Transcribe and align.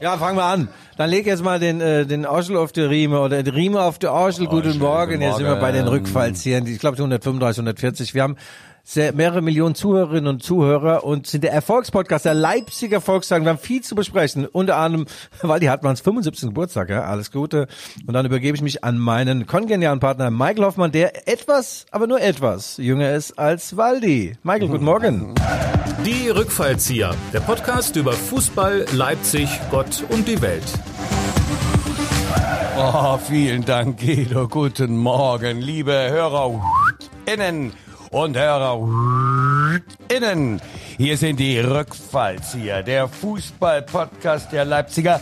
Ja, 0.00 0.16
fangen 0.16 0.38
wir 0.38 0.44
an. 0.44 0.68
Dann 0.96 1.10
leg 1.10 1.26
jetzt 1.26 1.44
mal 1.44 1.58
den, 1.58 1.82
äh, 1.82 2.06
den 2.06 2.24
Orschel 2.24 2.56
auf 2.56 2.72
die 2.72 2.80
Riemen 2.80 3.18
oder 3.18 3.42
die 3.42 3.50
Riemen 3.50 3.76
auf 3.76 3.98
die 3.98 4.06
Orschel. 4.06 4.46
Guten 4.46 4.78
Morgen. 4.78 5.12
guten 5.12 5.22
Jetzt 5.22 5.36
sind 5.36 5.46
wir 5.46 5.56
bei 5.56 5.72
den 5.72 5.84
Morgen. 5.84 5.98
Rückfallziehern. 5.98 6.66
Ich 6.66 6.78
glaube 6.78 6.96
135, 6.96 7.58
140. 7.58 8.14
Wir 8.14 8.22
haben 8.22 8.36
sehr, 8.90 9.12
mehrere 9.12 9.40
Millionen 9.40 9.76
Zuhörerinnen 9.76 10.26
und 10.26 10.42
Zuhörer 10.42 11.04
und 11.04 11.28
sind 11.28 11.44
der 11.44 11.52
Erfolgspodcast 11.52 12.24
der 12.24 12.34
Leipziger 12.34 13.00
Volkswagen. 13.00 13.44
Wir 13.44 13.50
haben 13.50 13.58
viel 13.58 13.82
zu 13.82 13.94
besprechen. 13.94 14.46
Unter 14.46 14.78
anderem, 14.78 15.06
weil 15.42 15.60
die 15.60 15.70
Hartmanns 15.70 16.00
75. 16.00 16.48
Geburtstag. 16.48 16.90
Ja, 16.90 17.04
alles 17.04 17.30
Gute. 17.30 17.68
Und 18.08 18.14
dann 18.14 18.26
übergebe 18.26 18.56
ich 18.56 18.62
mich 18.62 18.82
an 18.82 18.98
meinen 18.98 19.46
kongenialen 19.46 20.00
Partner 20.00 20.32
Michael 20.32 20.64
Hoffmann, 20.64 20.90
der 20.90 21.28
etwas, 21.28 21.86
aber 21.92 22.08
nur 22.08 22.20
etwas 22.20 22.78
jünger 22.78 23.12
ist 23.12 23.38
als 23.38 23.76
Waldi. 23.76 24.36
Michael, 24.42 24.68
guten 24.68 24.84
Morgen. 24.84 25.34
Die 26.04 26.28
Rückfallzieher, 26.28 27.14
der 27.32 27.40
Podcast 27.40 27.94
über 27.94 28.12
Fußball, 28.12 28.86
Leipzig, 28.92 29.48
Gott 29.70 30.02
und 30.08 30.26
die 30.26 30.42
Welt. 30.42 30.66
Oh, 32.76 33.18
vielen 33.18 33.64
Dank, 33.64 34.00
Guido. 34.00 34.48
Guten 34.48 34.96
Morgen, 34.96 35.60
liebe 35.60 35.92
HörerInnen 35.92 37.72
und 38.10 38.36
HörerInnen. 38.36 39.80
Hier 40.96 41.16
sind 41.16 41.40
die 41.40 41.58
Rückfallzieher, 41.58 42.82
der 42.82 43.08
Fußball-Podcast 43.08 44.52
der 44.52 44.64
Leipziger 44.64 45.20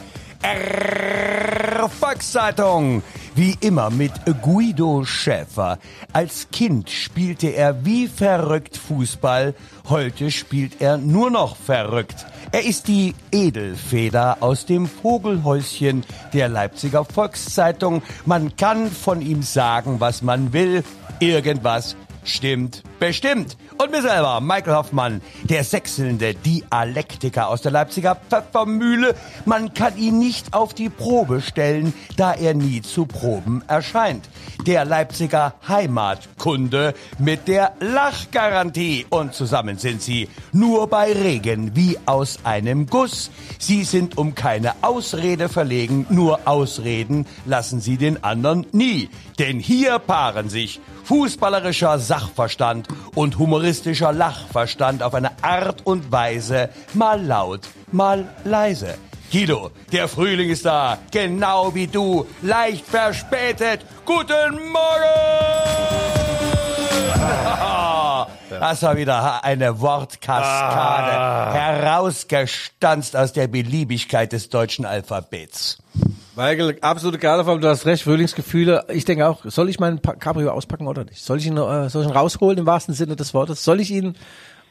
Volkszeitung. 2.01 3.02
Wie 3.34 3.56
immer 3.61 3.91
mit 3.91 4.12
Guido 4.42 5.05
Schäfer. 5.05 5.78
Als 6.12 6.48
Kind 6.51 6.91
spielte 6.91 7.48
er 7.48 7.84
wie 7.84 8.09
verrückt 8.09 8.77
Fußball. 8.77 9.55
Heute 9.89 10.30
spielt 10.30 10.80
er 10.80 10.97
nur 10.97 11.30
noch 11.30 11.56
verrückt. 11.56 12.27
Er 12.50 12.64
ist 12.64 12.89
die 12.89 13.14
Edelfeder 13.30 14.39
aus 14.41 14.66
dem 14.66 14.86
Vogelhäuschen 14.86 16.05
der 16.33 16.48
Leipziger 16.48 17.05
Volkszeitung. 17.05 18.02
Man 18.27 18.56
kann 18.56 18.91
von 18.91 19.20
ihm 19.23 19.42
sagen, 19.42 20.00
was 20.00 20.23
man 20.23 20.52
will. 20.52 20.83
Irgendwas 21.20 21.97
stimmt 22.29 22.83
bestimmt. 22.98 23.57
Und 23.79 23.91
mir 23.91 24.03
selber, 24.03 24.41
Michael 24.41 24.75
Hoffmann, 24.75 25.23
der 25.45 25.65
sechselnde 25.65 26.35
Dialektiker 26.35 27.48
aus 27.48 27.62
der 27.62 27.73
Leipziger 27.73 28.17
Pfeffermühle. 28.17 29.15
Man 29.45 29.73
kann 29.75 29.97
ihn 29.97 30.19
nicht 30.19 30.53
auf 30.53 30.75
die 30.75 30.89
Probe 30.89 31.41
stellen, 31.41 31.95
da 32.17 32.33
er 32.33 32.55
nie 32.55 32.83
zu 32.83 33.07
Proben 33.07 33.62
erscheint. 33.69 34.29
Der 34.67 34.85
Leipziger 34.85 35.55
Heimatkunde 35.67 36.95
mit 37.19 37.47
der 37.48 37.75
Lachgarantie. 37.81 39.07
Und 39.11 39.35
zusammen 39.35 39.79
sind 39.79 40.03
sie 40.03 40.29
nur 40.53 40.89
bei 40.89 41.13
Regen 41.13 41.77
wie 41.77 41.97
aus 42.07 42.41
einem 42.45 42.87
Guss. 42.87 43.31
Sie 43.59 43.85
sind 43.85 44.19
um 44.19 44.35
keine 44.35 44.73
Ausrede 44.83 45.48
verlegen, 45.48 46.07
nur 46.11 46.41
Ausreden 46.47 47.27
lassen 47.45 47.81
sie 47.81 47.97
den 47.97 48.25
anderen 48.25 48.67
nie. 48.73 49.09
Denn 49.39 49.61
hier 49.61 49.98
paaren 50.01 50.48
sich 50.48 50.81
fußballerischer 51.09 51.98
Sachverstand 51.98 52.87
und 53.14 53.39
humoristischer 53.39 54.12
Lachverstand 54.12 55.03
auf 55.03 55.14
eine 55.14 55.31
Art 55.42 55.87
und 55.87 56.12
Weise, 56.12 56.69
mal 56.92 57.25
laut, 57.25 57.62
mal 57.92 58.28
leise. 58.45 58.98
Guido, 59.33 59.70
der 59.91 60.06
Frühling 60.06 60.51
ist 60.51 60.67
da, 60.67 60.98
genau 61.11 61.75
wie 61.75 61.86
du, 61.86 62.27
leicht 62.42 62.84
verspätet. 62.86 63.86
Guten 64.05 64.70
Morgen! 64.70 65.39
Das 68.61 68.83
war 68.83 68.97
wieder 68.97 69.45
eine 69.45 69.81
Wortkaskade, 69.81 71.55
herausgestanzt 71.59 73.17
aus 73.17 73.33
der 73.33 73.47
Beliebigkeit 73.48 74.33
des 74.33 74.48
deutschen 74.48 74.84
Alphabets. 74.84 75.78
Michael, 76.37 76.79
absolute 76.83 77.19
Galaform, 77.19 77.61
du 77.61 77.69
hast 77.69 77.84
recht, 77.84 78.05
Frühlingsgefühle. 78.05 78.84
Ich 78.91 79.05
denke 79.05 79.27
auch, 79.27 79.45
soll 79.45 79.69
ich 79.69 79.81
meinen 79.81 80.01
Cabrio 80.01 80.51
auspacken 80.51 80.86
oder 80.86 81.05
nicht? 81.05 81.20
Soll 81.20 81.39
ich 81.39 81.47
ihn, 81.47 81.56
äh, 81.56 81.91
soll 81.91 82.03
ich 82.03 82.09
ihn 82.09 82.14
rausholen 82.14 82.58
im 82.58 82.67
wahrsten 82.67 82.95
Sinne 82.95 83.17
des 83.17 83.35
Wortes? 83.35 83.64
Soll 83.64 83.80
ich 83.80 83.91
ihn 83.91 84.14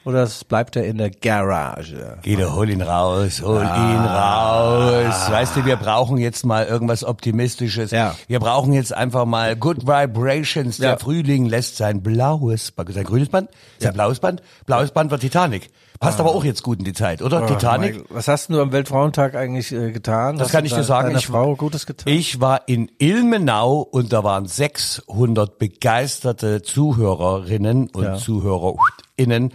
oder 0.08 0.24
es 0.24 0.44
bleibt 0.44 0.76
er 0.76 0.86
in 0.86 0.98
der 0.98 1.10
Garage? 1.12 2.18
Guido, 2.24 2.54
hol 2.56 2.70
ihn 2.70 2.82
raus, 2.82 3.42
hol 3.44 3.62
ihn 3.62 4.06
raus. 4.06 5.30
Weißt 5.30 5.56
du, 5.56 5.66
wir 5.66 5.76
brauchen 5.76 6.18
jetzt 6.18 6.46
mal 6.46 6.66
irgendwas 6.66 7.04
Optimistisches. 7.04 7.92
Ja. 7.92 8.16
Wir 8.28 8.40
brauchen 8.40 8.74
jetzt 8.74 8.94
einfach 8.94 9.26
mal 9.26 9.56
Good 9.56 9.86
Vibrations. 9.86 10.78
Der 10.78 10.92
Ja. 10.92 10.98
Frühling 10.98 11.46
lässt 11.46 11.78
sein 11.78 12.02
blaues, 12.02 12.74
sein 12.90 13.04
grünes 13.04 13.30
Band, 13.30 13.50
sein 13.80 13.94
blaues 13.94 14.20
Band, 14.20 14.42
blaues 14.66 14.92
Band 14.92 15.12
war 15.12 15.20
Titanic. 15.20 15.70
Passt 16.00 16.20
aber 16.20 16.30
auch 16.30 16.44
jetzt 16.46 16.62
gut 16.62 16.78
in 16.78 16.86
die 16.86 16.94
Zeit, 16.94 17.24
oder? 17.24 17.48
Titanic. 17.48 17.96
Michael, 17.96 18.06
was 18.16 18.28
hast 18.28 18.50
du 18.52 18.62
am 18.62 18.72
Weltfrauentag 18.72 19.34
eigentlich 19.34 19.72
äh, 19.72 19.92
getan? 19.92 20.38
Das 20.38 20.50
Hast 20.50 20.52
kann 20.54 20.64
ich 20.64 20.72
dir 20.72 20.84
sagen. 20.84 21.16
Ich, 21.18 21.26
Frau 21.26 21.56
Gutes 21.56 21.88
getan? 21.88 22.14
ich 22.14 22.40
war 22.40 22.68
in 22.68 22.92
Ilmenau 23.00 23.80
und 23.80 24.14
da 24.14 24.24
waren 24.24 24.46
600 24.46 25.58
begeisterte 25.58 26.62
Zuhörerinnen 26.62 27.90
und 27.90 28.04
Ja. 28.04 28.16
ZuhörerInnen. 28.16 29.54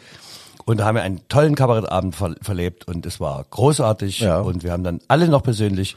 Und 0.64 0.78
da 0.78 0.84
haben 0.84 0.94
wir 0.96 1.02
einen 1.02 1.20
tollen 1.28 1.54
Kabarettabend 1.54 2.14
ver 2.14 2.34
verlebt 2.40 2.86
und 2.86 3.04
es 3.06 3.20
war 3.20 3.44
großartig. 3.50 4.20
Ja. 4.20 4.40
Und 4.40 4.62
wir 4.62 4.72
haben 4.72 4.84
dann 4.84 5.00
alle 5.08 5.28
noch 5.28 5.42
persönlich 5.42 5.96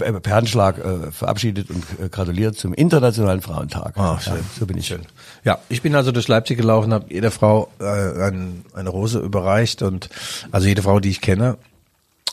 äh, 0.00 0.12
per 0.12 0.34
Handschlag 0.36 0.78
äh, 0.78 1.10
verabschiedet 1.10 1.70
und 1.70 1.84
äh, 2.00 2.08
gratuliert 2.08 2.56
zum 2.56 2.74
Internationalen 2.74 3.40
Frauentag. 3.40 3.96
Ah, 3.96 4.18
schön. 4.20 4.34
Ja, 4.34 4.40
so 4.58 4.66
bin 4.66 4.78
ich. 4.78 4.86
Schön. 4.86 5.02
Ja, 5.44 5.58
ich 5.68 5.82
bin 5.82 5.94
also 5.94 6.12
durch 6.12 6.28
Leipzig 6.28 6.58
gelaufen, 6.58 6.92
habe 6.92 7.06
jeder 7.08 7.30
Frau 7.30 7.68
äh, 7.80 7.84
ein, 7.84 8.64
eine 8.74 8.90
Rose 8.90 9.18
überreicht 9.18 9.82
und 9.82 10.10
also 10.50 10.66
jede 10.66 10.82
Frau, 10.82 11.00
die 11.00 11.10
ich 11.10 11.20
kenne 11.20 11.56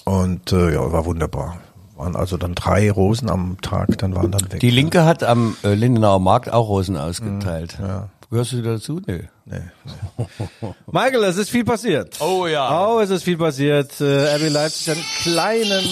und 0.04 0.52
äh, 0.52 0.74
ja, 0.74 0.92
war 0.92 1.06
wunderbar. 1.06 1.58
Waren 1.96 2.18
also 2.18 2.36
dann 2.36 2.56
drei 2.56 2.92
Rosen 2.92 3.30
am 3.30 3.58
Tag, 3.62 3.98
dann 4.00 4.14
waren 4.16 4.32
dann 4.32 4.52
weg. 4.52 4.60
Die 4.60 4.70
Linke 4.70 5.06
hat 5.06 5.24
am 5.24 5.56
äh, 5.64 5.74
Lindenauer 5.76 6.20
Markt 6.20 6.52
auch 6.52 6.68
Rosen 6.68 6.98
ausgeteilt. 6.98 7.78
Mhm, 7.80 7.86
ja. 7.86 8.10
Gehörst 8.30 8.54
du 8.54 8.62
dazu? 8.62 9.02
Nö. 9.06 9.22
Nee, 9.46 9.58
nee. 10.18 10.26
Michael, 10.92 11.24
es 11.26 11.38
ist 11.38 11.50
viel 11.50 11.64
passiert. 11.64 12.20
Oh 12.20 12.48
ja. 12.48 12.88
Oh, 12.88 13.00
es 13.00 13.10
ist 13.10 13.24
viel 13.24 13.38
passiert. 13.38 14.00
Äh, 14.02 14.36
RB 14.36 14.50
Leipzig 14.50 14.92
einen 14.92 15.04
kleinen. 15.22 15.86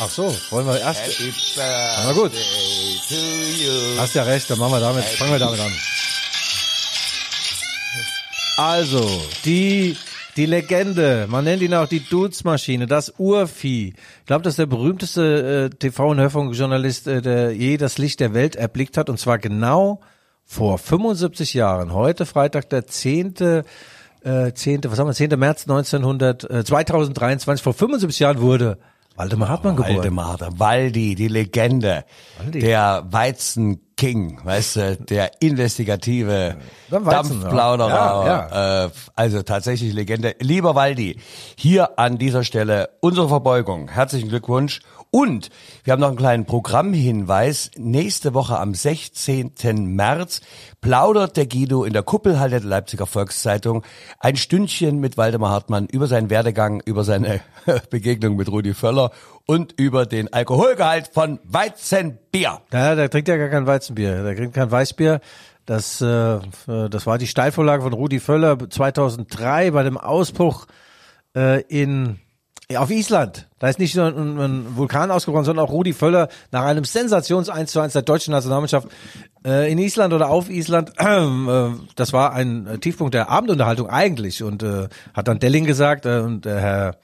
Ach 0.00 0.08
so, 0.08 0.34
wollen 0.50 0.66
wir 0.66 0.78
erst. 0.80 1.00
Na 1.56 2.12
gut. 2.12 2.32
to 2.32 3.14
you. 3.14 3.98
Hast 3.98 4.14
ja 4.14 4.22
recht, 4.22 4.48
dann 4.50 4.58
machen 4.58 4.72
wir 4.72 4.80
damit, 4.80 5.04
fangen 5.04 5.32
wir 5.32 5.38
damit 5.38 5.60
an. 5.60 5.72
Also, 8.56 9.22
die, 9.44 9.96
die 10.36 10.46
Legende, 10.46 11.26
man 11.28 11.44
nennt 11.44 11.62
ihn 11.62 11.74
auch 11.74 11.86
die 11.88 12.00
Dudes-Maschine, 12.00 12.86
das 12.86 13.14
Urvieh. 13.18 13.94
Ich 14.20 14.26
glaube, 14.26 14.42
das 14.42 14.52
ist 14.52 14.58
der 14.58 14.66
berühmteste 14.66 15.70
äh, 15.72 15.76
TV- 15.76 16.10
und 16.10 16.18
Hörfunkjournalist, 16.18 17.06
äh, 17.06 17.22
der 17.22 17.52
je 17.52 17.76
das 17.76 17.98
Licht 17.98 18.18
der 18.20 18.34
Welt 18.34 18.56
erblickt 18.56 18.96
hat, 18.96 19.10
und 19.10 19.18
zwar 19.18 19.38
genau 19.38 20.00
vor 20.48 20.78
75 20.78 21.54
Jahren. 21.54 21.92
Heute, 21.92 22.24
Freitag, 22.24 22.70
der 22.70 22.86
10. 22.86 23.34
Äh, 24.24 24.52
10. 24.52 24.80
Was 24.84 24.98
haben 24.98 25.06
wir, 25.06 25.14
10. 25.14 25.38
März 25.38 25.68
1900, 25.68 26.50
äh, 26.50 26.64
2023, 26.64 27.62
vor 27.62 27.74
75 27.74 28.18
Jahren 28.18 28.40
wurde 28.40 28.78
Waldemar 29.14 29.48
Hartmann 29.50 29.76
geboren. 29.76 29.96
Waldemar, 29.96 30.38
der 30.38 30.58
Waldi, 30.58 31.14
die 31.14 31.28
Legende, 31.28 32.04
Waldi. 32.38 32.60
der 32.60 33.06
Weizen-King, 33.98 34.38
weißt 34.44 34.76
du, 34.76 34.96
der 34.96 35.30
investigative 35.40 36.56
Dampfplauderer, 36.90 38.26
ja. 38.26 38.84
Äh, 38.84 38.90
also 39.14 39.42
tatsächlich 39.42 39.92
Legende. 39.92 40.34
Lieber 40.40 40.74
Waldi, 40.74 41.18
hier 41.56 41.98
an 41.98 42.18
dieser 42.18 42.44
Stelle 42.44 42.90
unsere 43.00 43.28
Verbeugung, 43.28 43.88
herzlichen 43.88 44.28
Glückwunsch 44.28 44.80
und 45.10 45.48
wir 45.84 45.92
haben 45.92 46.00
noch 46.00 46.08
einen 46.08 46.16
kleinen 46.18 46.44
Programmhinweis. 46.44 47.70
Nächste 47.76 48.34
Woche 48.34 48.58
am 48.58 48.74
16. 48.74 49.52
März 49.94 50.42
plaudert 50.80 51.36
der 51.36 51.46
Guido 51.46 51.84
in 51.84 51.94
der 51.94 52.02
Kuppelhalle 52.02 52.60
der 52.60 52.68
Leipziger 52.68 53.06
Volkszeitung 53.06 53.84
ein 54.20 54.36
Stündchen 54.36 54.98
mit 54.98 55.16
Waldemar 55.16 55.50
Hartmann 55.50 55.86
über 55.86 56.06
seinen 56.06 56.28
Werdegang, 56.28 56.82
über 56.84 57.04
seine 57.04 57.40
Begegnung 57.90 58.36
mit 58.36 58.50
Rudi 58.50 58.74
Völler 58.74 59.10
und 59.48 59.72
über 59.78 60.04
den 60.04 60.30
Alkoholgehalt 60.30 61.08
von 61.12 61.40
Weizenbier. 61.42 62.60
Ja, 62.70 62.94
der 62.94 63.08
trinkt 63.08 63.28
ja 63.28 63.38
gar 63.38 63.48
kein 63.48 63.66
Weizenbier, 63.66 64.22
der 64.22 64.36
trinkt 64.36 64.54
kein 64.54 64.70
Weißbier. 64.70 65.20
Das, 65.64 66.02
äh, 66.02 66.38
das 66.66 67.06
war 67.06 67.16
die 67.16 67.26
Steilvorlage 67.26 67.82
von 67.82 67.94
Rudi 67.94 68.20
Völler 68.20 68.58
2003 68.68 69.70
bei 69.70 69.82
dem 69.82 69.96
Ausbruch 69.96 70.66
äh, 71.34 71.62
in 71.62 72.18
auf 72.76 72.90
Island. 72.90 73.48
Da 73.58 73.68
ist 73.68 73.78
nicht 73.78 73.96
nur 73.96 74.08
ein, 74.08 74.38
ein 74.38 74.76
Vulkan 74.76 75.10
ausgebrochen, 75.10 75.46
sondern 75.46 75.64
auch 75.64 75.72
Rudi 75.72 75.94
Völler 75.94 76.28
nach 76.52 76.64
einem 76.64 76.84
Sensations 76.84 77.48
1 77.48 77.72
zu 77.72 77.80
1 77.80 77.94
der 77.94 78.02
deutschen 78.02 78.32
Nationalmannschaft 78.32 78.88
äh, 79.46 79.72
in 79.72 79.78
Island 79.78 80.12
oder 80.12 80.28
auf 80.28 80.50
Island. 80.50 80.92
Äh, 80.98 81.70
das 81.96 82.12
war 82.12 82.34
ein 82.34 82.78
Tiefpunkt 82.82 83.14
der 83.14 83.30
Abendunterhaltung 83.30 83.88
eigentlich 83.88 84.42
und 84.42 84.62
äh, 84.62 84.88
hat 85.14 85.26
dann 85.26 85.38
Delling 85.38 85.64
gesagt 85.64 86.04
äh, 86.04 86.18
und 86.18 86.44
der 86.44 86.60
Herr 86.60 86.96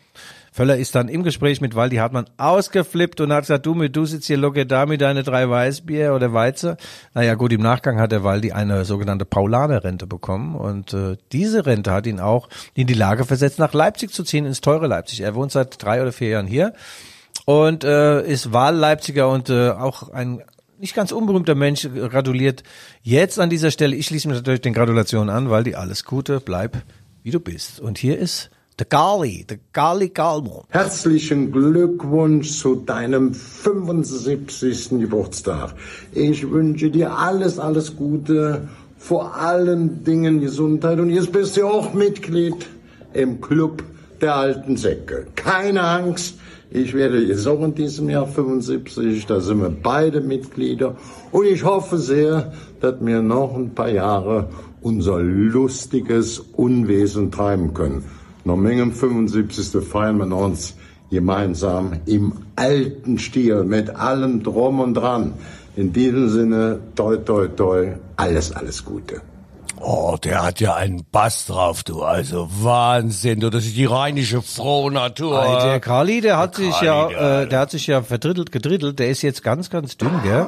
Völler 0.54 0.76
ist 0.76 0.94
dann 0.94 1.08
im 1.08 1.24
Gespräch 1.24 1.60
mit 1.60 1.74
Waldi 1.74 1.96
Hartmann 1.96 2.26
ausgeflippt 2.36 3.20
und 3.20 3.32
hat 3.32 3.40
gesagt, 3.40 3.66
du, 3.66 3.88
du 3.88 4.06
sitzt 4.06 4.28
hier 4.28 4.36
locker 4.36 4.64
da 4.64 4.86
mit 4.86 5.00
deine 5.00 5.24
drei 5.24 5.50
Weißbier 5.50 6.14
oder 6.14 6.32
Weize. 6.32 6.76
Naja 7.12 7.34
gut, 7.34 7.52
im 7.52 7.60
Nachgang 7.60 7.98
hat 7.98 8.12
der 8.12 8.22
Waldi 8.22 8.52
eine 8.52 8.84
sogenannte 8.84 9.24
Paulaner-Rente 9.24 10.06
bekommen 10.06 10.54
und 10.54 10.94
äh, 10.94 11.16
diese 11.32 11.66
Rente 11.66 11.90
hat 11.90 12.06
ihn 12.06 12.20
auch 12.20 12.48
in 12.72 12.86
die 12.86 12.94
Lage 12.94 13.24
versetzt, 13.24 13.58
nach 13.58 13.74
Leipzig 13.74 14.12
zu 14.12 14.22
ziehen, 14.22 14.46
ins 14.46 14.60
teure 14.60 14.86
Leipzig. 14.86 15.22
Er 15.22 15.34
wohnt 15.34 15.50
seit 15.50 15.82
drei 15.82 16.00
oder 16.00 16.12
vier 16.12 16.28
Jahren 16.28 16.46
hier 16.46 16.72
und 17.46 17.82
äh, 17.82 18.24
ist 18.24 18.52
Wahlleipziger 18.52 19.28
und 19.28 19.50
äh, 19.50 19.70
auch 19.70 20.10
ein 20.10 20.40
nicht 20.78 20.94
ganz 20.94 21.10
unberühmter 21.10 21.56
Mensch 21.56 21.88
gratuliert 21.92 22.62
jetzt 23.02 23.40
an 23.40 23.50
dieser 23.50 23.72
Stelle. 23.72 23.96
Ich 23.96 24.06
schließe 24.06 24.28
mich 24.28 24.36
natürlich 24.36 24.60
den 24.60 24.72
Gratulationen 24.72 25.34
an, 25.34 25.50
weil 25.50 25.64
die 25.64 25.74
alles 25.74 26.04
Gute, 26.04 26.38
bleib 26.38 26.76
wie 27.24 27.32
du 27.32 27.40
bist. 27.40 27.80
Und 27.80 27.98
hier 27.98 28.18
ist 28.18 28.50
der 28.78 28.86
Gali, 28.86 29.44
der 29.48 29.58
Gali 29.72 30.08
Galmo. 30.08 30.64
Herzlichen 30.68 31.52
Glückwunsch 31.52 32.58
zu 32.58 32.74
deinem 32.74 33.32
75. 33.32 34.90
Geburtstag. 35.00 35.74
Ich 36.12 36.50
wünsche 36.50 36.90
dir 36.90 37.16
alles, 37.16 37.60
alles 37.60 37.94
Gute, 37.94 38.68
vor 38.98 39.36
allen 39.36 40.02
Dingen 40.02 40.40
Gesundheit 40.40 40.98
und 40.98 41.10
jetzt 41.10 41.30
bist 41.30 41.56
du 41.56 41.66
auch 41.66 41.94
Mitglied 41.94 42.66
im 43.12 43.40
Club 43.40 43.84
der 44.20 44.34
alten 44.34 44.76
Säcke. 44.76 45.26
Keine 45.36 45.82
Angst, 45.82 46.36
ich 46.70 46.94
werde 46.94 47.22
jetzt 47.22 47.46
auch 47.46 47.62
in 47.62 47.76
diesem 47.76 48.10
Jahr 48.10 48.26
75, 48.26 49.26
da 49.26 49.38
sind 49.38 49.60
wir 49.60 49.70
beide 49.70 50.20
Mitglieder 50.20 50.96
und 51.30 51.46
ich 51.46 51.62
hoffe 51.64 51.98
sehr, 51.98 52.52
dass 52.80 52.94
wir 53.00 53.22
noch 53.22 53.54
ein 53.54 53.72
paar 53.72 53.90
Jahre 53.90 54.48
unser 54.80 55.20
lustiges 55.20 56.40
Unwesen 56.40 57.30
treiben 57.30 57.72
können. 57.72 58.02
Noch 58.44 58.56
Menge 58.56 58.90
75. 58.90 59.82
feiern 59.86 60.18
wir 60.18 60.36
uns 60.36 60.74
gemeinsam 61.10 61.92
im 62.06 62.32
alten 62.56 63.18
Stil 63.18 63.64
mit 63.64 63.90
allem 63.94 64.42
drum 64.42 64.80
und 64.80 64.94
dran. 64.94 65.34
In 65.76 65.92
diesem 65.92 66.28
Sinne, 66.28 66.80
toi, 66.94 67.16
toi, 67.16 67.48
toi, 67.48 67.94
alles, 68.16 68.52
alles 68.52 68.84
Gute. 68.84 69.20
Oh, 69.80 70.16
der 70.22 70.42
hat 70.44 70.60
ja 70.60 70.74
einen 70.74 71.04
Bass 71.10 71.46
drauf, 71.46 71.82
du. 71.82 72.02
Also 72.02 72.48
Wahnsinn, 72.60 73.40
du. 73.40 73.50
Das 73.50 73.64
ist 73.66 73.76
die 73.76 73.84
rheinische 73.84 74.40
Frohnatur. 74.40 75.42
Ey, 75.44 75.62
der 75.68 75.80
Kali, 75.80 76.20
der 76.20 76.38
hat 76.38 76.56
Der 76.58 76.64
sich 76.66 76.74
Kali, 76.74 76.86
ja, 76.86 77.08
der- 77.08 77.42
äh, 77.42 77.48
der 77.48 77.58
hat 77.60 77.70
sich 77.70 77.86
ja 77.86 78.02
verdrittelt, 78.02 78.52
gedrittelt. 78.52 78.98
Der 78.98 79.08
ist 79.08 79.22
jetzt 79.22 79.42
ganz, 79.42 79.70
ganz 79.70 79.96
dünn, 79.96 80.12
gell? 80.22 80.46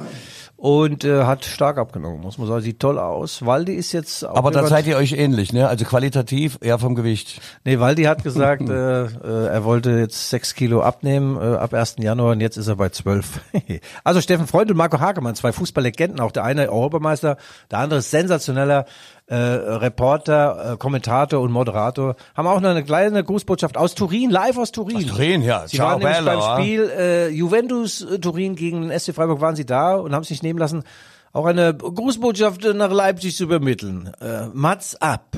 Und 0.66 1.04
äh, 1.04 1.22
hat 1.22 1.44
stark 1.44 1.78
abgenommen, 1.78 2.20
muss 2.20 2.38
man 2.38 2.48
sagen. 2.48 2.60
Sieht 2.60 2.80
toll 2.80 2.98
aus. 2.98 3.46
Waldi 3.46 3.74
ist 3.74 3.92
jetzt 3.92 4.26
auch 4.26 4.34
Aber 4.34 4.50
da 4.50 4.66
seid 4.66 4.88
ihr 4.88 4.96
euch 4.96 5.12
ähnlich, 5.12 5.52
ne? 5.52 5.68
Also 5.68 5.84
qualitativ 5.84 6.58
eher 6.60 6.80
vom 6.80 6.96
Gewicht. 6.96 7.40
Nee, 7.62 7.78
Waldi 7.78 8.02
hat 8.02 8.24
gesagt, 8.24 8.68
äh, 8.68 9.04
äh, 9.04 9.46
er 9.46 9.62
wollte 9.62 9.92
jetzt 9.92 10.28
sechs 10.28 10.56
Kilo 10.56 10.82
abnehmen 10.82 11.36
äh, 11.36 11.54
ab 11.54 11.72
1. 11.72 11.98
Januar 12.00 12.32
und 12.32 12.40
jetzt 12.40 12.56
ist 12.56 12.66
er 12.66 12.74
bei 12.74 12.88
zwölf. 12.88 13.42
also 14.02 14.20
Steffen 14.20 14.48
Freund 14.48 14.68
und 14.68 14.76
Marco 14.76 14.98
Hagemann, 14.98 15.36
zwei 15.36 15.52
Fußballlegenden, 15.52 16.18
auch 16.18 16.32
der 16.32 16.42
eine 16.42 16.68
Europameister, 16.68 17.36
der 17.70 17.78
andere 17.78 18.02
sensationeller 18.02 18.86
äh, 19.26 19.34
Reporter, 19.34 20.72
äh, 20.72 20.76
Kommentator 20.76 21.40
und 21.40 21.50
Moderator, 21.50 22.16
haben 22.34 22.46
auch 22.46 22.60
noch 22.60 22.70
eine 22.70 22.84
kleine 22.84 23.24
Grußbotschaft 23.24 23.76
aus 23.76 23.94
Turin, 23.94 24.30
live 24.30 24.56
aus 24.58 24.72
Turin. 24.72 24.96
Aus 24.96 25.06
Turin, 25.06 25.42
ja. 25.42 25.66
Sie 25.66 25.76
Ciao, 25.76 25.90
waren 25.90 25.98
nämlich 25.98 26.16
bello, 26.18 26.26
beim 26.30 26.38
wa? 26.38 26.60
Spiel 26.60 26.90
äh, 26.96 27.28
Juventus 27.28 28.02
äh, 28.02 28.18
Turin 28.18 28.54
gegen 28.54 28.82
den 28.82 28.98
SC 28.98 29.14
Freiburg 29.14 29.40
waren 29.40 29.56
sie 29.56 29.66
da 29.66 29.96
und 29.96 30.14
haben 30.14 30.24
sich 30.24 30.42
nehmen 30.42 30.58
lassen, 30.58 30.84
auch 31.32 31.44
eine 31.44 31.74
Grußbotschaft 31.74 32.64
nach 32.74 32.90
Leipzig 32.90 33.36
zu 33.36 33.44
übermitteln. 33.44 34.12
Äh, 34.20 34.46
Mats 34.52 34.96
ab. 34.96 35.36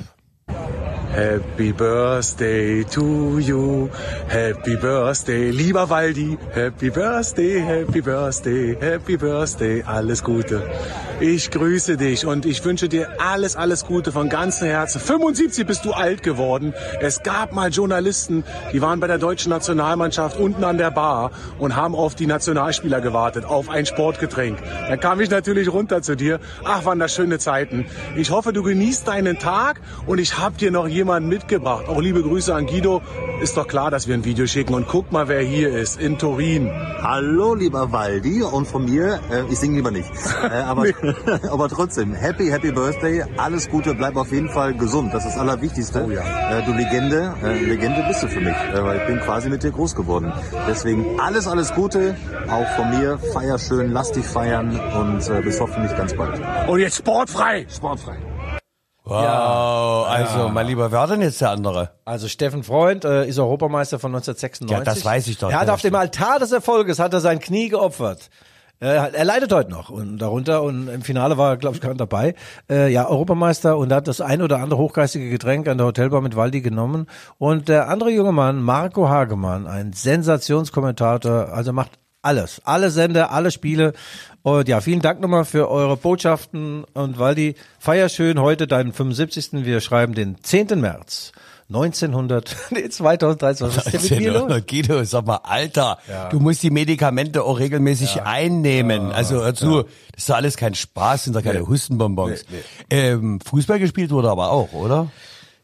Happy 1.19 1.73
Birthday 1.73 2.85
to 2.85 3.41
you, 3.41 3.91
Happy 4.29 4.77
Birthday, 4.77 5.51
lieber 5.51 5.91
Waldi, 5.91 6.39
Happy 6.55 6.91
Birthday, 6.91 7.59
Happy 7.61 8.01
Birthday, 8.01 8.77
Happy 8.81 9.17
Birthday, 9.17 9.83
alles 9.83 10.23
Gute. 10.23 10.63
Ich 11.19 11.51
grüße 11.51 11.97
dich 11.97 12.25
und 12.25 12.47
ich 12.47 12.65
wünsche 12.65 12.89
dir 12.89 13.09
alles, 13.21 13.57
alles 13.57 13.85
Gute 13.85 14.13
von 14.13 14.29
ganzem 14.29 14.69
Herzen. 14.69 15.01
75 15.01 15.67
bist 15.67 15.85
du 15.85 15.91
alt 15.91 16.23
geworden. 16.23 16.73
Es 17.01 17.25
gab 17.25 17.53
mal 17.53 17.71
Journalisten, 17.71 18.45
die 18.73 18.81
waren 18.81 19.01
bei 19.01 19.09
der 19.09 19.19
deutschen 19.19 19.51
Nationalmannschaft 19.51 20.39
unten 20.39 20.63
an 20.63 20.79
der 20.79 20.93
Bar 20.93 21.33
und 21.59 21.75
haben 21.75 21.97
auf 21.97 22.15
die 22.15 22.27
Nationalspieler 22.29 23.01
gewartet, 23.01 23.45
auf 23.45 23.69
ein 23.69 23.87
Sportgetränk. 23.87 24.59
Dann 24.89 25.01
kam 25.01 25.21
ich 25.21 25.31
natürlich 25.31 25.73
runter 25.73 26.01
zu 26.01 26.15
dir. 26.15 26.39
Ach, 26.63 26.85
waren 26.85 27.01
das 27.01 27.13
schöne 27.13 27.41
Zeiten. 27.41 27.87
Ich 28.15 28.31
hoffe, 28.31 28.53
du 28.53 28.63
genießt 28.63 29.09
deinen 29.09 29.41
Tag 29.41 29.81
und 30.07 30.19
ich 30.19 30.39
habe 30.39 30.57
dir 30.57 30.71
noch 30.71 30.87
jemanden 30.87 31.08
mitgebracht. 31.09 31.89
Auch 31.89 32.01
liebe 32.01 32.23
Grüße 32.23 32.55
an 32.55 32.67
Guido. 32.67 33.01
Ist 33.41 33.57
doch 33.57 33.67
klar, 33.67 33.91
dass 33.91 34.07
wir 34.07 34.15
ein 34.15 34.25
Video 34.25 34.47
schicken. 34.47 34.75
Und 34.75 34.87
guck 34.87 35.11
mal, 35.11 35.29
wer 35.29 35.41
hier 35.41 35.71
ist, 35.71 36.01
in 36.01 36.19
Turin. 36.19 36.71
Hallo, 37.01 37.55
lieber 37.55 37.93
Waldi. 37.93 38.43
Und 38.43 38.67
von 38.67 38.85
mir, 38.85 39.21
äh, 39.31 39.43
ich 39.51 39.59
singe 39.59 39.77
lieber 39.77 39.91
nicht. 39.91 40.11
Äh, 40.49 40.63
aber, 40.63 40.85
aber 41.51 41.69
trotzdem, 41.69 42.15
happy, 42.15 42.47
happy 42.47 42.71
Birthday. 42.71 43.25
Alles 43.37 43.69
Gute, 43.69 43.95
bleib 43.95 44.17
auf 44.17 44.31
jeden 44.33 44.49
Fall 44.49 44.73
gesund. 44.75 45.13
Das 45.13 45.25
ist 45.25 45.35
das 45.35 45.41
Allerwichtigste. 45.41 46.05
Oh 46.07 46.11
ja. 46.11 46.59
äh, 46.59 46.65
du 46.65 46.73
Legende, 46.73 47.35
äh, 47.43 47.65
Legende 47.65 48.05
bist 48.07 48.23
du 48.23 48.29
für 48.29 48.41
mich. 48.41 48.55
Äh, 48.55 48.83
weil 48.83 48.99
ich 48.99 49.07
bin 49.07 49.21
quasi 49.21 49.51
mit 49.51 49.63
dir 49.63 49.73
groß 49.73 49.95
geworden. 49.95 50.33
Deswegen 50.69 51.19
alles, 51.21 51.47
alles 51.49 51.75
Gute. 51.75 52.17
Auch 52.49 52.69
von 52.77 52.91
mir. 52.91 53.19
Feier 53.33 53.59
schön, 53.59 53.91
lass 53.91 54.13
dich 54.13 54.25
feiern. 54.25 54.79
Und 54.95 55.29
äh, 55.29 55.43
bis 55.43 55.61
hoffentlich 55.61 55.95
ganz 55.97 56.15
bald. 56.15 56.41
Und 56.69 56.79
jetzt 56.79 56.99
sportfrei. 56.99 57.67
Sportfrei. 57.69 58.17
Wow, 59.09 60.07
also 60.07 60.49
mein 60.51 60.67
lieber, 60.67 60.93
wer 60.93 61.01
hat 61.01 61.11
denn 61.11 61.23
jetzt 61.23 61.41
der 61.41 61.51
andere? 61.51 61.91
Also 62.05 62.29
Steffen 62.29 62.63
Freund 62.63 63.05
äh, 63.05 63.27
ist 63.27 63.39
Europameister 63.39 63.99
von 63.99 64.15
1996. 64.15 64.71
Ja, 64.71 64.85
das 64.85 65.05
weiß 65.05 65.27
ich 65.29 65.39
doch. 65.39 65.51
Er 65.51 65.61
hat 65.61 65.69
Ja, 65.69 65.75
auf 65.75 65.81
dem 65.81 65.95
Altar 65.95 66.39
des 66.39 66.53
Erfolges 66.53 66.99
hat 66.99 67.15
er 67.15 67.21
sein 67.21 67.39
Knie 67.39 67.69
geopfert. 67.69 68.29
Äh, 68.81 68.87
er 68.87 69.25
leidet 69.25 69.53
heute 69.53 69.71
noch 69.71 69.91
und 69.91 70.19
darunter 70.19 70.63
und 70.63 70.89
im 70.89 71.03
Finale 71.03 71.37
war 71.37 71.51
er, 71.51 71.57
glaube 71.57 71.77
ich, 71.77 71.83
nicht 71.83 72.01
dabei. 72.01 72.35
Äh, 72.71 72.93
ja, 72.93 73.09
Europameister 73.09 73.77
und 73.77 73.93
hat 73.93 74.07
das 74.07 74.21
ein 74.21 74.41
oder 74.41 74.59
andere 74.59 74.79
hochgeistige 74.79 75.31
Getränk 75.31 75.67
an 75.67 75.79
der 75.79 75.87
Hotelbar 75.89 76.21
mit 76.21 76.37
Waldi 76.37 76.61
genommen. 76.61 77.07
Und 77.39 77.69
der 77.69 77.89
andere 77.89 78.11
junge 78.11 78.33
Mann, 78.33 78.63
Marco 78.63 79.09
Hagemann, 79.09 79.67
ein 79.67 79.95
Sensationskommentator, 79.95 81.49
also 81.53 81.73
macht 81.73 81.99
alles, 82.23 82.61
alle 82.65 82.91
Sender, 82.91 83.33
alle 83.33 83.51
Spiele. 83.51 83.95
Und 84.49 84.67
ja, 84.67 84.81
vielen 84.81 85.03
Dank 85.03 85.21
nochmal 85.21 85.45
für 85.45 85.69
eure 85.69 85.99
Botschaften 85.99 86.85
und 86.95 87.19
Waldi, 87.19 87.55
feier 87.79 88.09
schön 88.09 88.41
heute 88.41 88.67
deinen 88.67 88.95
75. 88.95 89.67
Wir 89.67 89.83
schreiben 89.83 90.15
den 90.15 90.43
10. 90.43 90.81
März. 90.81 91.33
1900, 91.69 92.57
nee, 92.71 92.89
2013, 92.89 93.67
was 93.67 93.77
ist 93.77 93.93
denn 93.93 94.01
mit 94.01 94.21
mir 94.21 94.33
los? 94.33 94.63
Guido, 94.67 95.05
sag 95.05 95.27
mal, 95.27 95.41
Alter, 95.43 95.99
du 96.31 96.41
musst 96.41 96.63
die 96.63 96.71
Medikamente 96.71 97.45
auch 97.45 97.59
regelmäßig 97.59 98.23
einnehmen. 98.23 99.13
also 99.13 99.43
hör 99.45 99.55
zu, 99.55 99.83
das 99.83 100.25
ist 100.25 100.31
alles 100.31 100.57
kein 100.57 100.75
Spaß, 100.75 101.25
sind 101.25 101.37
doch 101.37 101.43
keine 101.43 101.69
Hustenbonbons. 101.69 102.47
Ähm, 102.89 103.41
Fußball 103.41 103.79
gespielt 103.79 104.11
wurde 104.13 104.31
aber 104.31 104.51
auch, 104.51 104.73
oder? 104.73 105.11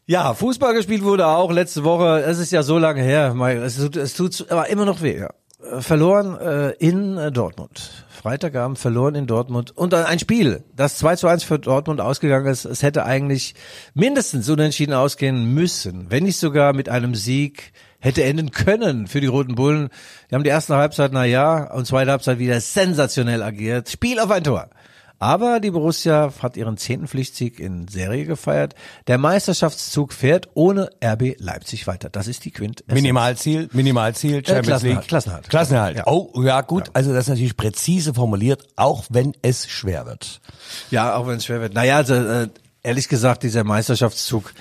Ja, 0.05 0.35
Fußball 0.35 0.75
gespielt 0.75 1.01
wurde 1.01 1.25
auch 1.25 1.51
letzte 1.51 1.83
Woche. 1.83 2.19
Es 2.19 2.37
ist 2.37 2.51
ja 2.51 2.61
so 2.61 2.77
lange 2.77 3.01
her. 3.01 3.35
Es 3.63 3.77
tut, 3.77 3.95
es 3.95 4.13
tut 4.13 4.45
aber 4.51 4.69
immer 4.69 4.85
noch 4.85 5.01
weh. 5.01 5.17
Ja. 5.17 5.29
Äh, 5.71 5.81
Verloren 5.81 6.37
äh, 6.39 6.71
in 6.71 7.17
äh, 7.17 7.31
Dortmund. 7.31 8.05
Freitagabend 8.09 8.79
verloren 8.79 9.15
in 9.15 9.27
Dortmund. 9.27 9.75
Und 9.75 9.93
ein 9.93 10.19
Spiel, 10.19 10.63
das 10.75 10.97
2 10.97 11.15
zu 11.15 11.27
1 11.27 11.43
für 11.43 11.59
Dortmund 11.59 12.01
ausgegangen 12.01 12.47
ist. 12.47 12.65
Es 12.65 12.81
hätte 12.81 13.05
eigentlich 13.05 13.55
mindestens 13.93 14.49
unentschieden 14.49 14.93
ausgehen 14.93 15.53
müssen. 15.53 16.07
Wenn 16.09 16.23
nicht 16.23 16.37
sogar 16.37 16.73
mit 16.73 16.89
einem 16.89 17.13
Sieg 17.13 17.73
hätte 17.99 18.23
enden 18.23 18.51
können 18.51 19.07
für 19.07 19.21
die 19.21 19.27
Roten 19.27 19.55
Bullen. 19.55 19.89
Die 20.29 20.35
haben 20.35 20.43
die 20.43 20.49
erste 20.49 20.75
Halbzeit, 20.75 21.11
na 21.11 21.25
ja, 21.25 21.71
und 21.71 21.87
zweite 21.87 22.11
Halbzeit 22.11 22.39
wieder 22.39 22.59
sensationell 22.61 23.41
agiert. 23.41 23.89
Spiel 23.89 24.19
auf 24.19 24.31
ein 24.31 24.43
Tor. 24.43 24.69
Aber 25.25 25.59
die 25.59 25.71
Borussia 25.71 26.31
hat 26.39 26.55
ihren 26.55 26.77
zehnten 26.77 27.07
Pflichtsieg 27.07 27.59
in 27.59 27.87
Serie 27.87 28.25
gefeiert. 28.25 28.75
Der 29.07 29.17
Meisterschaftszug 29.17 30.13
fährt 30.13 30.49
ohne 30.53 30.91
RB 31.03 31.33
Leipzig 31.39 31.87
weiter. 31.87 32.11
Das 32.11 32.27
ist 32.27 32.45
die 32.45 32.51
Quintessenz. 32.51 32.93
Minimalziel, 32.93 33.67
Minimalziel, 33.73 34.45
Champions 34.45 34.67
Klassenerhalt, 34.67 34.83
League. 34.83 35.07
Klassenerhalt. 35.07 35.49
Klassenerhalt. 35.49 35.97
Ja. 35.97 36.03
Oh, 36.05 36.29
ja 36.43 36.61
gut, 36.61 36.91
also 36.93 37.11
das 37.11 37.23
ist 37.23 37.29
natürlich 37.29 37.57
präzise 37.57 38.13
formuliert, 38.13 38.67
auch 38.75 39.05
wenn 39.09 39.33
es 39.41 39.67
schwer 39.67 40.05
wird. 40.05 40.41
Ja, 40.91 41.15
auch 41.15 41.25
wenn 41.25 41.37
es 41.37 41.45
schwer 41.45 41.59
wird. 41.59 41.73
Naja, 41.73 41.97
also 41.97 42.13
äh, 42.13 42.49
ehrlich 42.83 43.09
gesagt, 43.09 43.41
dieser 43.41 43.63
Meisterschaftszug, 43.63 44.53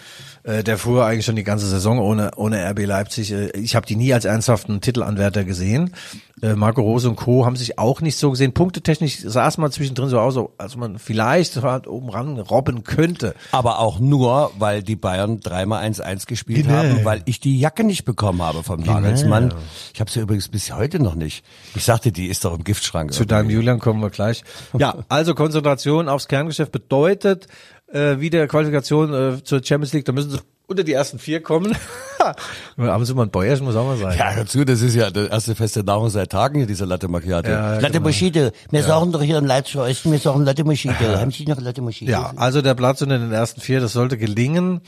äh, 0.45 0.63
der 0.63 0.79
fuhr 0.79 1.05
eigentlich 1.05 1.25
schon 1.25 1.37
die 1.37 1.45
ganze 1.45 1.67
Saison 1.67 1.99
ohne 1.99 2.31
ohne 2.37 2.65
RB 2.71 2.87
Leipzig. 2.87 3.33
Äh, 3.33 3.51
ich 3.51 3.75
habe 3.77 3.87
die 3.87 3.97
nie 3.97 4.13
als 4.15 4.25
ernsthaften 4.25 4.81
Titelanwärter 4.81 5.45
gesehen. 5.45 5.95
Äh, 6.43 6.55
Marco 6.55 6.83
Rose 6.83 7.09
und 7.09 7.17
Co. 7.17 7.47
haben 7.47 7.57
sich 7.57 7.79
auch 7.79 8.01
nicht 8.01 8.17
so 8.17 8.31
gesehen. 8.31 8.53
Punktetechnisch 8.53 9.21
sah 9.21 9.47
es 9.49 9.57
mal 9.57 9.71
zwischendrin 9.71 10.09
so 10.09 10.19
aus, 10.19 10.39
als 10.59 10.77
man 10.77 10.99
vielleicht 10.99 11.61
halt 11.63 11.87
oben 11.87 12.11
ran 12.11 12.39
robben 12.39 12.83
könnte. 12.85 13.35
Aber 13.53 13.79
auch 13.79 13.99
nur, 14.01 14.51
weil 14.59 14.83
die 14.83 14.97
Bayern 14.97 15.41
dreimal 15.41 15.83
1-1 15.85 16.27
gespielt 16.27 16.67
Genau. 16.67 16.77
haben, 16.79 17.05
weil 17.05 17.23
ich 17.25 17.41
die 17.41 17.59
Jacke 17.59 17.85
nicht 17.85 18.05
bekommen 18.05 18.43
habe 18.43 18.63
vom 18.63 18.81
Nagelsmann. 18.81 19.55
Ich 19.95 20.01
habe 20.01 20.11
sie 20.11 20.21
übrigens 20.21 20.49
bis 20.49 20.73
heute 20.75 21.01
noch 21.01 21.15
nicht. 21.15 21.45
Ich 21.75 21.85
sagte, 21.85 22.13
die 22.13 22.27
ist 22.27 22.45
doch 22.45 22.55
im 22.57 22.65
Giftschrank. 22.65 23.13
Zu 23.13 23.25
deinem 23.25 23.49
Julian 23.49 23.79
kommen 23.79 24.01
wir 24.03 24.11
gleich. 24.11 24.43
Ja, 24.77 24.97
also 25.09 25.35
Konzentration 25.35 26.09
aufs 26.09 26.29
Kerngeschäft 26.29 26.73
bedeutet 26.73 27.47
äh, 27.93 28.21
wieder 28.21 28.47
Qualifikation 28.47 29.15
äh, 29.15 29.45
zur 29.45 29.63
Champions 29.65 29.93
League. 29.93 30.05
Da 30.05 30.13
müssen 30.13 30.31
sie 30.31 30.39
unter 30.67 30.83
die 30.83 30.93
ersten 30.93 31.19
vier 31.19 31.43
kommen. 31.43 31.77
Ab 32.19 32.39
und 32.77 33.05
zu 33.05 33.15
mal 33.15 33.25
ein 33.25 33.31
Bäuerchen 33.31 33.67
muss 33.67 33.77
auch 33.77 33.85
mal 33.85 33.99
sein. 33.99 34.17
Ja, 34.19 34.35
dazu, 34.35 34.65
das 34.65 34.81
ist 34.81 34.95
ja 34.95 35.11
das 35.11 35.29
erste 35.29 35.55
feste 35.55 35.85
Nahrung 35.85 36.09
seit 36.09 36.31
Tagen 36.31 36.57
hier, 36.57 36.67
dieser 36.67 36.87
Latte 36.87 37.07
Macchiato. 37.07 37.51
Ja, 37.51 37.75
Latte 37.75 37.93
genau. 37.93 38.07
Moschito. 38.07 38.51
Wir 38.71 38.83
sagen 38.83 39.13
doch 39.13 39.23
hier 39.23 39.39
in 39.39 39.45
Leipzig, 39.45 39.75
wir 39.77 40.19
sagen 40.19 40.45
Latte 40.45 40.65
Moschito. 40.65 40.95
Haben 40.95 41.31
Sie 41.31 41.45
noch 41.45 41.61
Latte 41.61 41.83
Moschito? 41.83 42.11
Ja, 42.11 42.33
also 42.37 42.63
der 42.63 42.75
Platz 42.75 43.03
unter 43.03 43.19
den 43.19 43.33
ersten 43.33 43.61
vier, 43.61 43.81
das 43.81 43.93
sollte 43.93 44.17
gelingen. 44.17 44.81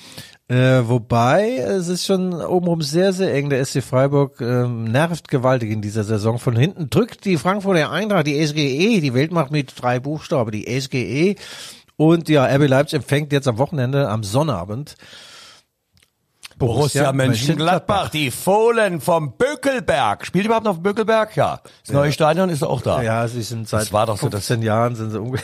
Äh, 0.48 0.82
wobei, 0.84 1.56
es 1.56 1.88
ist 1.88 2.06
schon 2.06 2.32
obenrum 2.32 2.80
sehr, 2.80 3.12
sehr 3.12 3.34
eng. 3.34 3.50
Der 3.50 3.64
SC 3.64 3.82
Freiburg 3.82 4.40
ähm, 4.40 4.84
nervt 4.84 5.28
gewaltig 5.28 5.72
in 5.72 5.82
dieser 5.82 6.04
Saison. 6.04 6.38
Von 6.38 6.56
hinten 6.56 6.88
drückt 6.88 7.24
die 7.24 7.36
Frankfurter 7.36 7.90
Eintracht, 7.90 8.28
die 8.28 8.46
SGE, 8.46 9.00
die 9.00 9.12
Weltmacht 9.12 9.50
mit 9.50 9.74
drei 9.76 9.98
Buchstaben, 9.98 10.52
die 10.52 10.80
SGE. 10.80 11.34
Und 11.96 12.28
ja, 12.28 12.44
RB 12.44 12.68
Leipzig 12.68 12.96
empfängt 12.98 13.32
jetzt 13.32 13.48
am 13.48 13.58
Wochenende, 13.58 14.08
am 14.08 14.22
Sonnabend, 14.22 14.96
Borussia 16.58 17.12
Mönchengladbach, 17.12 18.08
die 18.08 18.30
Fohlen 18.30 19.02
vom 19.02 19.36
Bökelberg. 19.36 20.24
Spielt 20.24 20.46
überhaupt 20.46 20.64
noch 20.64 20.72
auf 20.76 20.82
Bökelberg? 20.82 21.36
Ja. 21.36 21.60
Das 21.84 21.92
neue 21.92 22.12
Stadion 22.12 22.48
ist 22.48 22.62
auch 22.62 22.80
da. 22.80 23.02
Ja, 23.02 23.28
sie 23.28 23.42
sind 23.42 23.68
seit 23.68 23.82
Das 23.82 23.92
war 23.92 24.06
doch 24.06 24.16
so 24.16 24.30
das- 24.30 24.46
15 24.46 24.62
Jahren 24.62 24.94
sind 24.94 25.10
sie 25.10 25.20
umge 25.20 25.38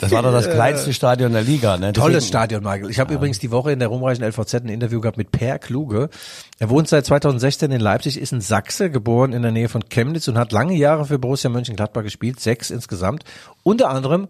Das 0.00 0.10
war 0.10 0.22
doch 0.22 0.32
das 0.32 0.50
kleinste 0.50 0.92
Stadion 0.92 1.32
der 1.32 1.42
Liga. 1.44 1.78
Ne? 1.78 1.94
Tolles 1.94 2.16
Deswegen- 2.16 2.28
Stadion, 2.28 2.62
Michael. 2.62 2.90
Ich 2.90 2.98
habe 3.00 3.14
übrigens 3.14 3.38
die 3.38 3.50
Woche 3.50 3.72
in 3.72 3.78
der 3.78 3.88
rumreichen 3.88 4.22
LVZ 4.22 4.54
ein 4.56 4.68
Interview 4.68 5.00
gehabt 5.00 5.16
mit 5.16 5.32
Per 5.32 5.58
Kluge. 5.58 6.10
Er 6.58 6.68
wohnt 6.68 6.88
seit 6.88 7.06
2016 7.06 7.72
in 7.72 7.80
Leipzig, 7.80 8.20
ist 8.20 8.32
ein 8.32 8.42
Sachse, 8.42 8.90
geboren 8.90 9.32
in 9.32 9.40
der 9.40 9.52
Nähe 9.52 9.70
von 9.70 9.88
Chemnitz 9.88 10.28
und 10.28 10.36
hat 10.36 10.52
lange 10.52 10.74
Jahre 10.74 11.06
für 11.06 11.18
Borussia 11.18 11.48
Mönchengladbach 11.48 12.02
gespielt, 12.02 12.38
sechs 12.38 12.68
insgesamt. 12.68 13.24
Unter 13.62 13.88
anderem 13.88 14.28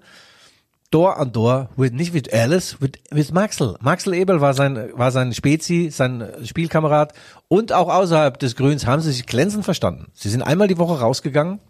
Door 0.91 1.19
an 1.19 1.33
Door, 1.33 1.69
with, 1.77 1.93
nicht 1.93 2.13
mit 2.13 2.33
Alice, 2.35 2.77
with, 2.81 2.93
with 3.11 3.33
Maxel. 3.33 3.77
Maxel 3.81 4.15
Ebel 4.15 4.41
war 4.41 4.55
sein, 4.55 4.91
war 4.95 5.13
sein 5.13 5.33
Spezi, 5.33 5.91
sein 5.91 6.21
äh, 6.21 6.45
Spielkamerad. 6.45 7.13
Und 7.49 7.73
auch 7.73 7.89
außerhalb 7.89 8.39
des 8.39 8.57
Grüns 8.57 8.87
haben 8.87 9.01
sie 9.01 9.13
sich 9.13 9.27
glänzend 9.27 9.65
verstanden. 9.65 10.11
Sie 10.15 10.29
sind 10.29 10.43
einmal 10.43 10.67
die 10.67 10.79
Woche 10.79 10.99
rausgegangen, 10.99 11.61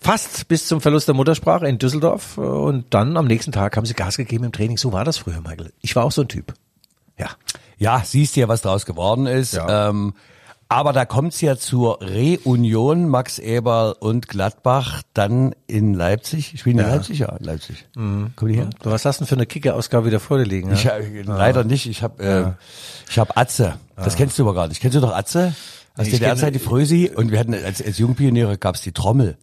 fast 0.00 0.48
bis 0.48 0.66
zum 0.66 0.80
Verlust 0.80 1.08
der 1.08 1.14
Muttersprache 1.14 1.68
in 1.68 1.78
Düsseldorf. 1.78 2.38
äh, 2.38 2.40
Und 2.40 2.94
dann 2.94 3.16
am 3.16 3.26
nächsten 3.26 3.52
Tag 3.52 3.76
haben 3.76 3.86
sie 3.86 3.94
Gas 3.94 4.16
gegeben 4.16 4.44
im 4.44 4.52
Training. 4.52 4.78
So 4.78 4.92
war 4.92 5.04
das 5.04 5.18
früher, 5.18 5.40
Michael. 5.40 5.72
Ich 5.82 5.94
war 5.94 6.04
auch 6.04 6.12
so 6.12 6.22
ein 6.22 6.28
Typ. 6.28 6.54
Ja. 7.18 7.28
Ja, 7.76 8.02
siehst 8.04 8.36
ja, 8.36 8.48
was 8.48 8.62
draus 8.62 8.86
geworden 8.86 9.26
ist. 9.26 9.52
Ja. 9.54 9.90
Ähm, 9.90 10.14
aber 10.76 10.92
da 10.92 11.04
kommt's 11.04 11.40
ja 11.40 11.56
zur 11.56 12.00
Reunion 12.02 13.08
Max 13.08 13.38
Eberl 13.38 13.94
und 13.98 14.28
Gladbach 14.28 15.02
dann 15.14 15.54
in 15.66 15.94
Leipzig. 15.94 16.54
Spielen 16.58 16.78
in 16.78 16.86
Leipzig? 16.86 17.18
Ja, 17.20 17.34
in 17.36 17.44
Leipzig. 17.44 17.86
Kommen 17.94 18.32
die 18.46 18.54
her? 18.54 18.70
Du, 18.82 18.90
was 18.90 19.04
hast 19.04 19.20
du 19.20 19.24
denn 19.24 19.28
für 19.28 19.34
eine 19.36 19.46
Kicker-Ausgabe 19.46 20.06
wieder 20.06 20.20
vor 20.20 20.38
dir 20.38 20.44
liegen? 20.44 20.70
Ja? 20.70 20.74
Ich, 20.74 20.86
äh, 20.86 21.22
Leider 21.22 21.64
nicht. 21.64 21.86
Ich 21.86 22.02
habe 22.02 22.22
äh, 22.24 23.10
ich 23.10 23.18
hab 23.18 23.36
Atze. 23.38 23.74
Das 23.96 24.16
kennst 24.16 24.38
du 24.38 24.42
aber 24.42 24.54
gar 24.54 24.68
nicht. 24.68 24.80
Kennst 24.80 24.96
du 24.96 25.00
doch 25.00 25.14
Atze? 25.14 25.54
Aus 25.94 26.06
Ich 26.06 26.18
der 26.20 26.30
kenn- 26.30 26.38
Zeit 26.38 26.54
die 26.54 26.58
Frösi 26.58 27.10
und 27.14 27.30
wir 27.30 27.38
hatten 27.38 27.52
als, 27.52 27.84
als 27.84 27.98
Jungpioniere 27.98 28.56
gab's 28.56 28.80
die 28.80 28.92
Trommel. 28.92 29.36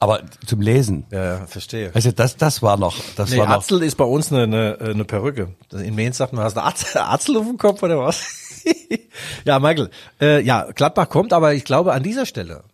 Aber 0.00 0.22
zum 0.44 0.60
Lesen. 0.60 1.04
ja, 1.12 1.24
ja, 1.38 1.46
verstehe. 1.46 1.92
Also 1.94 2.10
das, 2.10 2.36
das 2.36 2.62
war 2.62 2.76
noch, 2.76 2.96
das 3.14 3.30
Nee, 3.30 3.38
war 3.38 3.46
noch. 3.46 3.54
Atzel 3.58 3.80
ist 3.84 3.94
bei 3.96 4.04
uns 4.04 4.32
eine, 4.32 4.42
eine, 4.42 4.78
eine 4.80 5.04
Perücke. 5.04 5.54
In 5.72 5.94
Mainz 5.94 6.16
sagt 6.16 6.32
man, 6.32 6.44
hast 6.44 6.56
du 6.56 6.64
Atzel, 6.64 7.00
Atzel 7.00 7.36
auf 7.36 7.46
dem 7.46 7.58
Kopf 7.58 7.80
oder 7.84 7.96
was? 8.00 8.43
ja, 9.44 9.58
Michael. 9.58 9.90
Äh, 10.20 10.40
ja, 10.42 10.70
Gladbach 10.72 11.08
kommt, 11.08 11.32
aber 11.32 11.54
ich 11.54 11.64
glaube, 11.64 11.92
an 11.92 12.02
dieser 12.02 12.26
Stelle 12.26 12.64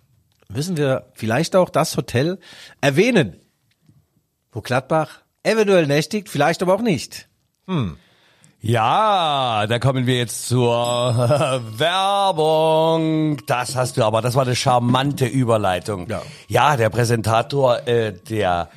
müssen 0.49 0.77
wir 0.77 1.07
vielleicht 1.15 1.57
auch 1.57 1.71
das 1.71 1.97
Hotel 1.97 2.39
erwähnen, 2.81 3.37
wo 4.53 4.61
Gladbach 4.61 5.21
eventuell 5.43 5.87
nächtigt, 5.87 6.29
vielleicht 6.29 6.63
aber 6.63 6.75
auch 6.75 6.83
nicht. 6.83 7.29
Ja, 8.63 9.67
da 9.67 9.79
kommen 9.79 10.07
wir 10.07 10.19
jetzt 10.19 10.47
zur 10.47 10.67
Werbung. 11.79 13.39
Das 13.47 13.75
hast 13.75 13.97
du 13.97 14.05
aber, 14.05 14.21
das 14.21 14.35
war 14.35 14.43
eine 14.43 14.55
charmante 14.55 15.25
Überleitung. 15.25 16.09
Ja. 16.11 16.21
ja 16.49 16.77
der 16.77 16.91
Präsentator 16.91 17.89
äh, 17.89 18.13
der 18.13 18.69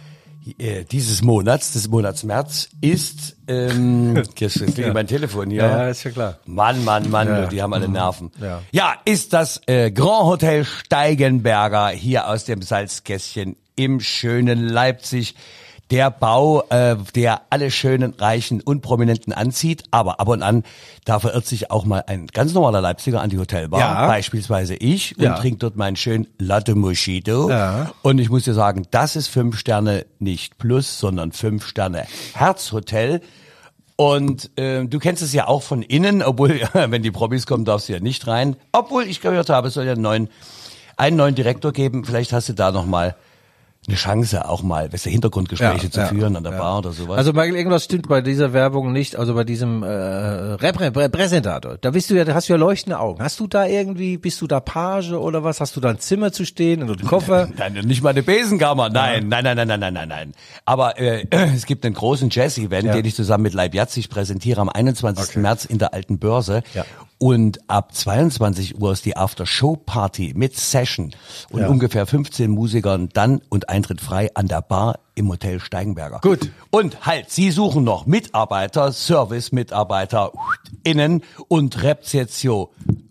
äh, 0.58 0.84
dieses 0.84 1.22
Monats, 1.22 1.74
des 1.74 1.88
Monats 1.88 2.24
März, 2.24 2.70
ist 2.82 3.38
ähm, 3.48 4.16
jetzt 4.36 4.56
klingelt 4.56 4.94
mein 4.94 5.08
Telefon 5.08 5.50
hier. 5.50 5.64
Ja, 5.64 5.88
ist 5.90 6.04
ja 6.04 6.12
klar. 6.12 6.40
Mann, 6.46 6.84
Mann, 6.84 7.10
Mann, 7.10 7.28
Ja. 7.28 7.46
die 7.48 7.62
haben 7.62 7.74
alle 7.74 7.88
Nerven. 7.88 8.32
Ja. 8.42 8.62
ja 8.72 8.96
ist 9.06 9.34
das 9.34 9.62
äh, 9.68 9.92
Grand 9.92 10.26
Hotel 10.26 10.66
Steigenberger 10.66 11.90
hier 11.90 12.28
aus 12.28 12.46
dem 12.46 12.62
Salzkästchen 12.62 13.56
im 13.76 14.00
schönen 14.00 14.68
Leipzig. 14.68 15.36
Der 15.94 16.10
Bau, 16.10 16.64
äh, 16.72 16.96
der 17.14 17.42
alle 17.52 17.70
schönen, 17.70 18.16
reichen 18.16 18.62
und 18.62 18.82
Prominenten 18.82 19.32
anzieht, 19.32 19.84
aber 19.92 20.20
ab 20.20 20.28
und 20.28 20.42
an, 20.42 20.64
da 21.06 21.20
verirrt 21.20 21.46
sich 21.46 21.70
auch 21.70 21.86
mal 21.86 22.04
ein 22.08 22.26
ganz 22.26 22.52
normaler 22.56 22.82
Leipziger 22.82 23.22
an 23.22 23.30
die 23.30 23.38
Hotelbar, 23.38 23.80
Ja. 23.80 24.08
beispielsweise 24.08 24.74
ich, 24.74 25.16
und 25.20 25.24
Ja. 25.24 25.36
trinkt 25.36 25.62
dort 25.62 25.76
meinen 25.76 25.96
schönen 25.96 26.26
Latte 26.40 26.74
Moschito. 26.74 27.48
Ja. 27.48 27.92
Und 28.02 28.18
ich 28.18 28.32
muss 28.32 28.44
dir 28.46 28.56
sagen, 28.56 28.88
das 28.90 29.16
ist 29.16 29.28
fünf 29.28 29.60
Sterne 29.60 30.08
nicht 30.18 30.58
plus, 30.58 30.98
sondern 31.00 31.32
fünf 31.32 31.68
Sterne 31.68 32.06
Herzhotel. 32.34 33.22
Und 33.96 34.50
ähm, 34.58 34.90
du 34.90 34.98
kennst 34.98 35.22
es 35.22 35.32
ja 35.32 35.48
auch 35.48 35.62
von 35.62 35.84
innen, 35.84 36.24
obwohl, 36.24 36.60
wenn 36.74 37.04
die 37.04 37.12
Promis 37.12 37.46
kommen, 37.46 37.66
darfst 37.66 37.88
du 37.90 37.94
ja 37.94 38.00
nicht 38.00 38.26
rein. 38.26 38.56
Obwohl 38.72 39.04
ich 39.04 39.22
gehört 39.22 39.50
habe, 39.52 39.68
es 39.68 39.76
soll 39.76 39.86
ja 39.86 39.92
einen 39.92 40.02
neuen, 40.02 40.30
einen 40.98 41.18
neuen 41.18 41.36
Direktor 41.36 41.72
geben. 41.72 42.04
Vielleicht 42.04 42.34
hast 42.34 42.50
du 42.50 42.54
da 42.54 42.72
noch 42.72 42.88
mal 42.88 43.16
eine 43.88 43.98
Chance, 43.98 44.48
auch 44.48 44.64
mal 44.64 44.92
weißt 44.94 45.06
du, 45.06 45.10
Hintergrundgespräche 45.10 45.86
Ja, 45.86 45.92
zu 45.92 46.00
ja, 46.00 46.06
führen 46.08 46.36
an 46.36 46.44
der 46.44 46.54
ja. 46.54 46.58
Bar 46.60 46.78
oder 46.80 46.92
sowas. 46.94 47.18
Also 47.18 47.34
Michael, 47.34 47.56
irgendwas 47.56 47.84
stimmt 47.84 48.08
bei 48.08 48.22
dieser 48.22 48.54
Werbung 48.54 48.94
nicht, 48.94 49.16
also 49.18 49.34
bei 49.34 49.44
diesem 49.44 49.84
äh, 49.84 49.88
Reprä 49.88 50.92
Prä 50.92 51.10
Präsentator. 51.10 51.78
Da 51.80 51.92
bist 51.92 52.10
du 52.10 52.16
ja, 52.16 52.24
da 52.24 52.34
hast 52.34 52.48
du 52.50 52.54
ja 52.54 52.58
leuchtende 52.58 53.00
Augen. 53.00 53.22
Hast 53.22 53.40
du 53.40 53.48
da 53.48 53.66
irgendwie, 53.66 54.18
bist 54.18 54.40
du 54.42 54.48
da 54.48 54.60
Page 54.60 55.12
oder 55.12 55.44
was? 55.44 55.60
Hast 55.60 55.76
du 55.76 55.82
da 55.82 55.90
ein 55.90 56.00
Zimmer 56.00 56.32
zu 56.32 56.46
stehen 56.46 56.82
und 56.84 57.00
einen 57.00 57.08
Koffer? 57.08 57.50
Nein, 57.58 57.74
nicht 57.74 58.02
mal 58.04 58.12
eine 58.12 58.24
Besenkammer. 58.24 58.90
Nein, 58.90 59.28
nein, 59.28 59.44
nein, 59.44 59.58
nein, 59.58 59.68
nein, 59.68 59.80
nein, 59.80 59.94
nein, 59.94 60.08
nein. 60.08 60.34
Aber 60.66 61.00
äh, 61.00 61.26
es 61.56 61.66
gibt 61.66 61.86
einen 61.86 61.96
großen 61.96 62.30
Jazz-Event, 62.30 62.86
Ja. 62.88 62.94
den 62.94 63.06
ich 63.06 63.16
zusammen 63.16 63.44
mit 63.44 63.54
Leib 63.54 63.74
Jatzig 63.74 64.10
präsentiere 64.10 64.62
am 64.62 64.70
21. 64.70 65.38
März 65.38 65.66
in 65.66 65.78
der 65.78 65.94
Alten 65.94 66.20
Börse. 66.20 66.64
Ja. 66.74 66.86
Und 67.20 67.60
ab 67.70 67.96
22 67.96 68.82
Uhr 68.82 68.92
ist 68.92 69.06
die 69.06 69.16
After-Show-Party 69.16 70.34
mit 70.36 70.58
Session 70.58 71.12
und 71.52 71.62
Ja. 71.62 71.68
ungefähr 71.70 72.06
15 72.06 72.52
Musikern 72.52 73.08
dann 73.14 73.42
und 73.50 73.70
Eintritt 73.70 74.02
frei 74.02 74.30
an 74.34 74.48
der 74.50 74.62
Bar 74.62 75.00
im 75.16 75.30
Hotel 75.30 75.60
Steigenberger. 75.62 76.20
Gut. 76.22 76.50
Und 76.70 77.06
halt, 77.06 77.30
Sie 77.30 77.52
suchen 77.52 77.84
noch 77.84 78.06
Mitarbeiter, 78.08 78.92
Service-Mitarbeiter, 78.92 80.32
innen 80.84 81.22
und 81.48 81.82
Rezeption. 81.84 82.68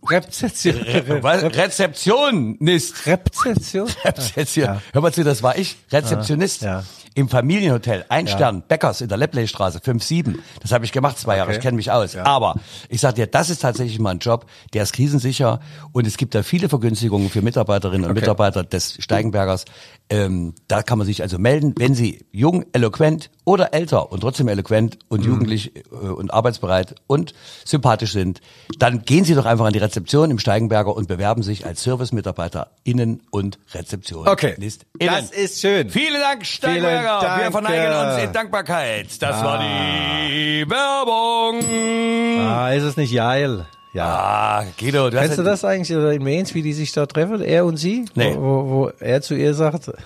Rezeption. 0.07 0.77
Rezeptionist. 0.77 3.07
Rezeption? 3.07 3.89
Rezeption. 4.05 4.65
Ja. 4.67 4.83
Hör 4.93 5.01
mal 5.03 5.13
zu, 5.13 5.25
das 5.25 5.43
war 5.43 5.57
ich. 5.57 5.77
Rezeptionist. 5.91 6.63
Ja. 6.63 6.85
Im 7.15 7.29
Familienhotel, 7.29 8.05
ein 8.09 8.27
Stern, 8.27 8.63
Bäckers 8.67 9.01
in 9.03 9.09
der 9.09 9.19
Lepleystraße, 9.19 9.79
5-7. 9.81 10.37
Das 10.61 10.73
habe 10.73 10.85
ich 10.85 10.93
gemacht 10.93 11.19
zwei 11.19 11.37
Jahre, 11.37 11.51
Okay. 11.51 11.59
ich 11.59 11.63
kenne 11.63 11.77
mich 11.77 11.91
aus. 11.91 12.17
Aber 12.17 12.57
ich 12.89 13.01
sag 13.01 13.17
dir, 13.17 13.27
das 13.27 13.51
ist 13.51 13.61
tatsächlich 13.63 13.99
mal 13.99 14.11
ein 14.11 14.19
Job, 14.19 14.47
der 14.73 14.83
ist 14.85 14.93
krisensicher 14.95 15.61
und 15.93 16.07
es 16.07 16.17
gibt 16.17 16.35
da 16.35 16.43
viele 16.43 16.69
Vergünstigungen 16.69 17.29
für 17.31 17.43
Mitarbeiterinnen 17.43 18.05
und 18.07 18.13
Okay. 18.13 18.21
Mitarbeiter 18.21 18.65
des 18.65 18.97
Steigenbergers. 18.99 19.65
Ähm, 20.09 20.55
da 20.69 20.83
kann 20.83 20.99
man 20.99 21.07
sich 21.07 21.23
also 21.23 21.39
melden, 21.39 21.75
wenn 21.79 21.95
Sie 21.95 22.25
jung, 22.33 22.65
eloquent 22.73 23.31
oder 23.45 23.75
älter 23.75 24.13
und 24.13 24.21
trotzdem 24.21 24.49
eloquent 24.49 24.95
Mhm. 24.95 25.01
und 25.09 25.25
jugendlich 25.25 25.73
äh, 25.77 25.81
und 26.07 26.33
arbeitsbereit 26.33 26.95
und 27.07 27.35
sympathisch 27.65 28.13
sind, 28.13 28.41
dann 28.79 29.03
gehen 29.03 29.25
Sie 29.25 29.35
doch 29.35 29.47
einfach 29.47 29.67
an 29.67 29.73
die 29.73 29.79
Rezeption 29.81 30.31
im 30.31 30.39
Steigenberger 30.39 30.95
und 30.95 31.09
bewerben 31.09 31.43
sich 31.43 31.67
als 31.67 31.83
Servicemitarbeiter 31.83 32.71
innen 32.85 33.23
und 33.31 33.59
Rezeption. 33.75 34.29
Okay. 34.29 34.55
Das 35.01 35.31
ist 35.31 35.61
schön. 35.61 35.91
Vielen 35.91 36.21
Dank, 36.21 36.47
Steigenberger. 36.47 37.21
Dank. 37.21 37.43
Wir 37.43 37.51
verneigen 37.51 37.93
uns 38.15 38.23
in 38.25 38.33
Dankbarkeit. 38.33 39.07
Das 39.21 39.43
war 39.43 39.59
die 39.59 40.65
Werbung. 40.69 42.41
Ah, 42.47 42.71
ist 42.73 42.85
es 42.85 42.97
nicht 42.97 43.15
geil? 43.15 43.67
Ja. 43.95 44.05
Ah, 44.07 44.65
Guido, 44.79 45.11
du 45.11 45.19
Kennst 45.19 45.37
du 45.39 45.43
das 45.43 45.65
eigentlich 45.65 45.95
oder 45.97 46.13
in 46.13 46.23
Mainz, 46.23 46.55
wie 46.55 46.63
die 46.63 46.73
sich 46.73 46.93
da 46.93 47.05
treffen, 47.05 47.43
er 47.43 47.67
und 47.67 47.77
sie? 47.77 48.07
Nee. 48.15 48.35
Wo, 48.37 48.41
wo, 48.41 48.71
wo 48.71 48.91
er 49.01 49.21
zu 49.21 49.35
ihr 49.35 49.53
sagt, 49.53 49.91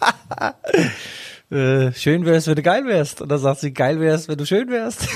äh, 1.50 1.92
schön 1.92 2.24
wär's, 2.24 2.46
wenn 2.46 2.56
du 2.56 2.62
geil 2.62 2.86
wärst. 2.86 3.20
Und 3.20 3.30
dann 3.30 3.38
sagt 3.38 3.60
sie, 3.60 3.72
geil 3.72 4.00
wär's, 4.00 4.28
wenn 4.28 4.36
du 4.36 4.46
schön 4.46 4.68
wärst. 4.68 5.08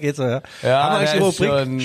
Geht 0.00 0.16
so, 0.16 0.24
ja. 0.24 0.42
Ja, 0.62 0.84
haben 0.84 0.92
wir 0.92 1.10
eigentlich 1.10 1.36
die 1.36 1.44
Rubrik? 1.44 1.48
schon, 1.48 1.80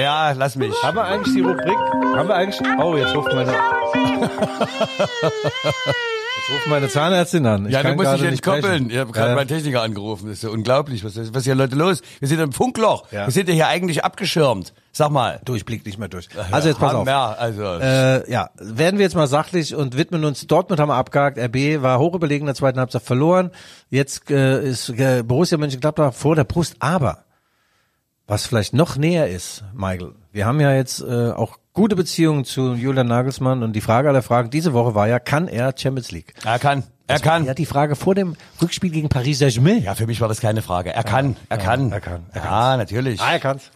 ja, 0.00 0.32
lass 0.32 0.56
mich. 0.56 0.74
Haben 0.82 0.96
wir 0.96 1.04
eigentlich 1.04 1.34
die 1.34 1.42
Rubrik? 1.42 1.76
Haben 2.16 2.28
wir 2.28 2.34
eigentlich? 2.34 2.60
Oh, 2.78 2.96
jetzt 2.96 3.14
ruft 3.14 3.32
meine. 3.32 3.52
Jetzt 6.38 6.50
ruft 6.54 6.66
meine 6.68 6.88
Zahnärztin 6.88 7.46
an. 7.46 7.66
Ich 7.66 7.72
ja, 7.72 7.82
du 7.82 7.94
musst 7.94 8.12
dich 8.12 8.22
entkoppeln. 8.22 8.62
sprechen. 8.64 8.90
Ich 8.90 8.98
habe 8.98 9.10
gerade 9.12 9.30
Ja. 9.30 9.34
meinen 9.34 9.48
Techniker 9.48 9.82
angerufen. 9.82 10.26
Das 10.28 10.38
ist 10.38 10.42
ja 10.42 10.50
unglaublich. 10.50 11.02
Was 11.04 11.16
ist, 11.16 11.30
was 11.32 11.38
ist 11.40 11.44
hier 11.44 11.54
Leute 11.54 11.76
los? 11.76 12.02
Wir 12.20 12.28
sind 12.28 12.40
im 12.40 12.52
Funkloch. 12.52 13.10
Ja. 13.10 13.26
Wir 13.26 13.32
sind 13.32 13.48
ja 13.48 13.54
hier 13.54 13.68
eigentlich 13.68 14.04
abgeschirmt. 14.04 14.72
Sag 14.92 15.10
mal. 15.10 15.40
Du, 15.44 15.54
ich 15.54 15.64
blick 15.64 15.84
nicht 15.86 15.98
mehr 15.98 16.08
durch. 16.08 16.28
Also 16.50 16.68
jetzt 16.68 16.78
pass 16.78 16.94
auf. 16.94 17.06
Ja, 17.06 17.32
also. 17.32 17.62
Äh, 17.64 18.30
ja, 18.30 18.50
werden 18.58 18.98
wir 18.98 19.04
jetzt 19.04 19.16
mal 19.16 19.26
sachlich 19.26 19.74
und 19.74 19.96
widmen 19.96 20.24
uns, 20.24 20.46
Dortmund 20.46 20.78
haben 20.80 20.88
wir 20.88 20.94
abgehakt, 20.94 21.38
RB 21.38 21.82
war 21.82 21.98
hoch 21.98 22.14
überlegen 22.14 22.42
in 22.42 22.46
der 22.46 22.54
zweiten 22.54 22.78
Halbzeit 22.78 23.02
verloren, 23.02 23.50
jetzt 23.90 24.30
äh, 24.30 24.62
ist 24.62 24.88
äh, 24.90 25.22
Borussia 25.22 25.58
Mönchengladbach 25.58 26.14
vor 26.14 26.34
der 26.36 26.44
Brust, 26.44 26.76
aber 26.80 27.24
was 28.26 28.46
vielleicht 28.46 28.72
noch 28.74 28.96
näher 28.96 29.28
ist, 29.28 29.64
Michael. 29.74 30.12
Wir 30.32 30.46
haben 30.46 30.60
ja 30.60 30.72
jetzt 30.72 31.00
äh, 31.00 31.30
auch 31.30 31.58
gute 31.76 31.94
Beziehungen 31.94 32.44
zu 32.44 32.72
Julian 32.74 33.06
Nagelsmann 33.06 33.62
und 33.62 33.74
die 33.74 33.82
Frage 33.82 34.08
aller 34.08 34.22
Fragen 34.22 34.50
diese 34.50 34.72
Woche 34.72 34.94
war 34.94 35.06
ja, 35.06 35.20
kann 35.20 35.46
er 35.46 35.74
Champions 35.76 36.10
League? 36.10 36.32
Er 36.44 36.58
kann. 36.58 36.84
Er 37.06 37.20
kann. 37.20 37.44
Ja, 37.44 37.54
die 37.54 37.66
Frage 37.66 37.94
vor 37.94 38.16
dem 38.16 38.34
Rückspiel 38.60 38.90
gegen 38.90 39.08
Paris 39.08 39.38
Saint-Germain. 39.38 39.82
Ja, 39.82 39.94
für 39.94 40.06
mich 40.06 40.20
war 40.20 40.26
das 40.26 40.40
keine 40.40 40.62
Frage. 40.62 40.92
Er 40.92 41.04
kann. 41.04 41.36
Er 41.50 41.58
kann. 41.58 41.92
er 41.92 42.00
kann, 42.00 42.26
er 42.32 42.42
Ja, 42.42 42.76
natürlich. 42.78 43.20
Ah, 43.20 43.32
er 43.32 43.38
kann's. 43.38 43.70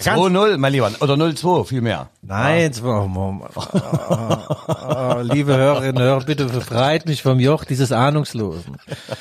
2-0, 0.00 0.56
mein 0.56 0.72
Lieber. 0.72 0.90
Oder 1.00 1.14
0-2, 1.14 1.66
viel 1.66 1.80
mehr. 1.82 2.08
Nein, 2.22 2.72
oh, 2.82 2.86
oh, 2.86 3.40
oh, 3.54 3.64
oh, 4.68 5.20
liebe 5.20 5.54
Hörerinnen 5.54 5.96
und 5.96 6.02
Hörer, 6.02 6.24
bitte 6.24 6.46
befreit 6.46 7.04
mich 7.04 7.22
vom 7.22 7.38
Joch 7.38 7.66
dieses 7.66 7.92
Ahnungslosen. 7.92 8.78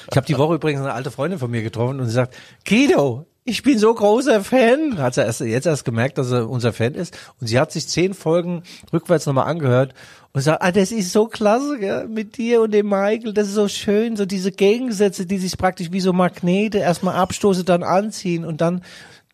Ich 0.10 0.16
habe 0.16 0.26
die 0.26 0.38
Woche 0.38 0.56
übrigens 0.56 0.82
eine 0.82 0.94
alte 0.94 1.12
Freundin 1.12 1.38
von 1.38 1.52
mir 1.52 1.64
getroffen 1.64 2.00
und 2.00 2.06
sie 2.06 2.14
sagt, 2.14 2.34
Guido, 2.66 3.26
ich 3.50 3.64
bin 3.64 3.78
so 3.80 3.94
großer 3.94 4.44
Fan. 4.44 4.98
Hat 4.98 5.16
sie 5.16 5.22
erst, 5.22 5.42
jetzt 5.42 5.66
erst 5.68 5.86
gemerkt, 5.86 6.18
dass 6.18 6.32
er 6.32 6.50
unser 6.50 6.72
Fan 6.74 6.94
ist. 6.94 7.18
Und 7.42 7.48
sie 7.48 7.60
hat 7.60 7.72
sich 7.72 7.88
zehn 7.88 8.14
Folgen 8.14 8.64
rückwärts 8.94 9.26
nochmal 9.26 9.48
angehört 9.48 9.94
und 10.34 10.42
sagt, 10.42 10.62
ah, 10.62 10.72
das 10.72 10.92
ist 10.92 11.12
so 11.12 11.26
klasse, 11.28 11.78
gell? 11.80 12.08
mit 12.08 12.38
dir 12.38 12.62
und 12.62 12.72
dem 12.72 12.88
Michael, 12.88 13.34
das 13.34 13.48
ist 13.48 13.56
so 13.56 13.68
schön, 13.68 14.16
so 14.16 14.26
diese 14.26 14.52
Gegensätze, 14.52 15.26
die 15.26 15.38
sich 15.40 15.58
praktisch 15.58 15.92
wie 15.92 16.00
so 16.02 16.14
Magnete 16.14 16.78
erstmal 16.78 17.16
abstoßen, 17.16 17.66
dann 17.66 17.84
anziehen 17.84 18.46
und 18.46 18.62
dann 18.62 18.84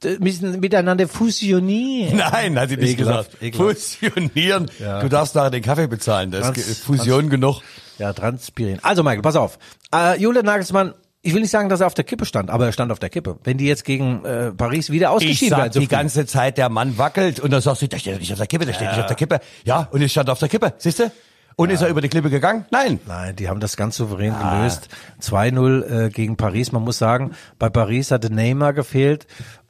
äh, 0.04 0.16
müssen 0.20 0.60
miteinander 0.60 1.08
fusionieren. 1.08 2.18
Nein, 2.18 2.58
hat 2.60 2.70
sie 2.70 2.78
nicht 2.78 2.92
Ekelhaft, 2.94 3.32
gesagt. 3.40 3.44
ekelhaft. 3.44 3.78
Fusionieren. 4.00 4.72
Ja. 4.80 5.02
Du 5.02 5.10
darfst 5.10 5.36
nachher 5.36 5.52
den 5.52 5.64
Kaffee 5.64 5.88
bezahlen. 5.88 6.32
Da 6.32 6.38
ist 6.40 6.44
Trans- 6.46 6.56
ge- 6.66 6.76
Fusion 6.76 7.30
genug. 7.30 7.62
Ja, 7.98 8.12
transpirieren. 8.14 8.80
Also 8.84 9.04
Michael, 9.04 9.22
pass 9.22 9.36
auf. 9.36 9.58
Äh, 9.94 10.20
Julian 10.20 10.46
Nagelsmann, 10.46 10.94
ich 11.26 11.34
will 11.34 11.42
nicht 11.42 11.50
sagen, 11.52 11.70
dass 11.70 11.82
er 11.82 11.88
auf 11.88 11.96
der 11.96 12.04
Kippe 12.04 12.26
stand, 12.26 12.52
aber 12.52 12.68
er 12.68 12.72
stand 12.72 12.92
auf 12.92 13.00
der 13.00 13.10
Kippe. 13.10 13.38
Wenn 13.44 13.58
die 13.58 13.66
jetzt 13.66 13.84
gegen 13.84 14.24
äh, 14.24 14.52
Paris 14.52 14.92
wieder 14.92 15.08
Ich 15.08 15.14
ausgeschieden 15.16 15.50
sag 15.50 15.58
werden, 15.58 15.74
so 15.74 15.80
die 15.80 15.88
früh. 15.88 15.96
ganze 15.96 16.26
Zeit, 16.28 16.58
der 16.60 16.70
Mann 16.70 16.98
wackelt 17.00 17.40
und 17.40 17.52
dann 17.52 17.62
sagst 17.62 17.82
du, 17.82 17.88
der 17.88 17.98
steht 17.98 18.20
nicht 18.20 18.32
auf 18.32 18.38
der 18.38 18.48
Kippe, 18.48 18.66
der 18.66 18.74
steht 18.74 18.90
nicht 18.90 19.00
auf 19.00 19.08
der 19.08 19.16
Kippe. 19.16 19.40
Ja, 19.64 19.88
und 19.92 20.02
ich 20.02 20.12
stand 20.12 20.30
auf 20.30 20.38
der 20.38 20.50
Kippe, 20.50 20.74
siehst 20.78 21.00
du? 21.00 21.12
Und 21.58 21.72
ist 21.72 21.82
er 21.82 21.88
über 21.88 22.02
die 22.02 22.10
Klippe 22.10 22.30
gegangen? 22.30 22.66
Nein. 22.70 23.00
Nein, 23.08 23.36
die 23.38 23.48
haben 23.48 23.62
das 23.62 23.78
ganz 23.78 23.96
souverän 23.96 24.36
gelöst. 24.38 24.90
2-0 25.22 26.06
äh, 26.06 26.10
gegen 26.10 26.36
Paris. 26.36 26.74
Man 26.74 26.84
muss 26.84 26.98
sagen, 26.98 27.32
bei 27.58 27.70
Paris 27.70 28.12
hatte 28.12 28.32
Neymar 28.32 28.74
gefehlt 28.74 29.26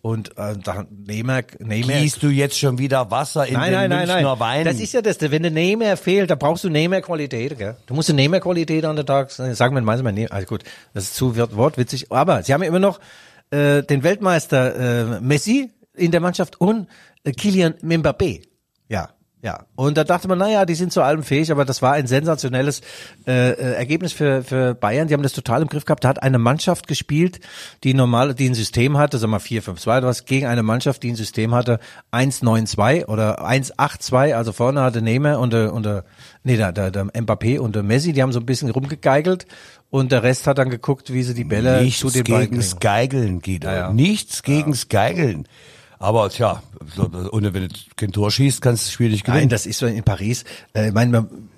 und 0.06 0.38
äh, 0.38 0.56
da 0.64 0.86
Neymar, 1.08 1.42
Neymar 1.58 1.98
Gießt 1.98 2.22
du 2.22 2.28
jetzt 2.30 2.60
schon 2.60 2.78
wieder 2.78 3.10
Wasser 3.10 3.48
in 3.48 3.56
Nein, 3.56 3.72
den 3.72 3.74
nein, 3.74 3.90
nein, 3.90 4.00
Münchner 4.08 4.22
nein. 4.22 4.40
Wein? 4.40 4.64
Das 4.66 4.80
ist 4.80 4.94
ja 4.94 5.02
das. 5.02 5.20
Wenn 5.20 5.42
der 5.42 5.50
Neymar 5.52 5.98
fehlt, 5.98 6.30
da 6.30 6.36
brauchst 6.36 6.64
du 6.64 6.70
Neymar-Qualität, 6.70 7.58
gell? 7.58 7.76
Du 7.88 7.96
musst 7.96 8.12
eine 8.12 8.22
Neymar-Qualität 8.22 8.86
an 8.86 8.98
den 8.98 9.08
Tag 9.08 9.32
sagen, 9.32 9.74
wir 9.74 9.82
manchmal 9.82 10.14
Neymar. 10.14 10.32
Also 10.32 10.46
gut, 10.46 10.64
das 10.94 11.06
ist 11.06 11.16
zu 11.16 11.36
wort- 11.36 11.56
wortwitzig. 11.56 12.12
Aber 12.12 12.44
sie 12.44 12.54
haben 12.54 12.62
ja 12.62 12.68
immer 12.70 12.78
noch 12.78 13.00
äh, 13.50 13.82
den 13.82 14.04
Weltmeister 14.04 15.18
äh, 15.18 15.22
Messi 15.22 15.72
in 15.96 16.12
der 16.12 16.22
Mannschaft 16.22 16.62
und 16.62 16.88
äh, 17.24 17.32
Kylian 17.32 17.74
Mbappé. 17.82 18.44
Ja. 18.88 19.10
Ja, 19.46 19.68
und 19.76 19.96
da 19.96 20.04
dachte 20.04 20.28
man, 20.28 20.40
naja, 20.40 20.66
die 20.66 20.74
sind 20.74 20.92
zu 20.92 21.04
allem 21.04 21.22
fähig, 21.22 21.52
aber 21.52 21.66
das 21.66 21.84
war 21.84 21.94
ein 21.94 22.08
sensationelles 22.08 22.82
äh, 23.28 23.52
äh, 23.52 23.74
Ergebnis 23.76 24.12
für, 24.12 24.44
für 24.44 24.74
Bayern. 24.74 25.08
Die 25.08 25.14
haben 25.14 25.22
das 25.22 25.34
total 25.34 25.62
im 25.62 25.68
Griff 25.68 25.86
gehabt. 25.86 26.04
Da 26.04 26.08
hat 26.08 26.24
eine 26.24 26.40
Mannschaft 26.40 26.88
gespielt, 26.88 27.40
die 27.84 27.94
normal, 27.94 28.34
die 28.34 28.50
ein 28.50 28.56
System 28.56 28.98
hatte, 28.98 29.20
sag 29.20 29.30
mal 29.30 29.38
4-5-2 29.38 29.98
oder 30.00 30.08
was, 30.08 30.26
gegen 30.26 30.48
eine 30.48 30.64
Mannschaft, 30.64 31.04
die 31.04 31.12
ein 31.12 31.16
System 31.16 31.54
hatte 31.54 31.80
1-9-2 32.12 33.06
oder 33.06 33.48
1-8-2, 33.48 34.34
also 34.34 34.52
vorne 34.52 34.82
hatte 34.82 35.04
Neymar 35.04 35.40
und 35.40 35.54
der, 35.54 35.74
und 35.74 35.86
der 35.86 36.06
nee, 36.44 36.58
der, 36.58 36.72
der, 36.72 36.90
der 36.90 37.06
Mbappé 37.06 37.60
und 37.60 37.76
der 37.76 37.84
Messi, 37.84 38.14
die 38.14 38.24
haben 38.24 38.32
so 38.32 38.40
ein 38.40 38.48
bisschen 38.48 38.72
rumgegeigelt 38.72 39.46
und 39.92 40.12
der 40.12 40.24
Rest 40.24 40.48
hat 40.48 40.58
dann 40.58 40.72
geguckt, 40.72 41.14
wie 41.14 41.22
sie 41.22 41.36
die 41.36 41.44
Bälle 41.44 41.84
Nichts 41.84 42.00
zu 42.00 42.10
den 42.10 42.24
Ball 42.24 42.48
gegen 42.48 42.60
kriegen. 42.60 42.80
Geigeln, 42.80 43.42
Guido. 43.42 43.68
Ja, 43.68 43.76
ja. 43.76 43.94
Nichts 43.94 44.42
gegen 44.42 44.76
Geigeln. 44.90 45.48
Aber 46.06 46.30
tja, 46.30 46.62
ohne 47.32 47.52
wenn 47.56 47.68
du 47.68 47.76
kein 47.96 48.12
Tor 48.12 48.30
schießt, 48.30 48.62
kannst 48.62 48.84
du 48.84 48.86
das 48.86 48.94
Spiel 48.94 49.10
nicht 49.10 49.26
gewinnen. 49.26 49.42
Nein, 49.42 49.50
das 49.50 49.66
ist 49.66 49.80
so 49.80 49.88
in 49.88 50.04
Paris. 50.04 50.44
Äh, 50.74 50.90
ich 50.90 50.94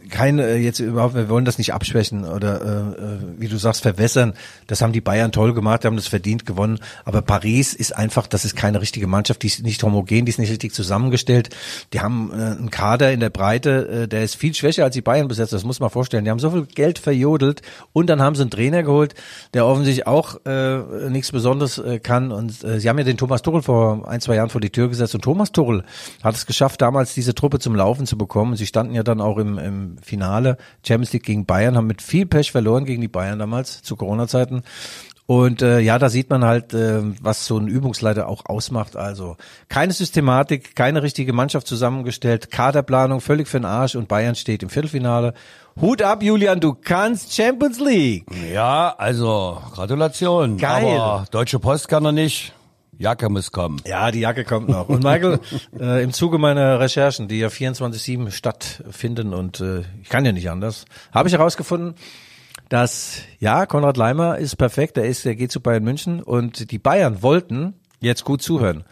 kein 0.10 0.40
äh, 0.40 0.58
jetzt 0.58 0.80
überhaupt, 0.80 1.16
wir 1.16 1.30
wollen 1.30 1.46
das 1.46 1.58
nicht 1.58 1.74
abschwächen 1.74 2.26
oder 2.26 2.62
äh, 2.62 3.02
äh, 3.02 3.18
wie 3.38 3.48
du 3.48 3.58
sagst 3.58 3.82
verwässern. 3.82 4.34
Das 4.68 4.82
haben 4.82 4.94
die 4.94 5.02
Bayern 5.02 5.32
toll 5.32 5.54
gemacht, 5.54 5.84
die 5.84 5.88
haben 5.88 5.96
das 5.96 6.08
verdient 6.08 6.46
gewonnen. 6.46 6.80
Aber 7.06 7.22
Paris 7.22 7.74
ist 7.74 7.96
einfach, 7.96 8.28
das 8.28 8.46
ist 8.46 8.56
keine 8.56 8.82
richtige 8.82 9.08
Mannschaft, 9.08 9.44
die 9.44 9.48
ist 9.48 9.64
nicht 9.64 9.82
homogen, 9.84 10.26
die 10.26 10.30
ist 10.30 10.40
nicht 10.40 10.52
richtig 10.52 10.74
zusammengestellt. 10.74 11.50
Die 11.94 12.02
haben 12.02 12.32
äh, 12.32 12.36
einen 12.36 12.70
Kader 12.70 13.12
in 13.12 13.20
der 13.20 13.30
Breite, 13.30 14.04
äh, 14.04 14.08
der 14.08 14.24
ist 14.24 14.36
viel 14.36 14.54
schwächer 14.54 14.84
als 14.84 14.94
die 14.94 15.02
Bayern 15.02 15.28
besetzt. 15.28 15.54
Das 15.54 15.64
muss 15.64 15.80
man 15.80 15.90
vorstellen. 15.90 16.26
Die 16.26 16.32
haben 16.32 16.40
so 16.40 16.52
viel 16.52 16.66
Geld 16.66 17.00
verjodelt 17.00 17.62
und 17.94 18.08
dann 18.08 18.22
haben 18.22 18.36
sie 18.36 18.42
einen 18.42 18.52
Trainer 18.52 18.84
geholt, 18.84 19.16
der 19.54 19.66
offensichtlich 19.66 20.08
auch 20.08 20.46
äh, 20.46 21.10
nichts 21.10 21.32
Besonderes 21.32 21.78
äh, 21.78 22.00
kann. 22.00 22.32
Und 22.32 22.64
äh, 22.64 22.80
sie 22.80 22.90
haben 22.90 22.98
ja 22.98 23.04
den 23.04 23.18
Thomas 23.18 23.42
Tuchel 23.42 23.62
vor 23.62 24.08
ein 24.08 24.22
zwei 24.22 24.36
Jahren 24.36 24.50
vor 24.50 24.62
die 24.62 24.70
Tür 24.70 24.90
gesetzt 24.90 25.16
und 25.16 25.22
Thomas 25.22 25.52
Tuchel 25.52 25.84
hat 26.24 26.36
es 26.36 26.46
geschafft, 26.46 26.82
damals 26.82 27.14
diese 27.14 27.36
Truppe 27.36 27.60
zum 27.60 27.76
Laufen 27.76 28.06
zu 28.06 28.18
bekommen. 28.18 28.56
Sie 28.56 28.66
standen 28.66 28.94
ja 28.94 29.04
dann 29.04 29.22
auch 29.22 29.38
im, 29.38 29.58
im 29.58 29.97
Finale 30.02 30.58
Champions 30.86 31.14
League 31.14 31.24
gegen 31.24 31.46
Bayern, 31.46 31.78
haben 31.78 31.88
mit 31.88 32.02
viel 32.02 32.26
Pech 32.26 32.52
verloren 32.52 32.86
gegen 32.86 33.02
die 33.02 33.08
Bayern 33.08 33.40
damals 33.40 33.82
zu 33.82 33.96
Corona-Zeiten. 33.96 34.64
Und 35.28 35.62
äh, 35.62 35.82
ja, 35.82 36.00
da 36.00 36.08
sieht 36.08 36.30
man 36.30 36.46
halt, 36.46 36.74
äh, 36.74 37.02
was 37.22 37.46
so 37.46 37.58
ein 37.58 37.68
Übungsleiter 37.68 38.30
auch 38.30 38.46
ausmacht. 38.46 38.96
Also 38.96 39.36
keine 39.68 39.92
Systematik, 39.92 40.74
keine 40.74 41.04
richtige 41.04 41.34
Mannschaft 41.34 41.68
zusammengestellt, 41.68 42.50
Kaderplanung 42.50 43.20
völlig 43.20 43.50
für 43.50 43.60
den 43.60 43.66
Arsch 43.66 43.96
und 43.96 44.08
Bayern 44.08 44.36
steht 44.36 44.64
im 44.64 44.70
Viertelfinale. 44.70 45.34
Hut 45.82 46.02
ab, 46.02 46.24
Julian, 46.24 46.62
du 46.62 46.74
kannst 46.74 47.36
Champions 47.36 47.78
League. 47.80 48.26
Ja, 48.54 48.96
also 48.98 49.62
Gratulation. 49.74 50.58
Geil. 50.58 50.98
Aber 50.98 51.26
Deutsche 51.30 51.60
Post 51.60 51.90
kann 51.90 52.06
er 52.06 52.14
nicht. 52.14 52.54
Jacke 52.98 53.30
muss 53.30 53.52
kommen. 53.52 53.82
Ja, 53.86 54.12
die 54.12 54.22
Jacke 54.22 54.44
kommt 54.44 54.70
noch. 54.70 54.90
Und 54.90 55.04
Michael, 55.04 55.40
äh, 55.80 56.04
im 56.04 56.14
Zuge 56.14 56.38
meiner 56.38 56.80
Recherchen, 56.80 57.28
die 57.28 57.40
ja 57.40 57.48
24-7 57.48 58.32
stattfinden 58.32 59.34
und 59.34 59.60
äh, 59.60 59.82
ich 60.02 60.10
kann 60.10 60.26
ja 60.26 60.32
nicht 60.32 60.50
anders, 60.50 60.86
habe 61.12 61.30
ich 61.30 61.34
herausgefunden, 61.34 61.96
dass 62.70 63.22
ja, 63.40 63.66
Konrad 63.66 63.98
Leimer 63.98 64.38
ist 64.38 64.56
perfekt, 64.56 64.98
er 64.98 65.06
ist, 65.06 65.26
er 65.26 65.36
geht 65.36 65.52
zu 65.52 65.62
Bayern 65.62 65.84
München 65.84 66.22
und 66.22 66.72
die 66.72 66.80
Bayern 66.80 67.22
wollten 67.22 67.76
jetzt 68.00 68.26
gut 68.26 68.42
zuhören. 68.42 68.84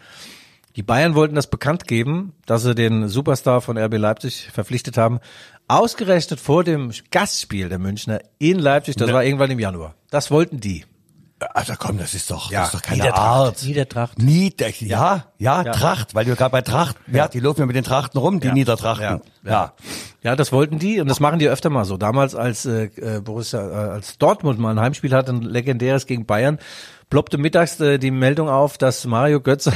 Die 0.76 0.82
Bayern 0.82 1.14
wollten 1.14 1.34
das 1.34 1.48
bekannt 1.48 1.86
geben, 1.86 2.34
dass 2.44 2.62
sie 2.62 2.74
den 2.74 3.08
Superstar 3.08 3.62
von 3.62 3.78
RB 3.78 3.96
Leipzig 3.96 4.50
verpflichtet 4.52 4.98
haben, 4.98 5.20
ausgerechnet 5.68 6.38
vor 6.38 6.64
dem 6.64 6.92
Gastspiel 7.10 7.68
der 7.68 7.78
Münchner 7.78 8.20
in 8.38 8.58
Leipzig, 8.58 8.96
das 8.96 9.12
war 9.12 9.24
irgendwann 9.24 9.50
im 9.50 9.58
Januar. 9.58 9.94
Das 10.10 10.30
wollten 10.30 10.60
die. 10.60 10.84
Also 11.38 11.74
komm, 11.78 11.98
das 11.98 12.14
ist 12.14 12.30
doch, 12.30 12.50
Ja, 12.50 12.60
das 12.60 12.68
ist 12.68 12.74
doch 12.76 12.82
keine 12.82 13.02
Niedertracht. 13.02 13.26
Art. 13.26 13.62
Niedertracht. 13.62 14.18
Nieder 14.18 14.68
ja, 14.80 15.24
ja, 15.36 15.64
Tracht, 15.64 16.14
weil 16.14 16.24
du 16.24 16.34
gerade 16.34 16.50
bei 16.50 16.62
Tracht, 16.62 16.96
ja. 17.12 17.28
die 17.28 17.40
laufen 17.40 17.60
ja 17.60 17.66
mit 17.66 17.76
den 17.76 17.84
Trachten 17.84 18.18
rum, 18.18 18.40
die 18.40 18.50
Niedertrachten. 18.50 19.20
Ja, 19.44 19.50
ja. 19.50 19.72
ja, 20.22 20.36
das 20.36 20.50
wollten 20.50 20.78
die 20.78 20.98
und 20.98 21.08
das 21.08 21.20
machen 21.20 21.38
die 21.38 21.48
öfter 21.48 21.68
mal 21.68 21.84
so. 21.84 21.98
Damals 21.98 22.34
als 22.34 22.64
äh, 22.64 22.84
äh, 22.84 23.20
Borussia, 23.20 23.60
äh, 23.60 23.90
als 23.90 24.16
Dortmund 24.16 24.58
mal 24.58 24.70
ein 24.70 24.80
Heimspiel 24.80 25.12
hatte, 25.12 25.32
ein 25.32 25.42
legendäres 25.42 26.06
gegen 26.06 26.24
Bayern, 26.24 26.58
ploppte 27.10 27.36
mittags 27.36 27.78
äh, 27.80 27.98
die 27.98 28.10
Meldung 28.10 28.48
auf, 28.48 28.78
dass 28.78 29.04
Mario 29.04 29.40
Götze 29.40 29.74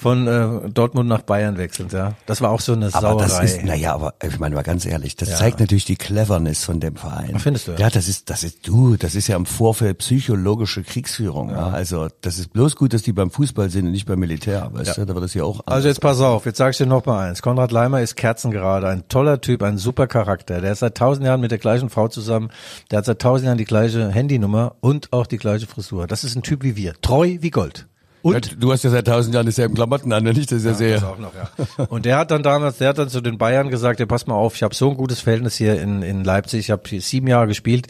von 0.00 0.26
äh, 0.26 0.70
Dortmund 0.70 1.08
nach 1.08 1.20
Bayern 1.20 1.58
wechselt. 1.58 1.92
Ja, 1.92 2.14
das 2.24 2.40
war 2.40 2.50
auch 2.50 2.60
so 2.60 2.72
eine 2.72 2.86
Aber 2.86 3.00
Sauerei. 3.00 3.22
das 3.22 3.42
ist, 3.42 3.64
naja, 3.64 3.94
aber 3.94 4.14
ich 4.22 4.38
meine 4.38 4.54
mal 4.54 4.62
ganz 4.62 4.86
ehrlich, 4.86 5.14
das 5.14 5.36
zeigt 5.36 5.60
natürlich 5.60 5.84
die 5.84 5.96
Cleverness 5.96 6.64
von 6.64 6.80
dem 6.80 6.96
Verein. 6.96 7.38
Findest 7.38 7.68
du? 7.68 7.72
Ja, 7.72 7.90
das 7.90 8.08
ist, 8.08 8.30
das 8.30 8.42
ist 8.42 8.66
du, 8.66 8.96
das 8.96 9.14
ist 9.14 9.28
ja 9.28 9.36
im 9.36 9.44
Vorfeld 9.44 9.98
psychologische 9.98 10.82
Kriegsführung. 10.82 11.50
Ja. 11.50 11.68
Also 11.68 12.08
das 12.22 12.38
ist 12.38 12.52
bloß 12.52 12.76
gut, 12.76 12.94
dass 12.94 13.02
die 13.02 13.12
beim 13.12 13.30
Fußball 13.30 13.68
sind 13.68 13.86
und 13.86 13.92
nicht 13.92 14.06
beim 14.06 14.18
Militär, 14.18 14.70
weißt 14.72 14.96
du, 14.96 15.04
da 15.04 15.14
wird 15.14 15.24
das 15.24 15.34
ja 15.34 15.44
auch. 15.44 15.60
Also 15.66 15.88
jetzt 15.88 16.00
pass 16.00 16.18
auf, 16.20 16.46
jetzt 16.46 16.56
sag 16.56 16.70
ich 16.70 16.78
dir 16.78 16.86
noch 16.86 17.04
mal 17.04 17.28
eins. 17.28 17.42
Konrad 17.42 17.70
Leimer 17.70 18.00
ist 18.00 18.16
kerzengerade, 18.16 18.88
ein 18.88 19.06
toller 19.08 19.42
Typ, 19.42 19.62
ein 19.62 19.76
super 19.76 20.06
Charakter. 20.06 20.62
Der 20.62 20.72
ist 20.72 20.78
seit 20.78 20.96
tausend 20.96 21.26
Jahren 21.26 21.42
mit 21.42 21.50
der 21.50 21.58
gleichen 21.58 21.90
Frau 21.90 22.08
zusammen. 22.08 22.50
Der 22.90 22.98
hat 22.98 23.04
seit 23.04 23.20
tausend 23.20 23.46
Jahren 23.46 23.58
die 23.58 23.64
gleiche 23.64 24.08
Handynummer 24.08 24.76
und 24.80 25.12
auch 25.12 25.26
die 25.26 25.36
gleiche 25.36 25.66
Frisur. 25.66 26.06
Das 26.06 26.24
ist 26.24 26.36
ein 26.36 26.42
Typ 26.42 26.62
wie 26.62 26.76
wir. 26.76 26.94
Treu 27.02 27.36
wie 27.40 27.50
Gold. 27.50 27.86
Und 28.22 28.62
du 28.62 28.72
hast 28.72 28.84
ja 28.84 28.90
seit 28.90 29.06
tausend 29.06 29.34
Jahren 29.34 29.46
dieselben 29.46 29.74
Klamotten 29.74 30.12
an, 30.12 30.24
wenn 30.24 30.36
ich 30.36 30.46
das 30.46 30.64
ja, 30.64 30.74
sehe. 30.74 30.94
Das 30.94 31.04
auch 31.04 31.18
noch, 31.18 31.32
ja. 31.34 31.84
Und 31.86 32.04
der 32.04 32.18
hat 32.18 32.30
dann 32.30 32.42
damals, 32.42 32.78
der 32.78 32.90
hat 32.90 32.98
dann 32.98 33.08
zu 33.08 33.20
den 33.20 33.38
Bayern 33.38 33.70
gesagt, 33.70 34.00
ja, 34.00 34.06
pass 34.06 34.26
mal 34.26 34.34
auf, 34.34 34.54
ich 34.54 34.62
habe 34.62 34.74
so 34.74 34.90
ein 34.90 34.96
gutes 34.96 35.20
Verhältnis 35.20 35.56
hier 35.56 35.80
in, 35.80 36.02
in 36.02 36.24
Leipzig, 36.24 36.60
ich 36.60 36.70
habe 36.70 36.82
hier 36.86 37.00
sieben 37.00 37.26
Jahre 37.26 37.46
gespielt, 37.46 37.88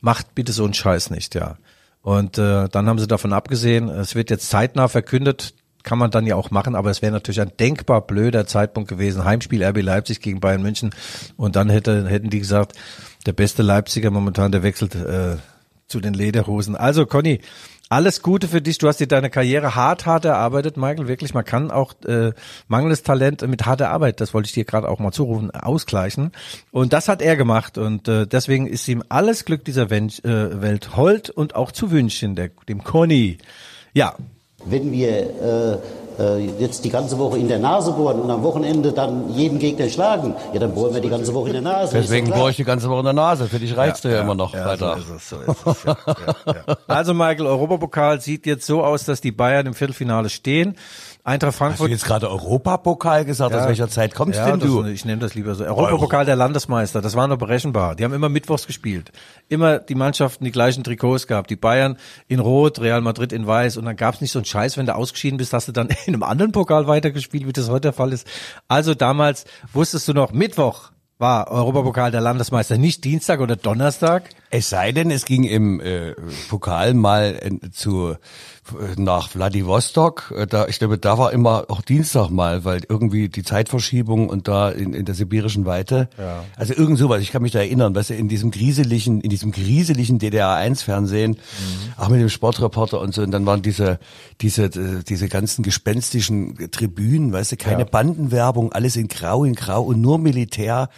macht 0.00 0.34
bitte 0.34 0.52
so 0.52 0.64
einen 0.64 0.74
Scheiß 0.74 1.10
nicht, 1.10 1.34
ja. 1.34 1.56
Und 2.02 2.38
äh, 2.38 2.68
dann 2.68 2.88
haben 2.88 2.98
sie 2.98 3.06
davon 3.06 3.32
abgesehen, 3.32 3.88
es 3.88 4.14
wird 4.14 4.30
jetzt 4.30 4.48
zeitnah 4.48 4.88
verkündet, 4.88 5.54
kann 5.82 5.98
man 5.98 6.10
dann 6.10 6.26
ja 6.26 6.34
auch 6.36 6.50
machen, 6.50 6.74
aber 6.74 6.90
es 6.90 7.02
wäre 7.02 7.12
natürlich 7.12 7.40
ein 7.40 7.52
denkbar 7.58 8.06
blöder 8.06 8.46
Zeitpunkt 8.46 8.88
gewesen, 8.88 9.24
Heimspiel 9.24 9.62
RB 9.62 9.82
Leipzig 9.82 10.20
gegen 10.20 10.40
Bayern 10.40 10.62
München 10.62 10.90
und 11.36 11.56
dann 11.56 11.70
hätte, 11.70 12.08
hätten 12.08 12.30
die 12.30 12.38
gesagt, 12.38 12.72
der 13.26 13.32
beste 13.32 13.62
Leipziger 13.62 14.10
momentan, 14.10 14.52
der 14.52 14.62
wechselt 14.62 14.94
äh, 14.94 15.36
zu 15.86 16.00
den 16.00 16.14
Lederhosen. 16.14 16.76
Also 16.76 17.06
Conny, 17.06 17.40
alles 17.90 18.22
Gute 18.22 18.46
für 18.48 18.62
dich. 18.62 18.78
Du 18.78 18.88
hast 18.88 19.00
dir 19.00 19.08
deine 19.08 19.30
Karriere 19.30 19.74
hart, 19.74 20.06
hart 20.06 20.24
erarbeitet, 20.24 20.76
Michael. 20.76 21.08
Wirklich, 21.08 21.34
man 21.34 21.44
kann 21.44 21.70
auch 21.70 21.92
äh, 22.06 22.32
mangelndes 22.68 23.02
Talent 23.02 23.46
mit 23.46 23.66
harter 23.66 23.90
Arbeit, 23.90 24.20
das 24.20 24.32
wollte 24.32 24.46
ich 24.46 24.52
dir 24.52 24.64
gerade 24.64 24.88
auch 24.88 25.00
mal 25.00 25.10
zurufen, 25.10 25.50
ausgleichen. 25.50 26.30
Und 26.70 26.92
das 26.92 27.08
hat 27.08 27.20
er 27.20 27.36
gemacht. 27.36 27.78
Und 27.78 28.06
äh, 28.06 28.26
deswegen 28.26 28.68
ist 28.68 28.86
ihm 28.88 29.02
alles 29.08 29.44
Glück 29.44 29.64
dieser 29.64 29.90
Wen 29.90 30.08
äh, 30.22 30.62
Welt 30.62 30.96
hold 30.96 31.30
und 31.30 31.56
auch 31.56 31.72
zu 31.72 31.90
wünschen, 31.90 32.36
der, 32.36 32.50
dem 32.68 32.84
Conny. 32.84 33.38
Ja, 33.92 34.14
Wenn 34.64 34.92
wir 34.92 35.10
äh, 35.10 35.78
jetzt 36.58 36.84
die 36.84 36.90
ganze 36.90 37.18
Woche 37.18 37.38
in 37.38 37.48
der 37.48 37.58
Nase 37.58 37.92
bohren 37.92 38.20
und 38.20 38.30
am 38.30 38.42
Wochenende 38.42 38.92
dann 38.92 39.32
jeden 39.34 39.58
Gegner 39.58 39.88
schlagen, 39.88 40.34
ja, 40.52 40.58
dann 40.60 40.74
bohren 40.74 40.92
wir 40.94 41.00
die 41.00 41.08
ganze 41.08 41.32
Woche 41.34 41.48
in 41.48 41.52
der 41.54 41.62
Nase. 41.62 41.96
Deswegen 41.96 42.26
klar. 42.26 42.38
bohre 42.38 42.50
ich 42.50 42.56
die 42.56 42.64
ganze 42.64 42.88
Woche 42.90 43.00
in 43.00 43.04
der 43.06 43.14
Nase. 43.14 43.46
Für 43.46 43.58
dich 43.58 43.76
reizt 43.76 44.04
ja, 44.04 44.10
ja 44.10 44.20
immer 44.20 44.34
noch 44.34 44.52
Ja, 44.54 44.66
weiter. 44.66 44.96
so 44.96 45.14
ist 45.14 45.22
es, 45.22 45.28
so 45.30 45.36
ist 45.40 45.66
es, 45.66 45.84
ja, 45.84 45.96
ja, 46.46 46.52
ja. 46.66 46.76
Also 46.86 47.14
Michael, 47.14 47.46
Europapokal 47.46 48.20
sieht 48.20 48.46
jetzt 48.46 48.66
so 48.66 48.84
aus, 48.84 49.04
dass 49.04 49.20
die 49.20 49.32
Bayern 49.32 49.66
im 49.66 49.74
Viertelfinale 49.74 50.28
stehen. 50.28 50.76
Eintracht 51.22 51.48
Hast 51.48 51.54
du 51.54 51.58
Frankfurt 51.58 51.90
jetzt 51.90 52.04
gerade 52.04 52.30
Europapokal 52.30 53.26
gesagt? 53.26 53.54
Aus 53.54 53.66
welcher 53.66 53.88
Zeit 53.88 54.14
kommst 54.14 54.38
ja, 54.38 54.50
denn 54.50 54.60
du? 54.60 54.82
Das, 54.82 54.90
ich 54.90 55.04
nehme 55.04 55.20
das 55.20 55.34
lieber 55.34 55.54
so. 55.54 55.64
Europapokal 55.64 56.24
der 56.24 56.36
Landesmeister, 56.36 57.02
das 57.02 57.14
war 57.14 57.28
noch 57.28 57.36
berechenbar. 57.36 57.94
Die 57.94 58.04
haben 58.04 58.14
immer 58.14 58.30
mittwochs 58.30 58.66
gespielt. 58.66 59.12
Immer 59.48 59.80
die 59.80 59.94
Mannschaften 59.94 60.44
die 60.44 60.50
gleichen 60.50 60.82
Trikots 60.82 61.26
gehabt. 61.26 61.50
Die 61.50 61.56
Bayern 61.56 61.98
in 62.26 62.40
Rot, 62.40 62.80
Real 62.80 63.02
Madrid 63.02 63.34
in 63.34 63.46
Weiß. 63.46 63.76
Und 63.76 63.84
dann 63.84 63.96
gab 63.96 64.14
es 64.14 64.22
nicht 64.22 64.32
so 64.32 64.38
einen 64.38 64.46
Scheiß, 64.46 64.78
wenn 64.78 64.86
du 64.86 64.94
ausgeschieden 64.94 65.36
bist, 65.36 65.52
hast 65.52 65.68
du 65.68 65.72
dann 65.72 65.88
in 66.06 66.14
einem 66.14 66.22
anderen 66.22 66.52
Pokal 66.52 66.86
weitergespielt, 66.86 67.46
wie 67.46 67.52
das 67.52 67.68
heute 67.68 67.80
der 67.82 67.92
Fall 67.92 68.12
ist. 68.12 68.26
Also 68.66 68.94
damals 68.94 69.44
wusstest 69.74 70.08
du 70.08 70.14
noch, 70.14 70.32
Mittwoch 70.32 70.90
war 71.18 71.50
Europapokal 71.50 72.10
der 72.10 72.22
Landesmeister, 72.22 72.78
nicht 72.78 73.04
Dienstag 73.04 73.40
oder 73.40 73.56
Donnerstag. 73.56 74.30
Es 74.50 74.68
sei 74.68 74.92
denn, 74.92 75.10
es 75.10 75.24
ging 75.24 75.44
im 75.44 75.80
äh, 75.80 76.14
Pokal 76.48 76.94
mal 76.94 77.38
äh, 77.40 77.70
zu 77.70 78.16
nach 78.96 79.28
Vladivostok. 79.28 80.32
Äh, 80.36 80.46
Da, 80.46 80.66
ich 80.66 80.78
glaube, 80.78 80.98
da 80.98 81.18
war 81.18 81.32
immer 81.32 81.66
auch 81.68 81.82
Dienstag 81.82 82.30
mal, 82.30 82.64
weil 82.64 82.82
irgendwie 82.88 83.28
die 83.28 83.42
Zeitverschiebung 83.42 84.28
und 84.28 84.48
da 84.48 84.70
in, 84.70 84.94
in 84.94 85.04
der 85.04 85.14
sibirischen 85.14 85.66
Weite. 85.66 86.08
Ja. 86.18 86.44
Also 86.56 86.74
irgend 86.74 86.98
sowas. 86.98 87.20
Ich 87.20 87.30
kann 87.30 87.42
mich 87.42 87.52
da 87.52 87.60
erinnern, 87.60 87.94
du, 87.94 88.14
in 88.14 88.28
diesem 88.28 88.50
grieseligen, 88.50 89.20
in 89.20 89.30
diesem 89.30 89.52
grieseligen 89.52 90.18
DDR1-Fernsehen, 90.18 91.36
auch 91.96 92.08
mit 92.08 92.20
dem 92.20 92.28
Sportreporter 92.28 93.00
und 93.00 93.14
so. 93.14 93.22
Und 93.22 93.30
dann 93.30 93.46
waren 93.46 93.62
diese, 93.62 93.98
diese, 94.40 94.64
äh, 94.64 95.02
diese 95.08 95.28
ganzen 95.28 95.62
gespenstischen 95.62 96.70
Tribünen, 96.70 97.32
weißt 97.32 97.52
du, 97.52 97.56
keine 97.56 97.84
Bandenwerbung, 97.84 98.72
alles 98.72 98.96
in 98.96 99.08
Grau, 99.08 99.44
in 99.44 99.54
Grau 99.54 99.82
und 99.82 100.00
nur 100.00 100.18
Militär. 100.18 100.88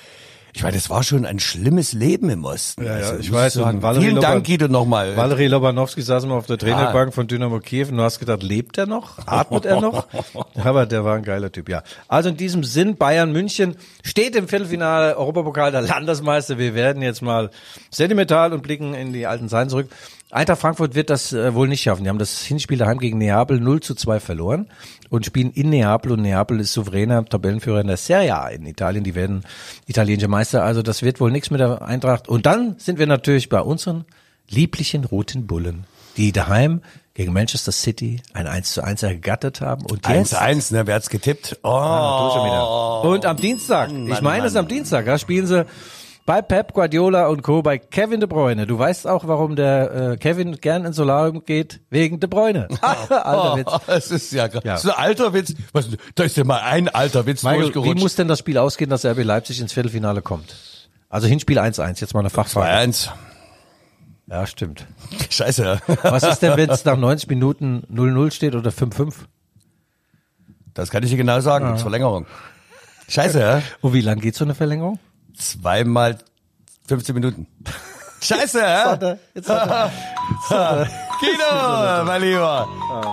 Ich 0.54 0.62
meine, 0.62 0.74
das 0.76 0.90
war 0.90 1.02
schon 1.02 1.24
ein 1.24 1.38
schlimmes 1.40 1.94
Leben 1.94 2.28
im 2.28 2.44
Osten. 2.44 2.86
Also, 2.86 3.16
ich 3.16 3.32
weiß, 3.32 3.54
sagen. 3.54 3.80
Valerie 3.80 4.04
Vielen 4.04 4.16
Loban- 4.16 4.32
Dank, 4.32 4.46
Guido, 4.46 4.68
nochmal. 4.68 5.16
Valerie 5.16 5.46
Lobanowski 5.46 6.02
saß 6.02 6.26
mal 6.26 6.34
auf 6.34 6.44
der 6.46 6.58
Trainerbank 6.58 7.14
von 7.14 7.26
Dynamo 7.26 7.58
Kiew 7.60 7.88
und 7.88 7.96
du 7.96 8.02
hast 8.02 8.18
gedacht, 8.18 8.42
lebt 8.42 8.76
er 8.76 8.86
noch? 8.86 9.16
Atmet 9.26 9.64
er 9.64 9.80
noch? 9.80 10.06
Aber 10.62 10.84
der 10.84 11.04
war 11.06 11.16
ein 11.16 11.22
geiler 11.22 11.50
Typ, 11.50 11.70
ja. 11.70 11.82
Also 12.06 12.28
in 12.28 12.36
diesem 12.36 12.64
Sinn, 12.64 12.96
Bayern 12.96 13.32
München 13.32 13.76
steht 14.02 14.36
im 14.36 14.46
Viertelfinale 14.46 15.16
Europapokal 15.16 15.72
der 15.72 15.80
Landesmeister. 15.80 16.58
Wir 16.58 16.74
werden 16.74 17.00
jetzt 17.02 17.22
mal 17.22 17.50
sentimental 17.90 18.52
und 18.52 18.62
blicken 18.62 18.92
in 18.92 19.14
die 19.14 19.26
alten 19.26 19.48
Zeiten 19.48 19.70
zurück. 19.70 19.88
Eintracht 20.32 20.60
Frankfurt 20.60 20.94
wird 20.94 21.10
das 21.10 21.34
äh, 21.34 21.52
wohl 21.52 21.68
nicht 21.68 21.82
schaffen. 21.82 22.04
Die 22.04 22.08
haben 22.08 22.18
das 22.18 22.42
Hinspiel 22.42 22.78
daheim 22.78 22.98
gegen 22.98 23.18
Neapel 23.18 23.60
0 23.60 23.80
zu 23.80 23.94
2 23.94 24.18
verloren 24.18 24.66
und 25.10 25.26
spielen 25.26 25.50
in 25.52 25.68
Neapel 25.68 26.12
und 26.12 26.22
Neapel 26.22 26.58
ist 26.58 26.72
souveräner 26.72 27.22
Tabellenführer 27.26 27.82
in 27.82 27.86
der 27.86 27.98
Serie 27.98 28.34
A 28.34 28.48
in 28.48 28.64
Italien. 28.64 29.04
Die 29.04 29.14
werden 29.14 29.44
italienische 29.86 30.28
Meister. 30.28 30.64
Also 30.64 30.80
das 30.80 31.02
wird 31.02 31.20
wohl 31.20 31.30
nichts 31.30 31.50
mit 31.50 31.60
der 31.60 31.82
Eintracht. 31.82 32.28
Und 32.28 32.46
dann 32.46 32.76
sind 32.78 32.98
wir 32.98 33.06
natürlich 33.06 33.50
bei 33.50 33.60
unseren 33.60 34.06
lieblichen 34.48 35.04
roten 35.04 35.46
Bullen, 35.46 35.84
die 36.16 36.32
daheim 36.32 36.80
gegen 37.12 37.34
Manchester 37.34 37.72
City 37.72 38.22
ein 38.32 38.46
1 38.46 38.72
zu 38.72 38.82
1 38.82 39.02
ergattert 39.02 39.60
haben. 39.60 39.84
Und 39.84 40.08
jetzt 40.08 40.34
1-1, 40.34 40.72
ne? 40.72 40.86
Wer 40.86 40.94
hat's 40.94 41.10
getippt? 41.10 41.58
Oh. 41.62 41.68
Wieder. 41.68 43.04
Und 43.04 43.26
am 43.26 43.36
Dienstag, 43.36 43.92
ich 43.92 44.22
meine 44.22 44.46
es 44.46 44.56
am 44.56 44.66
Dienstag, 44.66 45.04
da 45.04 45.18
spielen 45.18 45.46
sie 45.46 45.66
bei 46.24 46.40
Pep 46.40 46.72
Guardiola 46.72 47.26
und 47.26 47.42
Co. 47.42 47.62
bei 47.62 47.78
Kevin 47.78 48.20
De 48.20 48.28
Bruyne. 48.28 48.66
Du 48.66 48.78
weißt 48.78 49.06
auch, 49.06 49.26
warum 49.26 49.56
der 49.56 50.12
äh, 50.12 50.16
Kevin 50.16 50.60
gern 50.60 50.84
ins 50.84 50.96
Solarium 50.96 51.44
geht, 51.44 51.80
wegen 51.90 52.20
De 52.20 52.28
Bruyne. 52.28 52.68
Alter 52.80 53.56
Witz. 53.56 53.68
Oh, 53.68 53.78
das 53.86 54.10
ist 54.10 54.32
ja, 54.32 54.46
ja. 54.46 54.60
Das 54.60 54.84
ist 54.84 54.90
ein 54.90 54.96
alter 54.96 55.32
Witz. 55.32 55.54
Was, 55.72 55.88
da 56.14 56.24
ist 56.24 56.36
ja 56.36 56.44
mal 56.44 56.60
ein 56.60 56.88
alter 56.88 57.26
Witz 57.26 57.42
Michael, 57.42 57.60
wie 57.60 57.72
durchgerutscht. 57.72 58.02
muss 58.02 58.14
denn 58.14 58.28
das 58.28 58.38
Spiel 58.38 58.58
ausgehen, 58.58 58.90
dass 58.90 59.04
RB 59.04 59.24
Leipzig 59.24 59.60
ins 59.60 59.72
Viertelfinale 59.72 60.22
kommt? 60.22 60.54
Also 61.08 61.26
Hinspiel 61.26 61.58
1-1, 61.58 62.00
jetzt 62.00 62.14
mal 62.14 62.20
eine 62.20 62.30
Fachfrage. 62.30 62.90
2-1. 62.90 63.10
Ja, 64.28 64.46
stimmt. 64.46 64.86
Scheiße. 65.30 65.80
Was 66.02 66.22
ist 66.22 66.38
denn, 66.40 66.56
wenn 66.56 66.70
es 66.70 66.84
nach 66.84 66.96
90 66.96 67.28
Minuten 67.28 67.82
0-0 67.92 68.30
steht 68.30 68.54
oder 68.54 68.70
5-5? 68.70 69.12
Das 70.72 70.90
kann 70.90 71.02
ich 71.02 71.10
dir 71.10 71.16
genau 71.16 71.40
sagen. 71.40 71.66
Gibt's 71.66 71.82
Verlängerung. 71.82 72.26
Scheiße, 73.08 73.40
ja? 73.40 73.62
Und 73.82 73.92
wie 73.92 74.00
lang 74.00 74.20
geht 74.20 74.36
so 74.36 74.44
eine 74.44 74.54
Verlängerung? 74.54 74.98
Zweimal 75.36 76.18
15 76.88 77.14
Minuten. 77.14 77.46
Scheiße, 78.20 78.60
ja? 78.60 78.98
Jetzt 79.34 79.48
hat 79.48 79.68
er. 79.68 79.90
Guido, 81.20 82.04
mein 82.04 82.20
Lieber. 82.22 82.68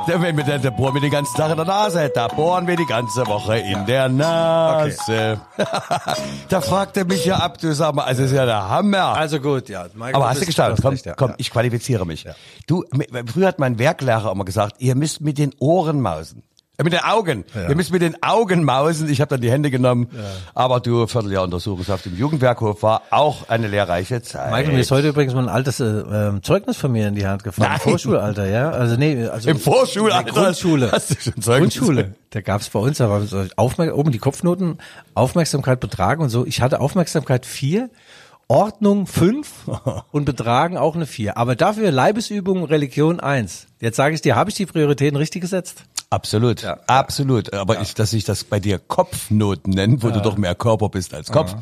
Der, 0.07 0.21
wenn 0.21 0.37
wir 0.37 0.43
der 0.43 0.71
bohren 0.71 0.93
wir 0.95 1.01
den 1.01 1.09
ganzen 1.11 1.35
Tag 1.35 1.49
in 1.51 1.57
der 1.57 1.65
Nase. 1.65 2.11
Da 2.13 2.27
bohren 2.27 2.67
wir 2.67 2.75
die 2.75 2.85
ganze 2.85 3.25
Woche 3.27 3.57
in 3.57 3.85
der 3.87 4.07
Nase. 4.09 5.39
da 6.49 6.61
fragt 6.61 6.97
er 6.97 7.05
mich 7.05 7.25
ja 7.25 7.37
ab, 7.37 7.57
du 7.59 7.73
sag 7.73 7.93
mal, 7.95 8.03
also 8.03 8.23
ist 8.23 8.31
ja 8.33 8.45
der 8.45 8.69
Hammer. 8.69 9.15
Also 9.15 9.39
gut, 9.39 9.69
ja. 9.69 9.85
Michael, 9.93 10.15
Aber 10.15 10.29
hast 10.29 10.41
du 10.41 10.45
hast 10.45 10.81
Komm, 10.81 10.95
ja. 10.95 11.13
komm, 11.15 11.29
Ja. 11.31 11.35
ich 11.37 11.49
qualifiziere 11.51 12.05
mich. 12.05 12.25
Du, 12.67 12.83
m- 12.91 13.27
früher 13.27 13.47
hat 13.47 13.57
mein 13.59 13.79
Werklehrer 13.79 14.31
immer 14.31 14.45
gesagt, 14.45 14.75
ihr 14.79 14.95
müsst 14.95 15.21
mit 15.21 15.37
den 15.39 15.53
Ohren 15.59 16.01
mausen. 16.01 16.43
Äh, 16.79 16.83
Mit 16.83 16.93
den 16.93 17.01
Augen. 17.01 17.43
Ihr 17.67 17.75
müsst 17.75 17.91
mit 17.91 18.01
den 18.01 18.23
Augen 18.23 18.63
mausen. 18.63 19.09
Ich 19.09 19.19
habe 19.21 19.29
dann 19.29 19.41
die 19.41 19.51
Hände 19.51 19.69
genommen. 19.69 20.07
Aber 20.55 20.79
du, 20.79 21.05
Vierteljahr 21.07 21.43
Untersuchungshaft 21.43 22.05
im 22.05 22.17
Jugendwerkhof 22.17 22.81
war 22.83 23.01
auch 23.11 23.49
eine 23.49 23.67
lehrreiche 23.67 24.21
Zeit. 24.21 24.51
Michael, 24.51 24.73
mir 24.73 24.79
ist 24.79 24.91
heute 24.91 25.09
übrigens 25.09 25.33
mal 25.33 25.43
ein 25.43 25.49
altes 25.49 25.79
äh, 25.79 25.85
ähm, 25.85 26.41
Zeugnis 26.41 26.77
von 26.77 26.91
mir 26.91 27.07
in 27.09 27.15
die 27.15 27.27
Hand 27.27 27.43
gefallen. 27.43 27.69
Nein. 27.71 27.79
Vorschulalter, 27.79 28.47
ja. 28.47 28.69
Also 28.69 28.95
nee, 28.95 29.27
also 29.27 29.49
Im 29.49 29.59
Vorschulalter? 29.59 30.31
Grundschule. 30.31 30.91
Hast 30.91 31.11
du 31.11 31.15
schon 31.19 31.41
Zeugnis? 31.41 31.75
Grundschule. 31.75 32.13
Da 32.29 32.41
gab's 32.41 32.69
bei 32.69 32.79
uns, 32.79 32.99
da 32.99 33.09
war 33.09 33.21
so 33.21 33.43
Aufmerk 33.57 33.93
oben 33.93 34.11
die 34.11 34.19
Kopfnoten, 34.19 34.77
Aufmerksamkeit, 35.15 35.79
Betragen 35.79 36.23
und 36.23 36.29
so. 36.29 36.45
Ich 36.45 36.61
hatte 36.61 36.79
Aufmerksamkeit 36.79 37.45
vier, 37.45 37.89
Ordnung 38.49 39.05
fünf 39.07 39.69
und 40.11 40.25
Betragen 40.25 40.75
auch 40.77 40.95
eine 40.95 41.05
vier. 41.05 41.37
Aber 41.37 41.55
dafür 41.55 41.91
Leibesübung, 41.91 42.63
Religion 42.65 43.19
eins. 43.19 43.67
Jetzt 43.79 43.95
sage 43.95 44.15
ich 44.15 44.21
dir, 44.21 44.35
habe 44.35 44.49
ich 44.49 44.55
die 44.55 44.65
Prioritäten 44.65 45.15
richtig 45.15 45.41
gesetzt? 45.41 45.83
Absolut, 46.09 46.65
absolut. 46.87 47.53
Aber 47.53 47.79
ich, 47.81 47.93
dass 47.93 48.11
ich 48.13 48.23
das 48.25 48.43
bei 48.43 48.59
dir 48.59 48.79
Kopfnoten 48.79 49.73
nenne, 49.73 50.01
wo 50.01 50.09
du 50.09 50.19
doch 50.21 50.35
mehr 50.37 50.55
Körper 50.55 50.89
bist 50.89 51.13
als 51.13 51.31
Kopf. 51.31 51.55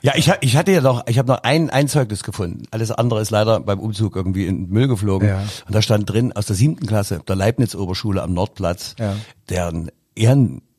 Ja, 0.00 0.12
ich, 0.14 0.32
ich 0.40 0.56
hatte 0.56 0.72
ja 0.72 0.80
noch, 0.80 1.06
ich 1.06 1.18
habe 1.18 1.28
noch 1.28 1.42
ein, 1.42 1.68
ein 1.68 1.88
Zeugnis 1.88 2.22
gefunden. 2.22 2.62
Alles 2.70 2.90
andere 2.90 3.20
ist 3.20 3.30
leider 3.30 3.60
beim 3.60 3.78
Umzug 3.78 4.16
irgendwie 4.16 4.46
in 4.46 4.64
den 4.66 4.70
Müll 4.72 4.88
geflogen. 4.88 5.28
Ja. 5.28 5.40
Und 5.66 5.74
da 5.74 5.82
stand 5.82 6.08
drin 6.08 6.32
aus 6.32 6.46
der 6.46 6.56
siebten 6.56 6.86
Klasse 6.86 7.20
der 7.28 7.36
Leibniz-Oberschule 7.36 8.22
am 8.22 8.32
Nordplatz, 8.32 8.94
Ja. 8.98 9.14
deren 9.50 9.90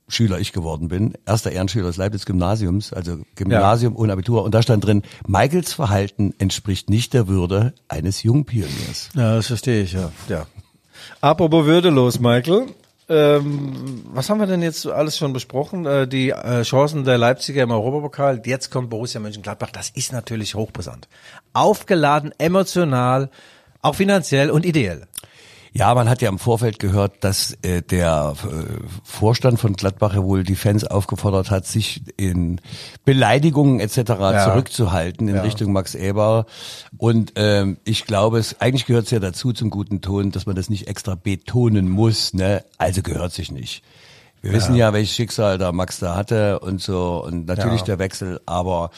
Ehrenschüler 0.08 0.40
ich 0.40 0.54
geworden 0.54 0.88
bin. 0.88 1.16
Erster 1.26 1.52
Ehrenschüler 1.52 1.88
des 1.88 1.98
Leibniz-Gymnasiums, 1.98 2.94
also 2.94 3.20
Gymnasium 3.36 3.98
ohne 3.98 4.14
Abitur. 4.14 4.44
Und 4.44 4.56
da 4.56 4.62
stand 4.62 4.86
drin, 4.86 5.04
Michaels 5.28 5.74
Verhalten 5.74 6.34
entspricht 6.38 6.90
nicht 6.90 7.14
der 7.14 7.28
Würde 7.28 7.74
eines 7.90 8.24
Jungpioniers. 8.24 9.10
Ja, 9.16 9.36
das 9.36 9.48
verstehe 9.48 9.84
ich, 9.84 9.92
ja. 9.92 10.12
ja. 10.30 10.48
Apropos 11.20 11.66
würdelos, 11.66 12.22
Michael. 12.22 12.68
Ähm, 13.10 14.04
was 14.06 14.30
haben 14.30 14.40
wir 14.40 14.48
denn 14.48 14.62
jetzt 14.62 14.88
alles 14.88 15.18
schon 15.18 15.34
besprochen? 15.34 15.86
Äh, 15.86 16.08
die 16.08 16.30
äh, 16.30 16.62
Chancen 16.62 17.04
der 17.04 17.18
Leipziger 17.18 17.64
im 17.64 17.72
Europapokal. 17.72 18.42
Jetzt 18.46 18.72
kommt 18.72 18.90
Borussia 18.90 19.20
Mönchengladbach. 19.20 19.72
Das 19.72 19.90
ist 19.90 20.14
natürlich 20.14 20.56
hochbrisant. 20.56 21.10
Aufgeladen, 21.52 22.32
emotional, 22.38 23.30
auch 23.82 23.96
finanziell 23.96 24.52
und 24.52 24.66
ideell. 24.66 25.08
Ja, 25.74 25.94
man 25.94 26.10
hat 26.10 26.22
ja 26.22 26.30
im 26.30 26.40
Vorfeld 26.40 26.80
gehört, 26.80 27.24
dass 27.24 27.58
äh, 27.62 27.82
der 27.82 28.34
äh, 28.44 28.48
Vorstand 29.04 29.60
von 29.60 29.74
Gladbach 29.74 30.14
ja 30.16 30.24
wohl 30.24 30.44
die 30.44 30.56
Fans 30.56 30.84
aufgefordert 30.84 31.52
hat, 31.52 31.66
sich 31.68 32.02
in 32.18 32.62
Beleidigungen 33.06 33.80
etc. 33.80 33.96
zurückzuhalten 34.46 35.28
in 35.28 35.36
Ja. 35.36 35.42
Richtung 35.44 35.72
Max 35.74 35.96
Eber. 35.96 36.46
Und 36.98 37.34
ähm, 37.36 37.78
ich 37.84 38.06
glaube, 38.06 38.40
es 38.40 38.60
eigentlich 38.60 38.86
gehört 38.86 39.06
es 39.06 39.12
ja 39.12 39.20
dazu 39.20 39.54
zum 39.54 39.70
guten 39.70 40.02
Ton, 40.02 40.32
dass 40.32 40.46
man 40.46 40.56
das 40.56 40.70
nicht 40.70 40.88
extra 40.88 41.16
betonen 41.16 41.90
muss. 41.90 42.34
Ne? 42.34 42.64
Also 42.78 43.02
gehört 43.02 43.34
sich 43.34 43.52
nicht. 43.52 43.84
Wir 44.42 44.54
wissen 44.54 44.76
ja, 44.76 44.94
welches 44.94 45.16
Schicksal 45.16 45.58
da 45.58 45.72
Max 45.72 46.00
da 46.00 46.16
hatte 46.16 46.60
und 46.60 46.80
so 46.82 47.24
und 47.26 47.48
natürlich 47.48 47.80
Ja. 47.82 47.86
der 47.88 48.00
Wechsel, 48.00 48.40
aber 48.46 48.92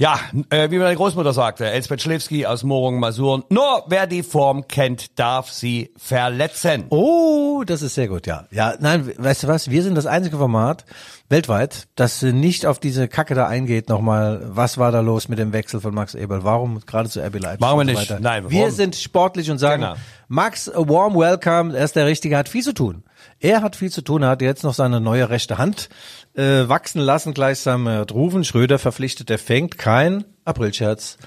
ja, 0.00 0.18
äh, 0.48 0.70
wie 0.70 0.78
meine 0.78 0.96
Großmutter 0.96 1.34
sagte, 1.34 1.66
Elsbeth 1.66 2.00
Schlewski 2.00 2.46
aus 2.46 2.62
Morungen-Masuren, 2.62 3.44
nur 3.50 3.84
wer 3.86 4.06
die 4.06 4.22
Form 4.22 4.66
kennt, 4.66 5.18
darf 5.18 5.50
sie 5.50 5.92
verletzen. 5.98 6.86
Oh, 6.88 7.62
das 7.66 7.82
ist 7.82 7.96
sehr 7.96 8.08
gut, 8.08 8.26
ja. 8.26 8.46
Ja, 8.50 8.74
nein, 8.80 9.12
weißt 9.18 9.42
du 9.42 9.48
was? 9.48 9.68
Wir 9.68 9.82
sind 9.82 9.94
das 9.96 10.06
einzige 10.06 10.38
Format 10.38 10.86
weltweit, 11.28 11.86
das 11.96 12.22
nicht 12.22 12.64
auf 12.64 12.78
diese 12.78 13.08
Kacke 13.08 13.34
da 13.34 13.46
eingeht 13.46 13.90
nochmal. 13.90 14.40
Was 14.46 14.78
war 14.78 14.90
da 14.90 15.00
los 15.00 15.28
mit 15.28 15.38
dem 15.38 15.52
Wechsel 15.52 15.80
von 15.82 15.94
Max 15.94 16.14
Eberl? 16.14 16.44
Warum 16.44 16.80
gerade 16.86 17.10
zu 17.10 17.20
RB 17.20 17.38
Leipzig? 17.38 17.60
Machen 17.60 17.78
wir 17.78 17.84
nicht. 17.84 18.00
weiter? 18.00 18.20
Nein, 18.20 18.48
wir 18.50 18.58
warum? 18.62 18.74
sind 18.74 18.96
sportlich 18.96 19.50
und 19.50 19.58
sagen, 19.58 19.82
Genau. 19.82 19.94
Max, 20.32 20.68
a 20.68 20.88
warm 20.88 21.16
welcome. 21.16 21.76
Er 21.76 21.84
ist 21.84 21.96
der 21.96 22.06
Richtige, 22.06 22.36
hat 22.36 22.48
viel 22.48 22.62
zu 22.62 22.72
tun. 22.72 23.02
Er 23.40 23.62
hat 23.62 23.74
viel 23.74 23.90
zu 23.90 24.00
tun. 24.00 24.22
Er 24.22 24.28
hat 24.28 24.42
jetzt 24.42 24.62
noch 24.62 24.74
seine 24.74 25.00
neue 25.00 25.28
rechte 25.28 25.58
Hand 25.58 25.88
äh, 26.34 26.68
wachsen 26.68 27.00
lassen, 27.00 27.34
gleichsam 27.34 27.88
äh, 27.88 27.96
Rufen 27.96 28.44
Schröder 28.44 28.78
verpflichtet. 28.78 29.28
Er 29.28 29.38
fängt 29.38 29.76
kein 29.76 30.24
Aprilscherz 30.44 31.18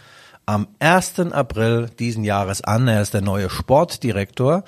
am 0.46 0.68
1. 0.80 1.20
April 1.32 1.90
diesen 2.00 2.24
Jahres 2.24 2.64
an. 2.64 2.88
Er 2.88 3.02
ist 3.02 3.14
der 3.14 3.22
neue 3.22 3.50
Sportdirektor 3.50 4.64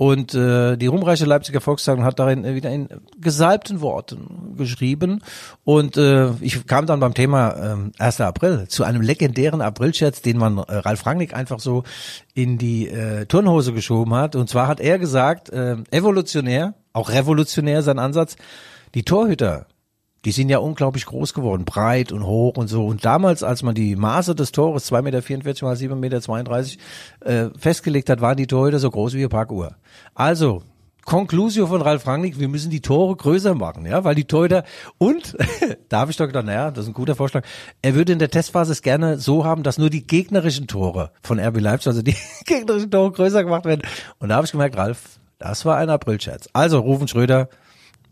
und 0.00 0.34
äh, 0.34 0.78
die 0.78 0.86
ruhmreiche 0.86 1.26
Leipziger 1.26 1.60
Volkszeitung 1.60 2.04
hat 2.04 2.18
darin 2.18 2.42
äh, 2.46 2.54
wieder 2.54 2.70
in 2.70 2.88
gesalbten 3.20 3.82
Worten 3.82 4.54
geschrieben. 4.56 5.22
Und 5.62 5.98
äh, 5.98 6.30
ich 6.40 6.66
kam 6.66 6.86
dann 6.86 7.00
beim 7.00 7.12
Thema 7.12 7.50
äh, 7.98 8.02
1. 8.02 8.22
April 8.22 8.66
zu 8.68 8.84
einem 8.84 9.02
legendären 9.02 9.60
Aprilscherz, 9.60 10.22
den 10.22 10.38
man 10.38 10.56
äh, 10.56 10.76
Ralf 10.76 11.04
Rangnick 11.04 11.34
einfach 11.34 11.60
so 11.60 11.84
in 12.32 12.56
die 12.56 12.88
äh, 12.88 13.26
Turnhose 13.26 13.74
geschoben 13.74 14.14
hat. 14.14 14.36
Und 14.36 14.48
zwar 14.48 14.68
hat 14.68 14.80
er 14.80 14.98
gesagt, 14.98 15.50
äh, 15.50 15.76
evolutionär, 15.90 16.72
auch 16.94 17.10
revolutionär 17.10 17.82
sein 17.82 17.98
Ansatz, 17.98 18.36
die 18.94 19.02
Torhüter 19.02 19.66
die 20.24 20.32
sind 20.32 20.48
ja 20.48 20.58
unglaublich 20.58 21.06
groß 21.06 21.34
geworden, 21.34 21.64
breit 21.64 22.12
und 22.12 22.26
hoch 22.26 22.56
und 22.56 22.68
so. 22.68 22.86
Und 22.86 23.04
damals, 23.04 23.42
als 23.42 23.62
man 23.62 23.74
die 23.74 23.96
Maße 23.96 24.34
des 24.34 24.52
Tores, 24.52 24.90
2,44 24.90 25.02
Meter 25.02 25.64
mal 25.64 25.76
7,32 25.76 26.78
Meter 27.20 27.46
äh, 27.46 27.50
festgelegt 27.58 28.10
hat, 28.10 28.20
waren 28.20 28.36
die 28.36 28.46
Torhüter 28.46 28.78
so 28.78 28.90
groß 28.90 29.14
wie 29.14 29.18
eine 29.18 29.28
Parkuhr. 29.28 29.76
Also, 30.14 30.62
Conclusio 31.04 31.66
von 31.66 31.82
Ralf 31.82 32.06
Rangnick, 32.06 32.38
wir 32.38 32.48
müssen 32.48 32.70
die 32.70 32.82
Tore 32.82 33.16
größer 33.16 33.54
machen, 33.54 33.86
ja, 33.86 34.04
weil 34.04 34.14
die 34.14 34.26
Torhüter 34.26 34.64
und 34.98 35.36
da 35.88 36.00
habe 36.00 36.10
ich 36.10 36.16
doch 36.16 36.26
gedacht, 36.26 36.44
naja, 36.44 36.70
das 36.70 36.84
ist 36.84 36.90
ein 36.90 36.94
guter 36.94 37.16
Vorschlag. 37.16 37.44
Er 37.82 37.94
würde 37.94 38.12
in 38.12 38.18
der 38.18 38.30
Testphase 38.30 38.72
es 38.72 38.82
gerne 38.82 39.18
so 39.18 39.44
haben, 39.44 39.62
dass 39.62 39.78
nur 39.78 39.90
die 39.90 40.06
gegnerischen 40.06 40.66
Tore 40.66 41.10
von 41.22 41.40
RB 41.40 41.60
Leipzig, 41.60 41.88
also 41.88 42.02
die 42.02 42.16
gegnerischen 42.44 42.90
Tore 42.90 43.10
größer 43.12 43.42
gemacht 43.42 43.64
werden. 43.64 43.82
Und 44.18 44.28
da 44.28 44.36
habe 44.36 44.44
ich 44.44 44.52
gemerkt, 44.52 44.76
Ralf, 44.76 45.18
das 45.38 45.64
war 45.64 45.78
ein 45.78 45.88
Aprilscherz. 45.88 46.48
Also 46.52 46.78
Rufen 46.78 47.08
Schröder, 47.08 47.48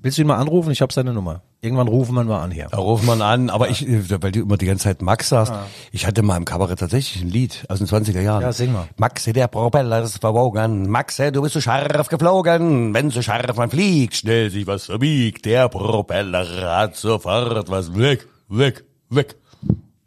willst 0.00 0.18
du 0.18 0.22
ihn 0.22 0.28
mal 0.28 0.36
anrufen? 0.36 0.70
Ich 0.70 0.80
habe 0.80 0.92
seine 0.92 1.12
Nummer. 1.12 1.42
Irgendwann 1.60 1.88
rufen 1.88 2.14
wir 2.14 2.22
mal 2.22 2.40
an 2.40 2.50
hier. 2.52 2.68
Da 2.70 2.78
rufen 2.78 3.06
wir 3.06 3.24
an, 3.24 3.50
aber 3.50 3.68
ich, 3.68 3.84
weil 3.88 4.30
du 4.30 4.40
immer 4.42 4.56
die 4.56 4.66
ganze 4.66 4.84
Zeit 4.84 5.02
Max 5.02 5.28
sagst, 5.28 5.52
ich 5.90 6.06
hatte 6.06 6.22
mal 6.22 6.36
im 6.36 6.44
Kabarett 6.44 6.78
tatsächlich 6.78 7.22
ein 7.22 7.30
Lied 7.30 7.64
aus 7.68 7.78
den 7.78 7.88
20er 7.88 8.20
Jahren. 8.20 8.42
Ja, 8.42 8.52
sing 8.52 8.72
mal. 8.72 8.86
Max, 8.96 9.24
der 9.24 9.48
Propeller 9.48 10.02
ist 10.02 10.18
verwogen. 10.18 10.88
Max, 10.88 11.16
du 11.16 11.42
bist 11.42 11.54
so 11.54 11.60
scharf 11.60 12.08
geflogen. 12.08 12.94
Wenn 12.94 13.10
so 13.10 13.22
scharf 13.22 13.56
man 13.56 13.70
fliegt, 13.70 14.14
schnell 14.14 14.50
sich 14.50 14.66
was 14.68 14.86
verbiegt. 14.86 15.44
Der 15.46 15.68
Propeller 15.68 16.46
hat 16.78 16.96
sofort 16.96 17.68
was 17.68 17.96
weg, 17.96 18.28
weg, 18.48 18.84
weg. 19.10 19.36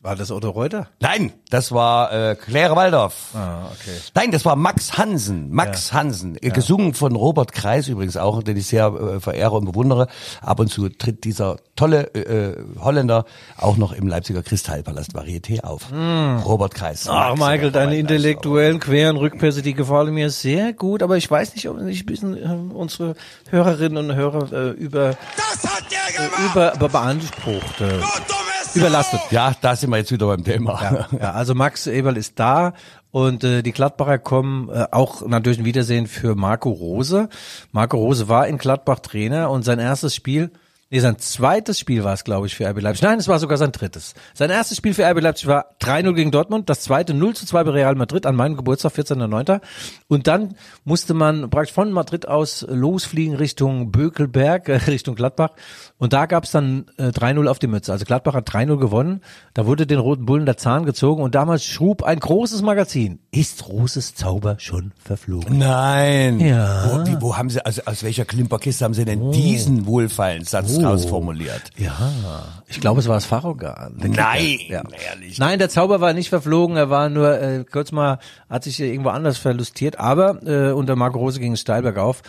War 0.03 0.15
das 0.15 0.31
Otto 0.31 0.49
Reuter? 0.49 0.87
Nein, 0.99 1.31
das 1.51 1.71
war 1.71 2.11
äh, 2.11 2.35
Claire 2.35 2.75
Waldorf. 2.75 3.35
Ah, 3.35 3.65
okay. 3.71 3.95
Nein, 4.15 4.31
das 4.31 4.45
war 4.45 4.55
Max 4.55 4.97
Hansen. 4.97 5.51
Max 5.51 5.93
Hansen. 5.93 6.37
Äh, 6.41 6.49
Gesungen 6.49 6.95
von 6.95 7.15
Robert 7.15 7.51
Kreis 7.51 7.87
übrigens 7.87 8.17
auch, 8.17 8.41
den 8.41 8.57
ich 8.57 8.65
sehr 8.65 8.87
äh, 8.87 9.19
verehre 9.19 9.51
und 9.51 9.65
bewundere. 9.65 10.07
Ab 10.41 10.59
und 10.59 10.69
zu 10.69 10.89
tritt 10.89 11.23
dieser 11.23 11.57
tolle 11.75 12.15
äh, 12.15 12.49
äh, 12.53 12.57
Holländer 12.79 13.25
auch 13.57 13.77
noch 13.77 13.91
im 13.91 14.07
Leipziger 14.07 14.41
Kristallpalast 14.41 15.15
Varieté 15.15 15.63
auf. 15.63 15.91
Robert 15.91 16.73
Kreis. 16.73 17.07
Ach, 17.07 17.35
Max, 17.35 17.39
Michael, 17.39 17.71
deine 17.71 17.91
Waldorf. 17.91 17.99
intellektuellen, 17.99 18.79
queren 18.79 19.17
Rückpässe, 19.17 19.61
die 19.61 19.75
gefallen 19.75 20.15
mir 20.15 20.31
sehr 20.31 20.73
gut, 20.73 21.03
aber 21.03 21.17
ich 21.17 21.29
weiß 21.29 21.53
nicht, 21.53 21.69
ob 21.69 21.77
nicht 21.79 22.03
ein 22.03 22.05
bisschen 22.07 22.37
äh, 22.37 22.73
unsere 22.73 23.13
Hörerinnen 23.51 24.09
und 24.09 24.15
Hörer 24.15 24.51
äh, 24.51 24.69
über, 24.71 25.15
Das 25.37 25.63
hat 25.71 25.83
der 25.91 26.25
äh, 26.25 26.27
gemacht! 26.27 26.41
über, 26.51 26.73
über 26.73 26.89
beansprucht, 26.89 27.81
äh, 27.81 27.87
du 27.87 27.99
dummes 27.99 28.40
überlastet. 28.75 29.21
Ja, 29.31 29.53
da 29.59 29.75
sind 29.75 29.89
wir 29.89 29.97
jetzt 29.97 30.11
wieder 30.11 30.27
beim 30.27 30.43
Thema. 30.43 30.79
Ja, 30.81 31.07
ja, 31.19 31.31
also 31.31 31.55
Max 31.55 31.87
Eberl 31.87 32.17
ist 32.17 32.39
da 32.39 32.73
und 33.11 33.43
äh, 33.43 33.61
die 33.61 33.71
Gladbacher 33.71 34.17
kommen 34.17 34.69
äh, 34.69 34.87
auch 34.91 35.25
natürlich 35.25 35.59
ein 35.59 35.65
Wiedersehen 35.65 36.07
für 36.07 36.35
Marco 36.35 36.69
Rose. 36.69 37.29
Marco 37.71 37.97
Rose 37.97 38.29
war 38.29 38.47
in 38.47 38.57
Gladbach 38.57 38.99
Trainer 38.99 39.49
und 39.49 39.63
sein 39.63 39.79
erstes 39.79 40.15
Spiel, 40.15 40.51
nee, 40.91 40.99
sein 40.99 41.17
zweites 41.17 41.79
Spiel 41.79 42.03
war 42.03 42.13
es, 42.13 42.23
glaube 42.23 42.47
ich, 42.47 42.55
für 42.55 42.69
RB 42.69 42.81
Leipzig. 42.81 43.03
Nein, 43.03 43.19
es 43.19 43.27
war 43.27 43.39
sogar 43.39 43.57
sein 43.57 43.71
drittes. 43.71 44.13
Sein 44.33 44.49
erstes 44.49 44.77
Spiel 44.77 44.93
für 44.93 45.09
RB 45.09 45.21
Leipzig 45.21 45.47
war 45.47 45.75
3-0 45.81 46.13
gegen 46.13 46.31
Dortmund, 46.31 46.69
das 46.69 46.81
zweite 46.81 47.13
0 47.13 47.35
zu 47.35 47.45
2 47.45 47.63
bei 47.63 47.71
Real 47.71 47.95
Madrid 47.95 48.25
an 48.25 48.35
meinem 48.35 48.57
Geburtstag, 48.57 48.93
14.09. 48.93 49.61
Und 50.07 50.27
dann 50.27 50.55
musste 50.83 51.13
man 51.13 51.49
praktisch 51.49 51.73
von 51.73 51.91
Madrid 51.91 52.27
aus 52.27 52.65
losfliegen 52.69 53.35
Richtung 53.35 53.91
Bökelberg, 53.91 54.69
äh, 54.69 54.75
Richtung 54.75 55.15
Gladbach. 55.15 55.51
Und 55.97 56.13
da 56.13 56.25
gab 56.25 56.43
es 56.43 56.51
dann 56.51 56.85
äh, 56.97 57.07
3-0 57.07 57.47
auf 57.47 57.59
die 57.59 57.67
Mütze. 57.67 57.91
Also 57.91 58.05
Gladbach 58.05 58.33
hat 58.33 58.49
3-0 58.49 58.77
gewonnen. 58.77 59.21
Da 59.53 59.65
wurde 59.65 59.87
den 59.87 59.99
Roten 59.99 60.25
Bullen 60.25 60.45
der 60.45 60.57
Zahn 60.57 60.85
gezogen 60.85 61.23
und 61.23 61.35
damals 61.35 61.63
schrub 61.63 62.03
ein 62.03 62.19
großes 62.19 62.61
Magazin. 62.61 63.19
Ist 63.31 63.67
Roses 63.69 64.15
Zauber 64.15 64.57
schon 64.59 64.91
verflogen? 65.03 65.57
Nein. 65.57 66.39
Ja. 66.39 66.85
Wo, 66.85 67.07
wie, 67.07 67.21
wo 67.21 67.37
haben 67.37 67.49
Sie, 67.49 67.65
also 67.65 67.81
aus 67.85 68.03
welcher 68.03 68.25
Klimperkiste 68.25 68.83
haben 68.83 68.93
Sie 68.93 69.05
denn 69.05 69.31
diesen 69.31 69.85
wohlfeilen 69.85 70.43
Satz 70.81 70.91
rausformuliert? 70.91 71.61
Ja, 71.77 72.53
ich 72.67 72.79
glaube, 72.79 72.99
es 72.99 73.07
war 73.07 73.15
das 73.15 73.27
Kicker. 73.27 73.91
Nein, 73.95 74.59
ja. 74.67 74.83
ehrlich. 75.09 75.37
Nein, 75.37 75.59
der 75.59 75.69
Zauber 75.69 76.01
war 76.01 76.13
nicht 76.13 76.29
verflogen. 76.29 76.77
Er 76.77 76.89
war 76.89 77.09
nur 77.09 77.39
äh, 77.39 77.63
kurz 77.69 77.91
mal, 77.91 78.19
hat 78.49 78.63
sich 78.63 78.79
irgendwo 78.79 79.09
anders 79.09 79.37
verlustiert. 79.37 79.99
Aber 79.99 80.41
äh, 80.45 80.71
unter 80.71 80.95
Marco 80.95 81.19
Rose 81.19 81.39
ging 81.39 81.53
es 81.53 81.61
steil 81.61 81.81
bergauf. 81.81 82.21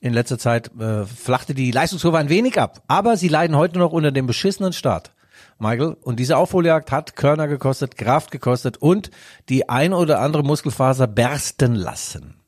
In 0.00 0.12
letzter 0.12 0.38
Zeit 0.38 0.70
äh, 0.78 1.04
flachte 1.04 1.54
die 1.54 1.70
Leistungskurve 1.70 2.18
ein 2.18 2.28
wenig 2.28 2.58
ab. 2.58 2.82
Aber 2.88 3.16
sie 3.16 3.28
leiden 3.28 3.56
heute 3.56 3.78
noch 3.78 3.92
unter 3.92 4.12
dem 4.12 4.26
beschissenen 4.26 4.72
Start. 4.72 5.12
Michael, 5.58 5.96
und 6.02 6.18
diese 6.18 6.38
Aufholjagd 6.38 6.90
hat 6.90 7.16
Körner 7.16 7.46
gekostet, 7.46 7.98
Kraft 7.98 8.30
gekostet 8.30 8.78
und 8.78 9.10
die 9.50 9.68
ein 9.68 9.92
oder 9.92 10.20
andere 10.20 10.42
Muskelfaser 10.42 11.06
bersten 11.06 11.74
lassen. 11.74 12.39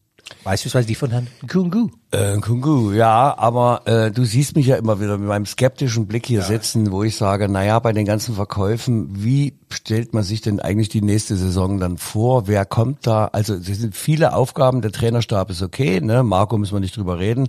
Beispielsweise 0.45 0.87
die 0.87 0.95
von 0.95 1.11
Herrn 1.11 1.29
Kungu. 1.49 1.89
Äh, 2.11 2.37
Kungu, 2.39 2.93
ja, 2.93 3.37
aber 3.39 3.83
äh, 3.87 4.11
du 4.11 4.25
siehst 4.25 4.57
mich 4.57 4.67
ja 4.67 4.77
immer 4.77 5.01
wieder 5.01 5.17
mit 5.17 5.29
meinem 5.29 5.47
skeptischen 5.47 6.07
Blick 6.07 6.27
hier 6.27 6.43
sitzen, 6.43 6.91
wo 6.91 7.03
ich 7.05 7.17
sage, 7.17 7.49
naja, 7.49 7.79
bei 7.79 7.93
den 7.93 8.05
ganzen 8.05 8.35
Verkäufen, 8.35 9.09
wie 9.25 9.55
stellt 9.71 10.13
man 10.13 10.23
sich 10.23 10.41
denn 10.41 10.61
eigentlich 10.61 10.89
die 10.89 11.01
nächste 11.03 11.37
Saison 11.37 11.79
dann 11.79 11.97
vor? 11.97 12.49
Wer 12.49 12.65
kommt 12.65 13.07
da? 13.07 13.27
Also 13.27 13.55
es 13.55 13.67
sind 13.67 13.95
viele 13.97 14.35
Aufgaben, 14.35 14.83
der 14.83 14.93
Trainerstab 14.93 15.51
ist 15.51 15.63
okay, 15.63 16.01
ne? 16.01 16.23
Marco 16.23 16.59
müssen 16.59 16.75
wir 16.75 16.81
nicht 16.81 16.97
drüber 16.97 17.19
reden. 17.19 17.49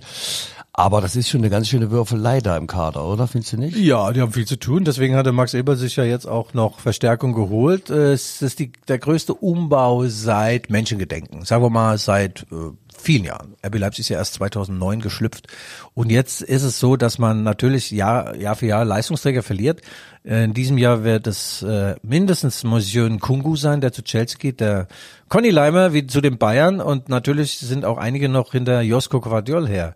Aber 0.76 1.00
das 1.00 1.14
ist 1.14 1.28
schon 1.28 1.40
eine 1.42 1.50
ganz 1.50 1.68
schöne 1.68 1.92
Würfelei 1.92 2.40
da 2.40 2.56
im 2.56 2.66
Kader, 2.66 3.04
oder? 3.06 3.28
Findest 3.28 3.52
du 3.52 3.58
nicht? 3.58 3.76
Ja, 3.76 4.12
die 4.12 4.20
haben 4.20 4.32
viel 4.32 4.44
zu 4.46 4.58
tun. 4.58 4.84
Deswegen 4.84 5.14
hatte 5.14 5.30
Max 5.30 5.54
Eber 5.54 5.76
sich 5.76 5.94
ja 5.94 6.02
jetzt 6.02 6.26
auch 6.26 6.52
noch 6.52 6.80
Verstärkung 6.80 7.32
geholt. 7.32 7.90
Äh, 7.90 8.12
Es 8.12 8.42
ist 8.42 8.58
die, 8.58 8.72
der 8.88 8.98
größte 8.98 9.34
Umbau 9.34 10.06
seit 10.08 10.70
Menschengedenken. 10.70 11.44
Sagen 11.44 11.62
wir 11.62 11.70
mal 11.70 11.96
seit 11.98 12.46
äh, 12.50 12.72
vielen 13.04 13.24
Jahren. 13.24 13.54
RB 13.64 13.78
Leipzig 13.78 14.00
ist 14.00 14.08
ja 14.08 14.18
erst 14.18 14.34
2009 14.34 15.00
geschlüpft. 15.00 15.46
Und 15.94 16.10
jetzt 16.10 16.42
ist 16.42 16.62
es 16.62 16.80
so, 16.80 16.96
dass 16.96 17.18
man 17.18 17.42
natürlich 17.42 17.90
Jahr, 17.90 18.34
Jahr 18.36 18.56
für 18.56 18.66
Jahr 18.66 18.84
Leistungsträger 18.84 19.42
verliert. 19.42 19.82
Äh, 20.24 20.44
In 20.44 20.54
diesem 20.54 20.78
Jahr 20.78 21.04
wird 21.04 21.26
es 21.26 21.62
äh, 21.62 21.94
mindestens 22.02 22.64
Monsieur 22.64 23.08
Kungu 23.18 23.56
sein, 23.56 23.80
der 23.80 23.92
zu 23.92 24.02
Chelsea 24.02 24.38
geht, 24.38 24.60
der 24.60 24.88
Conny 25.28 25.50
Leimer 25.50 25.92
wie 25.92 26.06
zu 26.06 26.20
den 26.20 26.38
Bayern 26.38 26.80
und 26.80 27.08
natürlich 27.08 27.58
sind 27.58 27.84
auch 27.84 27.98
einige 27.98 28.28
noch 28.28 28.52
hinter 28.52 28.80
Josko 28.80 29.20
Guardiol 29.20 29.68
her. 29.68 29.94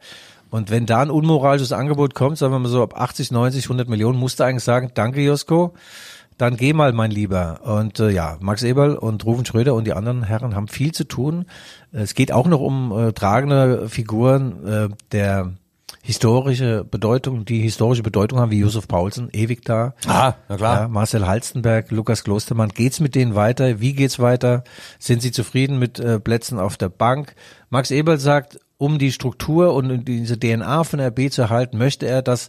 Und 0.51 0.71
wenn 0.71 0.87
da 0.87 1.03
ein 1.03 1.11
unmoralisches 1.11 1.73
Angebot 1.73 2.15
kommt, 2.15 2.39
sagen 2.39 2.53
wir 2.53 2.59
mal 2.59 2.69
so 2.69 2.83
ab 2.83 2.99
80, 2.99 3.31
90, 3.31 3.65
100 3.65 3.89
Millionen, 3.89 4.19
musst 4.19 4.41
du 4.41 4.45
eigentlich 4.45 4.65
sagen, 4.65 4.93
danke 4.95 5.21
Josko, 5.21 5.75
dann 6.39 6.57
geh 6.57 6.73
mal, 6.73 6.93
mein 6.93 7.11
Lieber. 7.11 7.61
Und 7.65 8.01
äh, 8.01 8.11
ja, 8.11 8.39
Max 8.41 8.63
Eberl 8.63 8.97
und 8.97 9.25
Rufen 9.27 9.45
Schröder 9.45 9.75
und 9.75 9.87
die 9.87 9.93
anderen 9.93 10.23
Herren 10.23 10.55
haben 10.55 10.69
viel 10.69 10.93
zu 10.93 11.05
tun. 11.05 11.47
Es 11.93 12.15
geht 12.15 12.33
auch 12.33 12.47
noch 12.47 12.61
um 12.61 12.93
äh, 12.97 13.13
tragende 13.13 13.89
Figuren 13.89 14.67
äh, 14.67 14.89
der 15.13 15.53
historische 16.03 16.85
Bedeutung, 16.85 17.45
die 17.45 17.61
historische 17.61 18.03
Bedeutung 18.03 18.39
haben, 18.39 18.51
wie 18.51 18.61
Josef 18.61 18.89
Paulsen, 18.89 19.29
ewig 19.33 19.63
da. 19.65 19.95
Ah, 20.07 20.35
na 20.49 20.57
klar. 20.57 20.81
Ja, 20.81 20.89
Marcel 20.89 21.27
Halstenberg, 21.27 21.91
Lukas 21.91 22.25
Klostermann. 22.25 22.71
Geht's 22.71 23.01
mit 23.01 23.15
denen 23.15 23.35
weiter? 23.35 23.81
Wie 23.81 23.93
geht's 23.93 24.19
weiter? 24.19 24.65
Sind 24.99 25.21
sie 25.21 25.33
zufrieden 25.33 25.79
mit 25.79 25.99
äh, 25.99 26.19
Plätzen 26.19 26.59
auf 26.59 26.79
der 26.79 26.89
Bank? 26.89 27.35
Max 27.69 27.91
Eberl 27.91 28.19
sagt, 28.19 28.59
um 28.79 28.99
die 28.99 29.13
Struktur 29.13 29.75
und 29.75 30.07
diese 30.07 30.39
DNA 30.39 30.85
von 30.85 31.01
RB 31.01 31.31
zu 31.31 31.43
erhalten, 31.43 31.77
möchte 31.77 32.07
er, 32.07 32.23
dass 32.23 32.49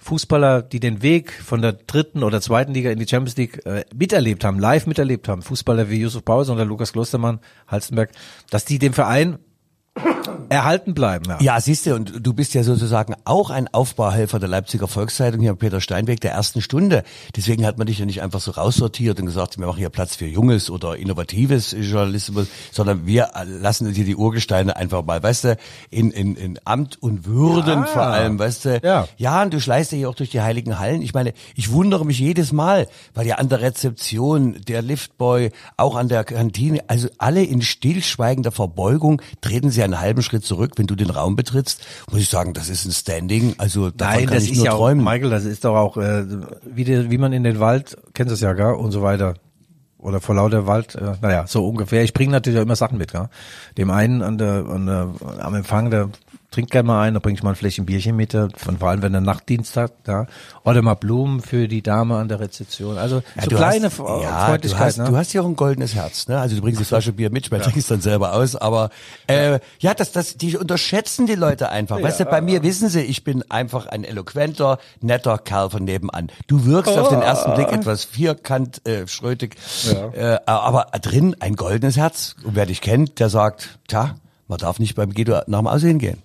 Fußballer, 0.00 0.62
die 0.62 0.80
den 0.80 1.02
Weg 1.02 1.32
von 1.32 1.60
der 1.60 1.74
dritten 1.74 2.22
oder 2.24 2.40
zweiten 2.40 2.72
Liga 2.72 2.90
in 2.90 2.98
die 2.98 3.06
Champions 3.06 3.36
League 3.36 3.64
äh, 3.66 3.84
miterlebt 3.94 4.44
haben, 4.44 4.58
live 4.58 4.86
miterlebt 4.86 5.28
haben, 5.28 5.42
Fußballer 5.42 5.90
wie 5.90 6.00
Josef 6.00 6.24
Paulsen 6.24 6.54
oder 6.54 6.64
Lukas 6.64 6.92
Klostermann, 6.92 7.40
Halstenberg, 7.68 8.10
dass 8.50 8.64
die 8.64 8.78
dem 8.78 8.94
Verein 8.94 9.38
erhalten 10.50 10.94
bleiben. 10.94 11.24
Ja. 11.28 11.38
Ja, 11.40 11.60
siehst 11.60 11.86
du, 11.86 11.94
und 11.94 12.12
du 12.26 12.34
bist 12.34 12.54
ja 12.54 12.62
sozusagen 12.62 13.14
auch 13.24 13.50
ein 13.50 13.68
Aufbauhelfer 13.72 14.38
der 14.38 14.48
Leipziger 14.48 14.88
Volkszeitung 14.88 15.40
hier, 15.40 15.54
Peter 15.54 15.80
Steinweg, 15.80 16.20
der 16.20 16.32
ersten 16.32 16.60
Stunde. 16.60 17.02
Deswegen 17.36 17.64
hat 17.64 17.78
man 17.78 17.86
dich 17.86 17.98
ja 17.98 18.04
nicht 18.06 18.20
einfach 18.20 18.40
so 18.40 18.50
raussortiert 18.50 19.18
und 19.20 19.26
gesagt, 19.26 19.58
wir 19.58 19.66
machen 19.66 19.78
hier 19.78 19.90
Platz 19.90 20.16
für 20.16 20.26
junges 20.26 20.68
oder 20.70 20.96
innovatives 20.96 21.74
Journalismus, 21.78 22.48
sondern 22.72 23.06
wir 23.06 23.30
lassen 23.46 23.92
hier 23.92 24.04
die 24.04 24.16
Urgesteine 24.16 24.76
einfach 24.76 25.04
mal, 25.04 25.22
weißt 25.22 25.44
du, 25.44 25.56
in, 25.90 26.10
in, 26.10 26.36
in 26.36 26.58
Amt 26.64 27.00
und 27.02 27.24
Würden 27.26 27.80
Ja. 27.80 27.86
vor 27.86 28.02
allem, 28.02 28.38
weißt 28.38 28.64
du. 28.64 28.80
Ja. 28.82 29.06
Ja, 29.16 29.42
und 29.42 29.54
du 29.54 29.60
schleißt 29.60 29.92
ja 29.92 29.98
hier 29.98 30.10
auch 30.10 30.14
durch 30.14 30.30
die 30.30 30.40
heiligen 30.40 30.78
Hallen. 30.78 31.00
Ich 31.02 31.14
meine, 31.14 31.32
ich 31.54 31.70
wundere 31.70 32.04
mich 32.04 32.18
jedes 32.18 32.52
Mal, 32.52 32.88
weil 33.14 33.26
ja 33.26 33.36
an 33.36 33.48
der 33.48 33.60
Rezeption, 33.60 34.60
der 34.66 34.82
Liftboy, 34.82 35.50
auch 35.76 35.94
an 35.96 36.08
der 36.08 36.24
Kantine, 36.24 36.80
also 36.88 37.08
alle 37.18 37.42
in 37.44 37.62
stillschweigender 37.62 38.50
Verbeugung 38.50 39.22
treten 39.40 39.70
sie 39.70 39.82
einen 39.82 40.00
halben 40.00 40.22
Schritt 40.22 40.39
zurück, 40.42 40.72
wenn 40.76 40.86
du 40.86 40.94
den 40.94 41.10
Raum 41.10 41.36
betrittst. 41.36 41.80
Muss 42.10 42.20
ich 42.20 42.28
sagen, 42.28 42.52
das 42.54 42.68
ist 42.68 42.84
ein 42.86 42.92
Standing. 42.92 43.54
Also 43.58 43.90
davon 43.90 44.14
Nein, 44.16 44.26
kann 44.26 44.34
das 44.34 44.44
ich 44.44 44.52
ist 44.52 44.56
nur 44.58 44.66
ja 44.66 44.72
träumen. 44.72 45.06
auch, 45.06 45.12
Michael, 45.12 45.30
das 45.30 45.44
ist 45.44 45.64
doch 45.64 45.76
auch, 45.76 45.96
äh, 45.96 46.24
wie, 46.64 46.84
die, 46.84 47.10
wie 47.10 47.18
man 47.18 47.32
in 47.32 47.44
den 47.44 47.60
Wald, 47.60 47.96
kennst 48.14 48.30
du 48.30 48.34
es 48.34 48.40
ja, 48.40 48.52
gar, 48.52 48.78
und 48.78 48.92
so 48.92 49.02
weiter. 49.02 49.34
oder 49.98 50.20
vor 50.20 50.34
lauter 50.34 50.66
Wald, 50.66 50.94
äh, 50.94 51.12
naja, 51.20 51.46
so 51.46 51.66
ungefähr. 51.68 52.02
Ich 52.02 52.12
bringe 52.14 52.32
natürlich 52.32 52.58
auch 52.58 52.64
immer 52.64 52.76
Sachen 52.76 52.98
mit, 52.98 53.12
ja. 53.12 53.28
Dem 53.76 53.90
einen 53.90 54.22
an 54.22 54.38
der, 54.38 54.64
an 54.66 54.86
der, 54.86 55.10
am 55.40 55.54
Empfang, 55.54 55.90
der 55.90 56.08
trinkt 56.50 56.70
gerne 56.72 56.86
mal 56.86 57.02
ein, 57.02 57.14
da 57.14 57.20
bringe 57.20 57.36
ich 57.36 57.42
mal 57.42 57.50
ein 57.50 57.56
Fläschchen 57.56 57.86
Bierchen 57.86 58.16
mit, 58.16 58.34
äh, 58.34 58.48
von 58.56 58.78
vor 58.78 58.88
allem 58.88 59.02
wenn 59.02 59.14
er 59.14 59.20
Nachtdienst 59.20 59.76
hat, 59.76 59.92
ja. 60.06 60.26
Oder 60.64 60.82
mal 60.82 60.94
Blumen 60.94 61.40
für 61.40 61.68
die 61.68 61.82
Dame 61.82 62.16
an 62.16 62.28
der 62.28 62.40
Rezeption. 62.40 62.98
Also 62.98 63.22
Ja, 63.36 63.42
so 63.42 63.50
du 63.50 63.56
kleine 63.56 63.86
hast, 63.86 63.98
ja, 63.98 64.04
du 64.04 64.46
Freundlichkeit, 64.46 64.86
hast, 64.86 64.98
ne? 64.98 65.04
du 65.04 65.16
hast 65.16 65.32
ja 65.32 65.42
auch 65.42 65.46
ein 65.46 65.56
goldenes 65.56 65.94
Herz, 65.94 66.26
ne? 66.28 66.38
Also 66.38 66.56
du 66.56 66.62
bringst 66.62 66.80
die 66.80 66.84
Flasche 66.84 67.12
Bier 67.12 67.30
mit, 67.30 67.46
ich 67.46 67.50
meine, 67.50 67.62
trinkst 67.64 67.90
dann 67.90 68.00
selber 68.00 68.32
aus, 68.34 68.56
aber 68.56 68.90
äh, 69.28 69.60
ja, 69.78 69.94
das, 69.94 70.12
das, 70.12 70.36
die 70.36 70.56
unterschätzen 70.56 71.26
die 71.26 71.34
Leute 71.36 71.68
einfach. 71.68 72.02
Weißt 72.02 72.20
du, 72.20 72.24
bei 72.24 72.40
mir 72.40 72.62
wissen 72.62 72.88
sie, 72.88 73.00
ich 73.02 73.22
bin 73.22 73.48
einfach 73.50 73.86
ein 73.86 74.04
eloquenter, 74.04 74.78
netter 75.00 75.38
Kerl 75.38 75.70
von 75.70 75.84
nebenan. 75.84 76.30
Du 76.46 76.64
wirkst 76.64 76.96
auf 76.98 77.08
den 77.08 77.22
ersten 77.22 77.54
Blick 77.54 77.70
etwas 77.72 78.04
vierkant, 78.04 78.86
äh, 78.86 79.06
schrötig, 79.06 79.56
äh, 80.14 80.38
aber 80.46 80.86
drin 81.00 81.36
ein 81.38 81.54
goldenes 81.54 81.96
Herz. 81.96 82.34
Und 82.44 82.56
wer 82.56 82.66
dich 82.66 82.80
kennt, 82.80 83.20
der 83.20 83.28
sagt, 83.28 83.78
tja, 83.88 84.16
man 84.48 84.58
darf 84.58 84.78
nicht 84.80 84.96
beim 84.96 85.14
Guido 85.14 85.40
nach 85.46 85.60
dem 85.60 85.66
Aussehen 85.68 85.98
gehen. 85.98 86.22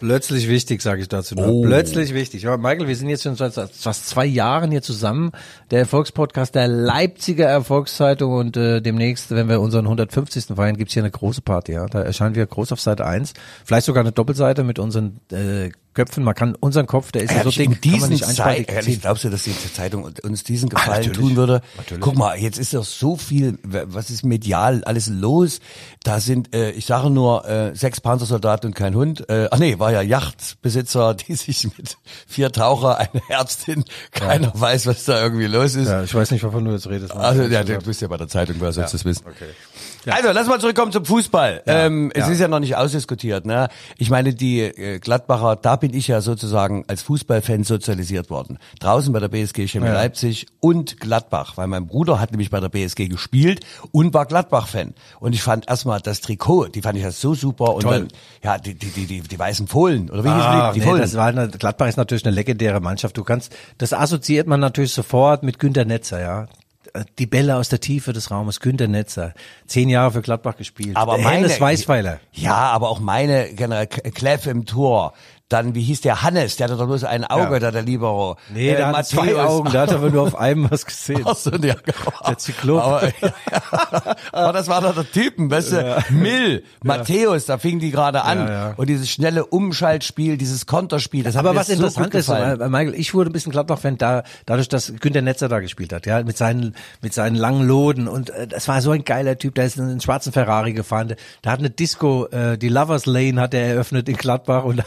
Plötzlich 0.00 0.48
wichtig, 0.48 0.80
sage 0.80 1.00
ich 1.02 1.08
dazu. 1.08 1.34
Oh. 1.36 1.62
Plötzlich 1.62 2.14
wichtig. 2.14 2.42
Ja, 2.42 2.56
Michael, 2.56 2.86
wir 2.86 2.96
sind 2.96 3.08
jetzt 3.08 3.24
schon 3.24 3.34
seit 3.34 3.54
fast 3.54 4.08
zwei 4.08 4.24
Jahren 4.26 4.70
hier 4.70 4.82
zusammen. 4.82 5.32
Der 5.70 5.80
Erfolgspodcast 5.80 6.54
der 6.54 6.68
Leipziger 6.68 7.46
Erfolgszeitung 7.46 8.32
und 8.32 8.56
äh, 8.56 8.80
demnächst, 8.80 9.30
wenn 9.30 9.48
wir 9.48 9.60
unseren 9.60 9.86
150. 9.86 10.56
feiern, 10.56 10.76
gibt's 10.76 10.94
hier 10.94 11.02
eine 11.02 11.10
große 11.10 11.42
Party. 11.42 11.72
Ja, 11.72 11.86
da 11.86 12.02
erscheinen 12.02 12.36
wir 12.36 12.46
groß 12.46 12.72
auf 12.72 12.80
Seite 12.80 13.06
1. 13.06 13.34
Vielleicht 13.64 13.86
sogar 13.86 14.02
eine 14.02 14.12
Doppelseite 14.12 14.62
mit 14.62 14.78
unseren 14.78 15.20
äh, 15.32 15.70
Köpfen. 15.94 16.24
Man 16.24 16.34
kann 16.34 16.54
unseren 16.54 16.86
Kopf, 16.86 17.12
der 17.12 17.22
ist 17.22 17.32
ja 17.32 17.42
so 17.42 17.50
dick, 17.50 17.66
in 17.66 17.80
kann 17.80 18.00
man 18.00 18.00
diesen 18.00 18.10
nicht 18.10 18.24
Zeit, 18.24 18.68
ehrlich, 18.68 19.00
glaubst 19.00 19.24
du, 19.24 19.30
dass 19.30 19.44
die 19.44 19.52
Zeitung 19.72 20.10
uns 20.22 20.44
diesen 20.44 20.68
Gefallen 20.68 21.06
natürlich. 21.06 21.18
tun 21.18 21.36
würde? 21.36 21.60
Natürlich. 21.76 22.02
Guck 22.02 22.16
mal, 22.16 22.38
jetzt 22.38 22.58
ist 22.58 22.74
doch 22.74 22.84
so 22.84 23.16
viel, 23.16 23.58
was 23.62 24.10
ist 24.10 24.24
medial 24.24 24.84
alles 24.84 25.08
los? 25.08 25.60
Da 26.04 26.20
sind, 26.20 26.54
äh, 26.54 26.70
ich 26.70 26.86
sage 26.86 27.10
nur, 27.10 27.48
äh, 27.48 27.74
sechs 27.74 28.00
Panzersoldaten 28.00 28.68
und 28.68 28.74
kein 28.74 28.94
Hund. 28.94 29.28
Äh, 29.28 29.48
ach 29.50 29.58
nee, 29.58 29.78
war 29.78 29.92
ja 29.92 30.02
Yachtbesitzer, 30.02 31.14
die 31.28 31.34
sich 31.34 31.64
mit 31.76 31.96
vier 32.26 32.52
Taucher, 32.52 32.98
eine 32.98 33.22
Ärztin, 33.28 33.84
keiner 34.12 34.52
weiß, 34.54 34.86
was 34.86 35.04
da 35.04 35.22
irgendwie 35.22 35.46
los 35.46 35.74
ist. 35.74 35.88
Ja, 35.88 36.02
ich 36.02 36.14
weiß 36.14 36.30
nicht, 36.30 36.44
wovon 36.44 36.64
du 36.64 36.72
jetzt 36.72 36.88
redest. 36.88 37.12
Also, 37.12 37.42
ja, 37.42 37.64
du 37.64 37.78
bist 37.78 38.02
ja 38.02 38.08
bei 38.08 38.16
der 38.16 38.28
Zeitung, 38.28 38.56
wer 38.60 38.72
sollst 38.72 38.94
das 38.94 39.04
wissen? 39.04 39.24
Also, 40.06 40.30
lass 40.32 40.46
mal 40.46 40.60
zurückkommen 40.60 40.92
zum 40.92 41.04
Fußball. 41.04 41.62
ähm, 41.66 42.10
es 42.14 42.26
ja. 42.26 42.32
ist 42.32 42.40
ja 42.40 42.48
noch 42.48 42.60
nicht 42.60 42.76
ausdiskutiert. 42.76 43.46
Ne? 43.46 43.68
Ich 43.96 44.10
meine, 44.10 44.34
die 44.34 44.60
äh, 44.60 44.98
Gladbacher, 44.98 45.56
da 45.56 45.76
bin 45.78 45.94
ich 45.94 46.08
ja 46.08 46.20
sozusagen 46.20 46.84
als 46.88 47.02
Fußballfan 47.02 47.64
sozialisiert 47.64 48.30
worden. 48.30 48.58
Draußen 48.80 49.12
bei 49.12 49.20
der 49.20 49.28
BSG 49.28 49.66
Chemie 49.66 49.86
Ja. 49.86 49.94
Leipzig 49.94 50.46
und 50.60 51.00
Gladbach, 51.00 51.56
weil 51.56 51.66
mein 51.66 51.86
Bruder 51.86 52.20
hat 52.20 52.30
nämlich 52.32 52.50
bei 52.50 52.60
der 52.60 52.68
BSG 52.68 53.08
gespielt 53.08 53.64
und 53.92 54.14
war 54.14 54.26
Gladbach-Fan. 54.26 54.94
Und 55.20 55.32
ich 55.32 55.42
fand 55.42 55.68
erstmal 55.68 56.00
das 56.00 56.20
Trikot, 56.20 56.68
die 56.68 56.82
fand 56.82 56.98
ich 56.98 57.04
das 57.04 57.20
so 57.20 57.34
super. 57.34 57.74
Und 57.74 57.82
Toll. 57.82 57.92
dann, 58.00 58.08
ja, 58.42 58.58
die, 58.58 58.74
die, 58.74 58.90
die, 58.90 59.06
die, 59.06 59.20
die 59.22 59.38
weißen 59.38 59.66
Fohlen, 59.68 60.10
oder 60.10 60.24
wie 60.24 60.28
Ah, 60.28 60.72
die? 60.72 60.80
Die 60.80 60.84
nee, 60.84 60.90
Fohlen. 60.90 61.00
das 61.02 61.14
war 61.16 61.26
eine, 61.28 61.48
Gladbach 61.48 61.88
ist 61.88 61.96
natürlich 61.96 62.24
eine 62.26 62.34
legendäre 62.34 62.80
Mannschaft. 62.80 63.16
Du 63.16 63.24
kannst, 63.24 63.54
das 63.78 63.92
assoziiert 63.92 64.46
man 64.46 64.60
natürlich 64.60 64.92
sofort 64.92 65.42
mit 65.42 65.58
Günter 65.58 65.84
Netzer, 65.84 66.20
ja. 66.20 66.46
Die 67.18 67.26
Bälle 67.26 67.56
aus 67.56 67.68
der 67.68 67.80
Tiefe 67.80 68.14
des 68.14 68.30
Raumes, 68.30 68.60
Günter 68.60 68.88
Netzer. 68.88 69.34
Zehn 69.66 69.90
Jahre 69.90 70.10
für 70.12 70.22
Gladbach 70.22 70.56
gespielt. 70.56 70.96
Aber 70.96 71.18
meine, 71.18 71.42
Hennes 71.46 71.60
Weißweiler. 71.60 72.18
Ja, 72.32 72.54
aber 72.54 72.88
auch 72.88 72.98
meine 72.98 73.52
generell 73.52 73.86
K- 73.88 74.10
Kleff 74.10 74.46
im 74.46 74.64
Tor. 74.64 75.12
Dann, 75.48 75.74
wie 75.74 75.82
hieß 75.82 76.02
der 76.02 76.22
Hannes? 76.22 76.56
Der 76.56 76.66
hatte 76.68 76.76
doch 76.76 76.86
bloß 76.86 77.04
ein 77.04 77.24
Auge, 77.24 77.54
Ja. 77.54 77.58
da 77.58 77.70
der 77.70 77.82
Libero. 77.82 78.36
Nee, 78.52 78.70
Äh, 78.70 78.76
der 78.76 78.88
hat 78.88 79.06
zwei. 79.06 79.34
Augen, 79.40 79.70
der 79.70 79.80
hat 79.82 79.92
aber 79.92 80.10
nur 80.10 80.22
auf 80.24 80.36
einem 80.38 80.70
was 80.70 80.84
gesehen. 80.84 81.22
Ach 81.24 81.34
so, 81.36 81.50
ja, 81.52 81.74
genau. 81.74 82.12
Der 82.26 82.36
Zyklop. 82.36 82.82
Aber, 82.82 83.02
aber 84.32 84.52
das 84.52 84.68
war 84.68 84.80
doch 84.82 84.94
der 84.94 85.10
Typen, 85.10 85.50
weißt 85.50 85.72
du? 85.72 86.04
Mill, 86.10 86.64
Matthäus, 86.82 87.46
da 87.46 87.56
fing 87.58 87.78
die 87.80 87.90
gerade 87.90 88.22
an. 88.24 88.38
Ja, 88.40 88.52
ja. 88.52 88.74
Und 88.76 88.88
dieses 88.88 89.08
schnelle 89.08 89.46
Umschaltspiel, 89.46 90.36
dieses 90.36 90.66
Konterspiel, 90.66 91.24
das 91.24 91.34
hat 91.34 91.40
Aber 91.40 91.54
mir 91.54 91.60
was 91.60 91.68
so 91.68 91.72
interessant 91.72 92.14
ist, 92.14 92.28
äh, 92.28 92.56
Michael, 92.68 92.94
ich 92.94 93.14
wurde 93.14 93.30
ein 93.30 93.32
bisschen 93.32 93.52
Gladbach-Fan 93.52 93.96
da, 93.98 94.24
dadurch, 94.46 94.68
dass 94.68 94.92
Günter 95.00 95.22
Netzer 95.22 95.48
da 95.48 95.60
gespielt 95.60 95.92
hat, 95.92 96.04
ja, 96.06 96.22
mit 96.22 96.36
seinen, 96.36 96.74
mit 97.00 97.14
seinen 97.14 97.36
langen 97.36 97.66
Loden 97.66 98.06
und 98.08 98.30
äh, 98.30 98.46
das 98.46 98.68
war 98.68 98.82
so 98.82 98.90
ein 98.90 99.04
geiler 99.04 99.38
Typ, 99.38 99.54
der 99.54 99.64
ist 99.64 99.78
in 99.78 99.84
einen 99.84 100.00
schwarzen 100.00 100.32
Ferrari 100.32 100.72
gefahren, 100.74 101.14
da 101.42 101.50
hat 101.52 101.58
eine 101.60 101.70
Disco, 101.70 102.26
äh, 102.26 102.58
die 102.58 102.68
Lovers 102.68 103.06
Lane 103.06 103.40
hat 103.40 103.54
er 103.54 103.66
eröffnet 103.66 104.08
in 104.08 104.16
Gladbach 104.16 104.64
und 104.64 104.82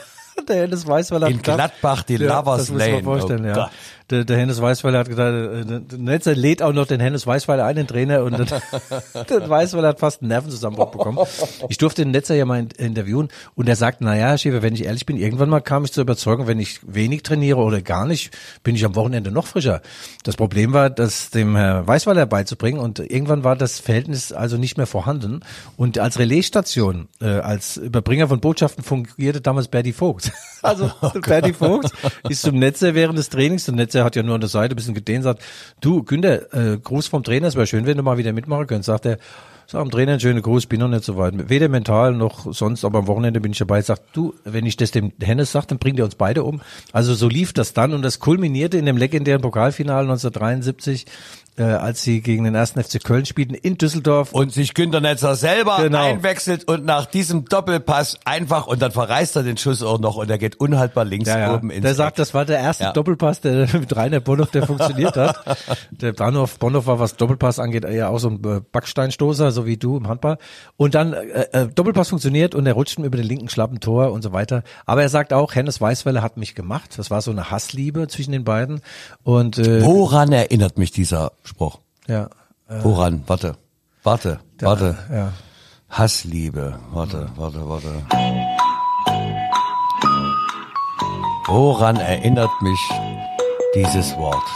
der 0.49 0.63
Hennes 0.63 0.85
Weißweiler 0.87 1.27
In 1.27 1.41
Gladbach 1.41 2.03
die 2.03 2.17
Lovers 2.17 2.59
das 2.59 2.69
muss 2.69 2.79
man 2.79 2.89
Lane. 2.91 3.03
vorstellen, 3.03 3.43
Oh 3.45 3.47
ja. 3.47 3.53
Gott. 3.53 3.69
Der, 4.11 4.25
der 4.25 4.37
Hennes 4.37 4.61
Weißweiler 4.61 4.99
hat 4.99 5.09
gesagt, 5.09 5.33
äh, 5.33 5.79
der 5.79 5.97
Netzer 5.97 6.35
lädt 6.35 6.61
auch 6.61 6.73
noch 6.73 6.85
den 6.85 6.99
Hennes 6.99 7.25
Weißweiler 7.25 7.65
ein, 7.65 7.77
den 7.77 7.87
Trainer, 7.87 8.23
und 8.23 8.33
dann, 8.33 8.47
der 9.29 9.49
Weißweiler 9.49 9.87
hat 9.87 9.99
fast 9.99 10.21
einen 10.21 10.29
Nervenzusammenbruch 10.29 10.91
bekommen. 10.91 11.19
Ich 11.69 11.77
durfte 11.77 12.03
den 12.03 12.11
Netzer 12.11 12.35
ja 12.35 12.45
mal 12.45 12.59
in, 12.59 12.69
interviewen 12.77 13.29
und 13.55 13.69
er 13.69 13.77
sagt, 13.77 14.01
naja, 14.01 14.27
Herr 14.27 14.37
Schäfer, 14.37 14.61
wenn 14.61 14.73
ich 14.73 14.83
ehrlich 14.83 15.05
bin, 15.05 15.15
irgendwann 15.15 15.49
mal 15.49 15.61
kam 15.61 15.85
ich 15.85 15.93
zur 15.93 16.01
Überzeugung, 16.01 16.47
wenn 16.47 16.59
ich 16.59 16.81
wenig 16.83 17.23
trainiere 17.23 17.59
oder 17.59 17.81
gar 17.81 18.05
nicht, 18.05 18.37
bin 18.63 18.75
ich 18.75 18.83
am 18.83 18.95
Wochenende 18.95 19.31
noch 19.31 19.47
frischer. 19.47 19.81
Das 20.23 20.35
Problem 20.35 20.73
war, 20.73 20.89
das 20.89 21.29
dem 21.29 21.55
Herr 21.55 21.87
Weißweiler 21.87 22.25
beizubringen 22.25 22.79
und 22.79 22.99
irgendwann 22.99 23.45
war 23.45 23.55
das 23.55 23.79
Verhältnis 23.79 24.33
also 24.33 24.57
nicht 24.57 24.75
mehr 24.77 24.87
vorhanden 24.87 25.39
und 25.77 25.99
als 25.99 26.19
Relaisstation, 26.19 27.07
äh, 27.21 27.27
als 27.27 27.77
Überbringer 27.77 28.27
von 28.27 28.41
Botschaften 28.41 28.83
fungierte 28.83 29.39
damals 29.39 29.69
Berti 29.69 29.93
Vogt. 29.93 30.31
Also 30.63 30.91
Berti 31.25 31.53
Vogt 31.53 31.91
ist 32.29 32.43
zum 32.43 32.59
Netzer 32.59 32.93
während 32.93 33.17
des 33.17 33.29
Trainings, 33.29 33.65
der 33.65 33.73
Netzer 33.73 34.00
hat 34.03 34.15
ja 34.15 34.23
nur 34.23 34.35
an 34.35 34.41
der 34.41 34.49
Seite 34.49 34.73
ein 34.73 34.77
bisschen 34.77 34.93
gedehnt, 34.93 35.23
sagt, 35.23 35.41
du 35.81 36.03
Günther, 36.03 36.53
äh, 36.53 36.77
Gruß 36.77 37.07
vom 37.07 37.23
Trainer, 37.23 37.47
es 37.47 37.55
wäre 37.55 37.67
schön, 37.67 37.85
wenn 37.85 37.97
du 37.97 38.03
mal 38.03 38.17
wieder 38.17 38.33
mitmachen 38.33 38.67
könntest, 38.67 38.87
sagt 38.87 39.05
er, 39.05 39.17
Sag 39.71 39.83
dem 39.83 39.91
Trainer 39.91 40.11
einen 40.11 40.19
schönen 40.19 40.41
Gruß, 40.41 40.65
bin 40.65 40.81
noch 40.81 40.89
nicht 40.89 41.05
so 41.05 41.15
weit. 41.15 41.49
Weder 41.49 41.69
mental 41.69 42.11
noch 42.11 42.51
sonst, 42.53 42.83
aber 42.83 42.99
am 42.99 43.07
Wochenende 43.07 43.39
bin 43.39 43.53
ich 43.53 43.57
dabei. 43.57 43.81
Sagt, 43.81 44.01
du, 44.11 44.33
wenn 44.43 44.65
ich 44.65 44.75
das 44.75 44.91
dem 44.91 45.13
Hennes 45.21 45.53
sage, 45.53 45.67
dann 45.67 45.77
bringt 45.77 45.97
er 45.97 46.03
uns 46.03 46.15
beide 46.15 46.43
um. 46.43 46.59
Also 46.91 47.13
so 47.13 47.29
lief 47.29 47.53
das 47.53 47.71
dann 47.71 47.93
und 47.93 48.01
das 48.01 48.19
kulminierte 48.19 48.77
in 48.77 48.85
dem 48.85 48.97
legendären 48.97 49.41
Pokalfinale 49.41 50.01
1973, 50.01 51.05
äh, 51.57 51.63
als 51.63 52.01
sie 52.01 52.21
gegen 52.21 52.43
den 52.45 52.55
ersten 52.55 52.81
FC 52.83 53.03
Köln 53.03 53.25
spielten 53.25 53.53
in 53.53 53.77
Düsseldorf. 53.77 54.31
und 54.33 54.51
sich 54.53 54.73
Günter 54.73 55.01
Netzer 55.01 55.35
selber 55.35 55.77
Genau. 55.81 55.99
einwechselt 56.03 56.63
und 56.67 56.85
nach 56.85 57.05
diesem 57.05 57.45
Doppelpass 57.45 58.17
einfach 58.25 58.67
und 58.67 58.81
dann 58.81 58.91
verreißt 58.91 59.35
er 59.35 59.43
den 59.43 59.57
Schuss 59.57 59.83
auch 59.83 59.99
noch 59.99 60.15
und 60.15 60.29
er 60.29 60.37
geht 60.37 60.59
unhaltbar 60.59 61.05
links 61.05 61.27
Ja, 61.27 61.39
ja. 61.39 61.53
oben 61.55 61.69
ins 61.69 61.81
Der 61.83 61.93
sagt, 61.95 62.11
Eck. 62.11 62.15
das 62.17 62.33
war 62.33 62.45
der 62.45 62.59
erste 62.59 62.85
Ja. 62.85 62.93
Doppelpass, 62.93 63.41
der 63.41 63.67
mit 63.73 63.95
Rainer 63.95 64.19
Bonhoff, 64.21 64.51
der 64.51 64.65
funktioniert 64.65 65.15
hat. 65.17 65.57
Der 65.91 66.13
Bahnhof 66.13 66.57
Bonhoff 66.59 66.87
war, 66.87 66.99
was 66.99 67.15
Doppelpass 67.17 67.59
angeht, 67.59 67.83
eher 67.85 68.09
auch 68.09 68.19
so 68.19 68.29
ein 68.29 68.43
äh, 68.43 68.61
Backsteinstoßer, 68.71 69.51
so 69.51 69.65
wie 69.65 69.77
du 69.77 69.97
im 69.97 70.07
Handball. 70.07 70.37
Und 70.77 70.95
dann 70.95 71.13
äh, 71.13 71.47
äh, 71.51 71.67
Doppelpass 71.67 72.09
funktioniert 72.09 72.55
und 72.55 72.65
er 72.65 72.73
rutscht 72.73 72.97
über 72.99 73.17
den 73.17 73.25
linken 73.25 73.49
schlappen 73.49 73.79
Tor 73.79 74.11
und 74.11 74.21
so 74.21 74.31
weiter. 74.33 74.63
Aber 74.85 75.01
er 75.01 75.09
sagt 75.09 75.33
auch, 75.33 75.55
Hennes 75.55 75.79
Weißwelle 75.81 76.21
hat 76.21 76.37
mich 76.37 76.55
gemacht. 76.55 76.91
Das 76.97 77.09
war 77.11 77.21
so 77.21 77.31
eine 77.31 77.51
Hassliebe 77.51 78.07
zwischen 78.07 78.31
den 78.31 78.43
beiden. 78.43 78.81
Und 79.23 79.57
äh, 79.57 79.83
Woran 79.83 80.31
erinnert 80.31 80.77
mich 80.77 80.91
dieser 80.91 81.31
Spruch? 81.43 81.79
ja, 82.07 82.27
Woran? 82.67 83.23
Warte. 83.27 83.57
Warte. 84.03 84.39
Warte. 84.59 84.97
ja. 85.11 85.33
Hassliebe. 85.89 86.79
Warte, 86.93 87.29
warte, 87.35 87.67
warte. 87.67 87.91
Woran 91.47 91.97
erinnert 91.97 92.49
mich 92.61 92.79
dieses 93.75 94.15
Wort? 94.15 94.47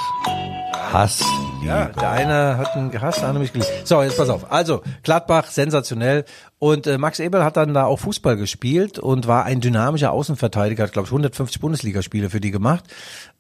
Hassliebe. 0.94 1.45
Ja, 1.66 1.86
der 1.86 2.12
eine 2.12 2.58
hat 2.58 2.76
ihn 2.76 2.92
gehasst, 2.92 3.20
der 3.20 3.30
andere 3.30 3.42
mich 3.42 3.54
geliebt. 3.54 3.72
So, 3.86 4.02
jetzt 4.02 4.18
pass 4.18 4.30
auf. 4.30 4.52
Also, 4.52 4.82
Gladbach, 5.04 5.48
sensationell. 5.48 6.26
Und 6.60 6.88
äh, 6.88 6.98
Max 6.98 7.20
Eberl 7.20 7.44
hat 7.44 7.58
dann 7.58 7.74
da 7.74 7.86
auch 7.86 8.00
Fußball 8.00 8.38
gespielt 8.38 8.98
und 8.98 9.28
war 9.28 9.46
ein 9.46 9.62
dynamischer 9.62 10.12
Außenverteidiger, 10.12 10.84
hat, 10.84 10.94
glaube 10.94 11.08
ich, 11.08 11.12
150 11.12 11.60
Bundesligaspiele 11.60 12.30
für 12.30 12.40
die 12.40 12.52
gemacht. 12.52 12.86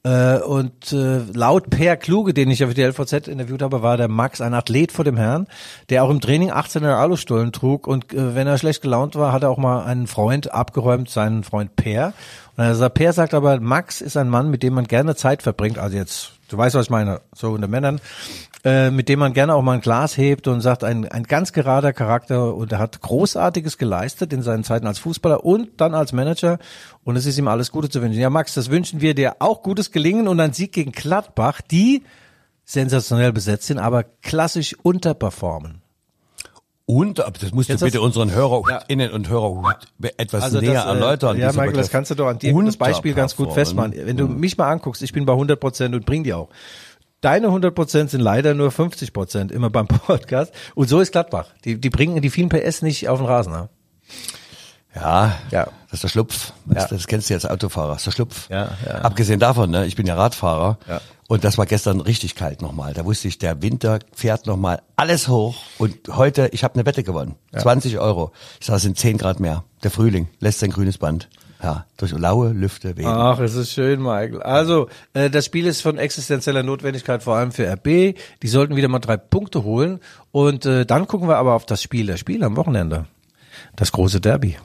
Äh, 0.03 0.39
und 0.39 0.91
äh, 0.91 1.19
laut 1.33 1.69
Per 1.69 1.97
Kluge, 1.97 2.33
den 2.33 2.51
ich 2.51 2.59
ja 2.59 2.67
für 2.67 2.73
die 2.73 2.83
LVZ 2.83 3.27
interviewt 3.27 3.61
habe, 3.61 3.81
war 3.81 3.97
der 3.97 4.07
Max 4.07 4.41
ein 4.41 4.53
Athlet 4.53 4.91
vor 4.91 5.05
dem 5.05 5.17
Herrn, 5.17 5.47
der 5.89 6.03
auch 6.03 6.09
im 6.09 6.21
Training 6.21 6.51
18er 6.51 6.95
Alustollen 6.95 7.51
trug. 7.51 7.87
Und 7.87 8.13
äh, 8.13 8.35
wenn 8.35 8.45
er 8.47 8.57
schlecht 8.57 8.81
gelaunt 8.81 9.15
war, 9.15 9.33
hat 9.33 9.43
er 9.43 9.49
auch 9.49 9.57
mal 9.57 9.83
einen 9.83 10.07
Freund 10.07 10.51
abgeräumt, 10.51 11.09
seinen 11.09 11.43
Freund 11.43 11.75
Per. 11.75 12.13
Und 12.57 12.63
er 12.63 12.75
sagt, 12.75 12.95
Per 12.95 13.13
sagt 13.13 13.33
aber, 13.33 13.59
Max 13.59 14.01
ist 14.01 14.17
ein 14.17 14.29
Mann, 14.29 14.51
mit 14.51 14.61
dem 14.61 14.73
man 14.73 14.85
gerne 14.85 15.15
Zeit 15.15 15.41
verbringt. 15.41 15.79
Also 15.79 15.97
jetzt, 15.97 16.33
du 16.55 16.59
weißt, 16.59 16.75
was 16.75 16.85
ich 16.85 16.89
meine, 16.89 17.21
so 17.33 17.51
unter 17.51 17.67
Männern, 17.67 17.99
äh, 18.63 18.89
mit 18.89 19.09
dem 19.09 19.19
man 19.19 19.33
gerne 19.33 19.53
auch 19.53 19.61
mal 19.61 19.73
ein 19.73 19.81
Glas 19.81 20.17
hebt 20.17 20.47
und 20.47 20.61
sagt, 20.61 20.83
ein, 20.83 21.07
ein 21.07 21.23
ganz 21.23 21.53
gerader 21.53 21.93
Charakter 21.93 22.55
und 22.55 22.71
er 22.71 22.79
hat 22.79 23.01
Großartiges 23.01 23.77
geleistet 23.77 24.33
in 24.33 24.41
seinen 24.41 24.63
Zeiten 24.63 24.87
als 24.87 24.99
Fußballer 24.99 25.43
und 25.45 25.81
dann 25.81 25.93
als 25.93 26.13
Manager 26.13 26.57
und 27.03 27.15
es 27.15 27.25
ist 27.25 27.37
ihm 27.37 27.47
alles 27.47 27.71
Gute 27.71 27.89
zu 27.89 28.01
wünschen. 28.01 28.19
Ja, 28.19 28.29
Max, 28.29 28.53
das 28.53 28.69
wünschen 28.69 29.01
wir 29.01 29.13
dir 29.13 29.35
auch 29.39 29.61
Gutes 29.61 29.91
gelingen 29.91 30.27
und 30.27 30.39
ein 30.39 30.53
Sieg 30.53 30.71
gegen 30.71 30.91
Gladbach, 30.91 31.61
die 31.61 32.03
sensationell 32.63 33.31
besetzt 33.31 33.67
sind, 33.67 33.77
aber 33.77 34.03
klassisch 34.03 34.75
unterperformen. 34.81 35.84
Und, 36.87 37.17
das 37.17 37.51
musst 37.51 37.69
Jetzt 37.69 37.81
du 37.81 37.85
bitte 37.85 38.01
unseren 38.01 38.31
Hörerinnen 38.31 39.11
und 39.11 39.27
Hörer 39.27 39.79
etwas 40.17 40.43
Also 40.43 40.59
näher 40.59 40.73
das, 40.73 40.85
äh, 40.85 40.89
erläutern. 40.89 41.37
Ja, 41.37 41.47
Michael, 41.47 41.73
das 41.73 41.89
kannst 41.89 42.11
du 42.11 42.15
doch 42.15 42.27
an 42.27 42.37
dir 42.37 42.53
das 42.63 42.77
Beispiel 42.77 43.15
ganz 43.15 43.35
gut 43.35 43.53
festmachen. 43.53 43.93
Wenn 43.95 44.17
du 44.17 44.27
mich 44.27 44.57
mal 44.57 44.69
anguckst, 44.69 45.01
ich 45.01 45.11
bin 45.11 45.25
bei 45.25 45.33
100 45.33 45.59
Prozent 45.59 45.95
und 45.95 46.05
bring 46.05 46.23
die 46.23 46.33
auch. 46.33 46.49
deine 47.21 47.47
100 47.47 47.73
Prozent 47.73 48.11
sind 48.11 48.21
leider 48.21 48.53
nur 48.53 48.69
50 48.69 49.11
Prozent 49.11 49.51
immer 49.51 49.71
beim 49.71 49.87
Podcast. 50.07 50.53
Und 50.75 50.87
so 50.87 50.99
ist 50.99 51.11
Gladbach. 51.11 51.47
Die, 51.63 51.81
die 51.81 51.89
bringen 51.89 52.21
die 52.21 52.29
vielen 52.29 52.49
PS 52.49 52.83
nicht 52.83 53.09
auf 53.09 53.17
den 53.17 53.25
Rasen. 53.25 53.51
Ne? 53.51 53.69
Ja, 54.95 55.35
Ja. 55.51 55.65
das 55.89 55.93
ist 55.95 56.03
der 56.03 56.07
Schlupf. 56.09 56.53
Das, 56.65 56.83
Ja. 56.83 56.89
das 56.97 57.07
kennst 57.07 57.29
du 57.29 57.33
als 57.33 57.45
Autofahrer, 57.45 57.89
das 57.93 57.97
ist 57.99 58.05
der 58.07 58.11
Schlupf. 58.11 58.49
Ja, 58.49 58.69
ja. 58.85 58.91
Abgesehen 59.01 59.39
davon, 59.39 59.69
ne, 59.71 59.85
ich 59.85 59.95
bin 59.95 60.05
ja 60.07 60.15
Radfahrer 60.15 60.77
Ja. 60.87 61.01
und 61.27 61.43
das 61.43 61.57
war 61.57 61.65
gestern 61.65 61.99
richtig 62.01 62.35
kalt 62.35 62.61
nochmal. 62.61 62.93
Da 62.93 63.03
wusste 63.05 63.27
ich, 63.27 63.37
der 63.37 63.61
Winter 63.61 63.99
fährt 64.13 64.47
nochmal 64.47 64.81
alles 64.95 65.27
hoch 65.27 65.55
und 65.77 65.95
heute, 66.09 66.47
ich 66.53 66.63
habe 66.63 66.75
eine 66.75 66.85
Wette 66.85 67.03
gewonnen, 67.03 67.35
20 67.57 67.99
Euro. 67.99 68.31
Ich 68.59 68.67
sage, 68.67 68.77
es 68.77 68.83
sind 68.83 68.97
10 68.97 69.17
Grad 69.17 69.39
mehr. 69.39 69.63
Der 69.83 69.91
Frühling 69.91 70.29
lässt 70.39 70.59
sein 70.59 70.71
grünes 70.71 70.97
Band. 70.97 71.29
Ja, 71.63 71.85
durch 71.97 72.11
laue 72.11 72.49
Lüfte 72.49 72.95
wehen. 72.97 73.07
Ach, 73.07 73.39
es 73.39 73.55
ist 73.55 73.71
schön, 73.71 74.01
Michael. 74.01 74.41
Also, 74.43 74.87
äh, 75.13 75.29
das 75.31 75.45
Spiel 75.45 75.65
ist 75.65 75.81
von 75.81 75.97
existenzieller 75.97 76.61
Notwendigkeit, 76.63 77.23
vor 77.23 77.37
allem 77.37 77.51
für 77.51 77.65
RB. 77.67 78.13
Die 78.43 78.47
sollten 78.47 78.75
wieder 78.75 78.89
mal 78.89 78.99
drei 78.99 79.17
Punkte 79.17 79.63
holen. 79.63 79.99
Und 80.31 80.65
äh, 80.65 80.85
dann 80.85 81.07
gucken 81.07 81.27
wir 81.27 81.37
aber 81.37 81.53
auf 81.53 81.65
das 81.65 81.81
Spiel, 81.81 82.05
das 82.07 82.19
Spiel 82.19 82.43
am 82.43 82.55
Wochenende. 82.57 83.05
Das 83.77 83.91
große 83.93 84.19
Derby. 84.21 84.57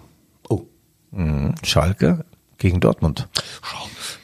Oh, 1.12 1.16
Mhm. 1.16 1.54
Schalke 1.64 2.24
gegen 2.58 2.80
Dortmund. 2.80 3.28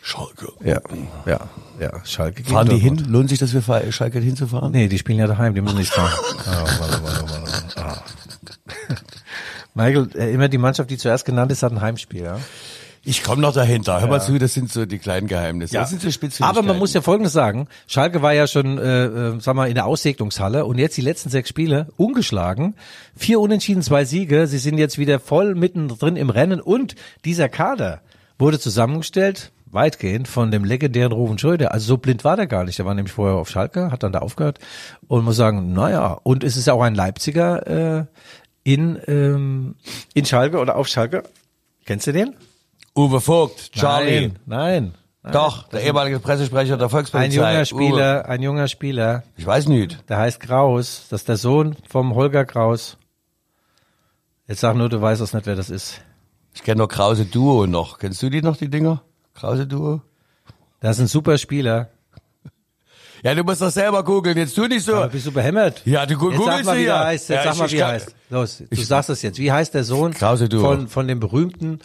Schalke. 0.02 0.52
Ja, 0.64 0.80
ja, 1.26 1.40
ja. 1.80 2.04
Schalke 2.04 2.42
gegen 2.42 2.54
Fahren 2.54 2.68
die 2.68 2.80
Dortmund. 2.80 3.00
hin? 3.02 3.10
Lohnt 3.12 3.28
sich 3.28 3.38
das 3.38 3.50
für 3.50 3.62
Fa- 3.62 3.90
Schalke 3.90 4.20
hinzufahren? 4.20 4.70
Nee, 4.72 4.88
die 4.88 4.98
spielen 4.98 5.18
ja 5.18 5.26
daheim, 5.26 5.54
die 5.54 5.60
müssen 5.60 5.78
nicht 5.78 5.92
fahren. 5.92 6.12
Ah, 6.46 6.64
warte, 6.78 7.02
warte, 7.02 7.22
warte, 7.28 7.42
warte. 7.42 7.84
Ah. 7.84 8.02
Michael, 9.74 10.08
äh, 10.14 10.32
immer 10.32 10.48
die 10.48 10.58
Mannschaft, 10.58 10.90
die 10.90 10.96
zuerst 10.96 11.24
genannt 11.24 11.50
ist, 11.52 11.62
hat 11.62 11.72
ein 11.72 11.80
Heimspiel, 11.80 12.22
ja? 12.22 12.38
Ich 13.08 13.22
komme 13.22 13.40
noch 13.40 13.52
dahinter. 13.52 14.00
Hör 14.00 14.08
mal 14.08 14.20
zu, 14.20 14.36
das 14.36 14.52
sind 14.52 14.72
so 14.72 14.84
die 14.84 14.98
kleinen 14.98 15.28
Geheimnisse. 15.28 15.74
Das 15.74 15.90
sind 15.90 16.02
so 16.02 16.44
Aber 16.44 16.62
man 16.62 16.76
muss 16.76 16.92
ja 16.92 17.02
Folgendes 17.02 17.32
sagen. 17.32 17.68
Schalke 17.86 18.20
war 18.20 18.32
ja 18.32 18.48
schon, 18.48 18.78
äh, 18.78 19.04
äh, 19.04 19.40
sag 19.40 19.54
mal, 19.54 19.68
in 19.68 19.76
der 19.76 19.86
Aussegnungshalle 19.86 20.64
und 20.64 20.78
jetzt 20.78 20.96
die 20.96 21.02
letzten 21.02 21.30
sechs 21.30 21.48
Spiele 21.48 21.86
ungeschlagen. 21.96 22.74
Vier 23.14 23.38
Unentschieden, 23.38 23.82
zwei 23.82 24.04
Siege. 24.04 24.48
Sie 24.48 24.58
sind 24.58 24.76
jetzt 24.76 24.98
wieder 24.98 25.20
voll 25.20 25.54
mittendrin 25.54 26.16
im 26.16 26.30
Rennen 26.30 26.60
und 26.60 26.96
dieser 27.24 27.48
Kader 27.48 28.00
wurde 28.40 28.58
zusammengestellt, 28.58 29.52
weitgehend 29.66 30.26
von 30.26 30.50
dem 30.50 30.64
legendären 30.64 31.12
Ruven 31.12 31.38
Schröder. 31.38 31.72
Also 31.72 31.86
so 31.86 31.98
blind 31.98 32.24
war 32.24 32.34
der 32.34 32.48
gar 32.48 32.64
nicht. 32.64 32.76
Der 32.80 32.86
war 32.86 32.94
nämlich 32.94 33.12
vorher 33.12 33.36
auf 33.36 33.48
Schalke, 33.48 33.92
hat 33.92 34.02
dann 34.02 34.12
da 34.12 34.18
aufgehört 34.18 34.58
und 35.06 35.24
muss 35.24 35.36
sagen, 35.36 35.72
naja, 35.72 36.18
und 36.24 36.42
es 36.42 36.56
ist 36.56 36.66
ja 36.66 36.72
auch 36.72 36.82
ein 36.82 36.96
Leipziger 36.96 38.00
äh, 38.00 38.04
in, 38.64 38.98
ähm, 39.06 39.76
in 40.12 40.24
Schalke 40.24 40.58
oder 40.58 40.74
auf 40.74 40.88
Schalke. 40.88 41.22
Kennst 41.84 42.08
du 42.08 42.12
den? 42.12 42.34
Uwe 42.96 43.20
Vogt, 43.20 43.72
Charlie. 43.72 44.32
Nein, 44.46 44.94
nein. 45.22 45.32
Doch, 45.32 45.68
der 45.68 45.82
ehemalige 45.82 46.20
Pressesprecher 46.20 46.76
der 46.76 46.86
Ein 46.86 46.90
Volkspolizei. 46.90 47.34
junger 47.36 47.58
Uwe. 47.58 47.66
Spieler, 47.66 48.26
ein 48.28 48.42
junger 48.42 48.68
Spieler, 48.68 49.22
Ich 49.36 49.44
weiß 49.46 49.66
nicht. 49.68 50.08
der 50.08 50.18
heißt 50.18 50.40
Kraus. 50.40 51.06
Das 51.10 51.22
ist 51.22 51.28
der 51.28 51.36
Sohn 51.36 51.76
vom 51.88 52.14
Holger 52.14 52.44
Kraus. 52.44 52.96
Jetzt 54.46 54.60
sag 54.60 54.76
nur, 54.76 54.88
du 54.88 55.00
weißt 55.00 55.20
es 55.20 55.34
nicht, 55.34 55.46
wer 55.46 55.56
das 55.56 55.68
ist. 55.70 56.00
Ich 56.54 56.62
kenne 56.62 56.78
nur 56.78 56.88
Krause 56.88 57.24
Duo 57.26 57.66
noch. 57.66 57.98
Kennst 57.98 58.22
du 58.22 58.30
die 58.30 58.40
noch, 58.40 58.56
die 58.56 58.70
Dinger? 58.70 59.02
Krause 59.34 59.66
Duo? 59.66 60.00
Das 60.80 60.96
ist 60.96 61.00
ein 61.02 61.06
super 61.08 61.36
Spieler. 61.38 61.88
Ja, 63.22 63.34
du 63.34 63.42
musst 63.44 63.60
doch 63.62 63.70
selber 63.70 64.02
googeln. 64.04 64.36
Jetzt 64.36 64.54
tu 64.54 64.66
nicht 64.66 64.84
so. 64.84 64.94
Aber 64.96 65.08
bist 65.08 65.26
du 65.26 65.32
behämmert? 65.32 65.82
Ja, 65.84 66.04
du 66.06 66.16
gu- 66.16 66.30
Jetzt 66.30 66.38
sag 66.38 66.44
googelst 66.46 66.64
mal, 66.66 66.72
du 66.74 66.80
wie 66.80 66.84
der 66.84 66.94
ja. 66.94 67.04
heißt. 67.04 67.28
Jetzt 67.28 67.44
Ja, 67.44 67.44
sag 67.44 67.52
ich- 67.52 67.58
mal, 67.58 67.66
ich 67.66 67.72
wie 67.72 67.76
er 67.78 67.88
heißt. 67.88 68.14
Los, 68.30 68.62
du 68.70 68.82
sagst 68.82 69.10
es 69.10 69.22
jetzt. 69.22 69.38
Wie 69.38 69.50
heißt 69.52 69.74
der 69.74 69.84
Sohn 69.84 70.12
Krause 70.14 70.48
Duo. 70.48 70.60
von, 70.60 70.88
von 70.88 71.08
dem 71.08 71.20
berühmten, 71.20 71.80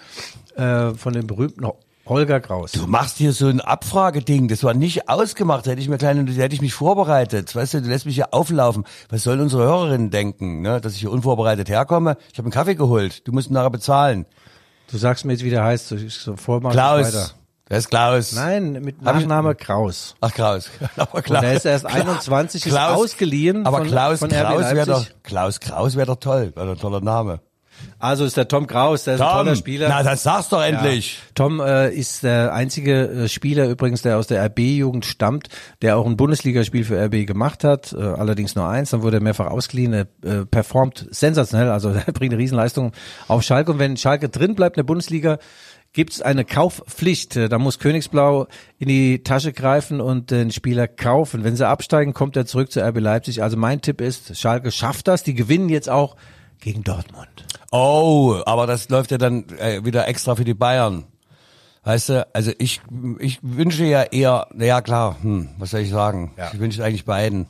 äh, 0.56 0.92
von 0.94 1.14
dem 1.14 1.28
berühmten 1.28 1.66
Ho- 1.66 1.80
Holger 2.08 2.40
Kraus? 2.40 2.72
Du 2.74 2.88
machst 2.88 3.18
hier 3.18 3.32
so 3.32 3.48
ein 3.48 3.62
Abfrageding. 3.62 4.48
Das 4.48 4.64
war 4.64 4.74
nicht 4.74 5.08
ausgemacht. 5.08 5.68
Hätte 5.68 5.82
ich 5.82 5.88
mir 5.88 5.98
kleine, 5.98 6.30
hätte 6.32 6.56
ich 6.56 6.62
mich 6.62 6.74
vorbereitet. 6.74 7.56
Weißt 7.56 7.74
du, 7.76 7.82
du 7.82 7.90
lässt 7.90 8.06
mich 8.06 8.16
hier 8.16 8.34
auflaufen. 8.34 8.86
Was 9.10 9.24
sollen 9.24 9.40
unsere 9.40 9.64
Hörerinnen 9.64 10.10
denken, 10.10 10.62
ne? 10.62 10.82
Dass 10.82 10.94
ich 10.94 11.00
hier 11.00 11.12
unvorbereitet 11.12 11.70
herkomme? 11.70 12.18
Ich 12.32 12.38
habe 12.40 12.48
einen 12.48 12.52
Kaffee 12.54 12.76
geholt. 12.76 13.28
Du 13.28 13.32
musst 13.32 13.50
ihn 13.50 13.54
nachher 13.54 13.70
bezahlen. 13.70 14.26
Du 14.92 14.98
sagst 14.98 15.24
mir 15.26 15.34
jetzt, 15.34 15.44
wie 15.44 15.50
der 15.52 15.64
heißt. 15.64 15.88
So, 15.88 15.96
so 15.98 16.34
ich 16.34 16.48
weiter. 16.48 17.32
Klaus. 17.72 17.72
Der 17.72 17.78
ist 17.78 17.90
Klaus. 17.90 18.32
Nein, 18.34 18.72
mit 18.74 18.96
Hab 19.06 19.16
ich- 19.16 19.22
Nachname 19.26 19.56
Kraus. 19.56 20.16
Ach, 20.22 20.34
Klaus. 20.34 20.70
Aber 20.98 21.16
Und 21.18 21.30
der 21.30 21.54
ist 21.54 21.66
erst 21.66 21.86
21, 21.86 22.66
ist 22.66 22.78
ausgeliehen 22.78 23.66
Aber 23.66 23.80
von- 23.80 23.88
Klaus 23.88 24.20
von 24.20 24.32
RB 24.32 24.38
Kraus 24.42 24.62
wäre 24.74 24.86
doch, 24.86 24.98
Leipzig. 25.00 25.16
Klaus 25.24 25.60
Kraus 25.60 25.96
wäre 25.96 26.08
doch 26.08 26.18
toll. 26.18 26.52
Wäre 26.56 26.66
doch 26.68 26.74
ein 26.76 26.80
toller 26.80 27.02
Name. 27.02 27.40
Also 27.98 28.26
ist 28.26 28.38
der 28.38 28.48
Tom 28.48 28.68
Kraus, 28.68 29.06
der 29.06 29.16
ist 29.16 29.22
ein 29.22 29.28
toller 29.32 29.56
Spieler. 29.56 29.90
Na, 29.90 30.04
das 30.04 30.22
sag's 30.22 30.50
doch 30.50 30.62
endlich. 30.62 31.18
Tom 31.34 31.60
äh, 31.60 31.90
ist 31.90 32.22
der 32.22 32.54
einzige 32.54 33.08
äh, 33.08 33.28
Spieler 33.28 33.68
übrigens, 33.68 34.04
der 34.04 34.20
aus 34.20 34.28
der 34.28 34.44
RB-Jugend 34.46 35.04
stammt, 35.04 35.48
der 35.82 35.98
auch 35.98 36.06
ein 36.06 36.16
Bundesligaspiel 36.16 36.84
für 36.84 37.04
RB 37.06 37.26
gemacht 37.26 37.64
hat, 37.64 37.92
äh, 37.94 37.98
allerdings 38.00 38.54
nur 38.56 38.68
eins, 38.68 38.92
dann 38.92 39.02
wurde 39.02 39.18
er 39.18 39.24
mehrfach 39.24 39.48
ausgeliehen, 39.48 39.94
er 39.94 40.08
äh, 40.24 40.46
performt 40.46 41.08
sensationell, 41.10 41.70
also 41.70 41.90
er 42.06 42.12
bringt 42.14 42.34
eine 42.34 42.42
Riesenleistung 42.42 42.92
auf 43.28 43.42
Schalke 43.42 43.72
und 43.72 43.80
wenn 43.80 43.98
Schalke 43.98 44.30
drin 44.30 44.54
bleibt 44.54 44.78
in 44.78 44.82
der 44.82 44.88
Bundesliga, 44.88 45.40
gibt's 45.94 46.22
eine 46.22 46.46
Kaufpflicht. 46.46 47.36
Da 47.36 47.58
muss 47.58 47.80
Königsblau 47.80 48.48
in 48.78 48.88
die 48.88 49.24
Tasche 49.24 49.54
greifen 49.54 50.02
und 50.02 50.32
den 50.32 50.52
Spieler 50.52 50.88
kaufen. 50.88 51.44
Wenn 51.44 51.56
sie 51.56 51.68
absteigen, 51.68 52.14
kommt 52.14 52.36
er 52.36 52.46
zurück 52.46 52.72
zu 52.72 52.82
RB 52.82 53.00
Leipzig. 53.00 53.44
Also 53.44 53.58
mein 53.58 53.82
Tipp 53.82 54.02
ist, 54.02 54.38
Schalke 54.38 54.72
schafft 54.72 55.08
das, 55.08 55.24
die 55.24 55.34
gewinnen 55.34 55.70
jetzt 55.70 55.90
auch 55.90 56.16
gegen 56.60 56.84
Dortmund. 56.84 57.46
Oh, 57.72 58.42
aber 58.46 58.68
das 58.68 58.90
läuft 58.90 59.12
ja 59.12 59.18
dann 59.18 59.46
äh, 59.58 59.84
wieder 59.84 60.08
extra 60.08 60.36
für 60.36 60.46
die 60.46 60.54
Bayern. 60.54 61.06
Weißt 61.84 62.10
du, 62.10 62.28
also 62.34 62.52
ich, 62.60 62.82
ich 63.20 63.40
wünsche 63.42 63.86
ja 63.86 64.04
eher, 64.04 64.48
na 64.54 64.66
ja 64.66 64.82
klar, 64.82 65.18
hm, 65.22 65.50
was 65.58 65.72
soll 65.72 65.80
ich 65.80 65.90
sagen? 65.90 66.34
Ja. 66.38 66.52
Ich 66.54 66.60
wünsche 66.60 66.84
eigentlich 66.84 67.06
beiden. 67.06 67.48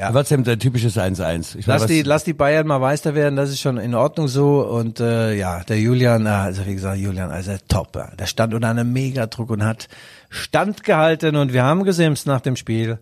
Ja. 0.00 0.10
Trotzdem 0.12 0.44
der 0.44 0.58
typisches 0.58 0.96
1-1. 0.96 1.56
Ich 1.58 1.66
Lass 1.66 1.84
die, 1.84 2.00
lass 2.00 2.24
die 2.24 2.32
Bayern 2.32 2.66
mal 2.66 2.78
Meister 2.78 3.14
werden, 3.14 3.36
das 3.36 3.50
ist 3.50 3.60
schon 3.60 3.76
in 3.76 3.94
Ordnung 3.94 4.28
so. 4.28 4.62
Und 4.66 4.98
äh, 4.98 5.34
ja, 5.34 5.62
der 5.64 5.78
Julian, 5.78 6.24
äh, 6.24 6.30
also 6.30 6.64
wie 6.64 6.72
gesagt, 6.72 6.98
Julian, 6.98 7.30
also 7.30 7.52
top. 7.68 7.96
ja. 7.96 8.08
Der 8.18 8.24
stand 8.24 8.54
unter 8.54 8.70
einem 8.70 8.94
Megadruck 8.94 9.50
und 9.50 9.62
hat 9.62 9.88
standgehalten 10.30 11.36
und 11.36 11.52
wir 11.52 11.64
haben 11.64 11.84
gesimst 11.84 12.26
nach 12.26 12.40
dem 12.40 12.56
Spiel. 12.56 12.98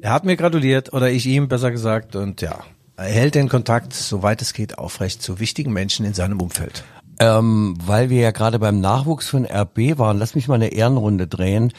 Er 0.00 0.12
hat 0.12 0.24
mir 0.24 0.36
gratuliert, 0.36 0.92
oder 0.92 1.10
ich 1.10 1.26
ihm 1.26 1.48
besser 1.48 1.72
gesagt. 1.72 2.14
Und 2.14 2.42
ja, 2.42 2.60
er 2.96 3.06
hält 3.06 3.34
den 3.34 3.48
Kontakt, 3.48 3.92
soweit 3.92 4.40
es 4.40 4.52
geht, 4.52 4.78
aufrecht 4.78 5.22
zu 5.22 5.40
wichtigen 5.40 5.72
Menschen 5.72 6.06
in 6.06 6.14
seinem 6.14 6.40
Umfeld. 6.40 6.84
Ähm, 7.18 7.74
weil 7.82 8.10
wir 8.10 8.20
ja 8.20 8.30
gerade 8.30 8.58
beim 8.58 8.80
Nachwuchs 8.80 9.28
von 9.28 9.46
RB 9.46 9.98
waren, 9.98 10.18
lass 10.18 10.34
mich 10.34 10.48
mal 10.48 10.56
eine 10.56 10.68
Ehrenrunde 10.68 11.26
drehen. 11.26 11.72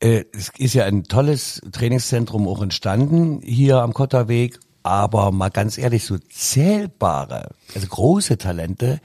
Äh, 0.00 0.24
es 0.32 0.50
ist 0.56 0.74
ja 0.74 0.84
ein 0.84 1.04
tolles 1.04 1.60
Trainingszentrum 1.72 2.46
auch 2.46 2.62
entstanden 2.62 3.40
hier 3.42 3.78
am 3.78 3.92
Kotterweg, 3.92 4.60
aber 4.84 5.32
mal 5.32 5.50
ganz 5.50 5.78
ehrlich, 5.78 6.04
so 6.04 6.18
zählbare, 6.18 7.48
also 7.74 7.86
große 7.88 8.38
Talente, 8.38 9.00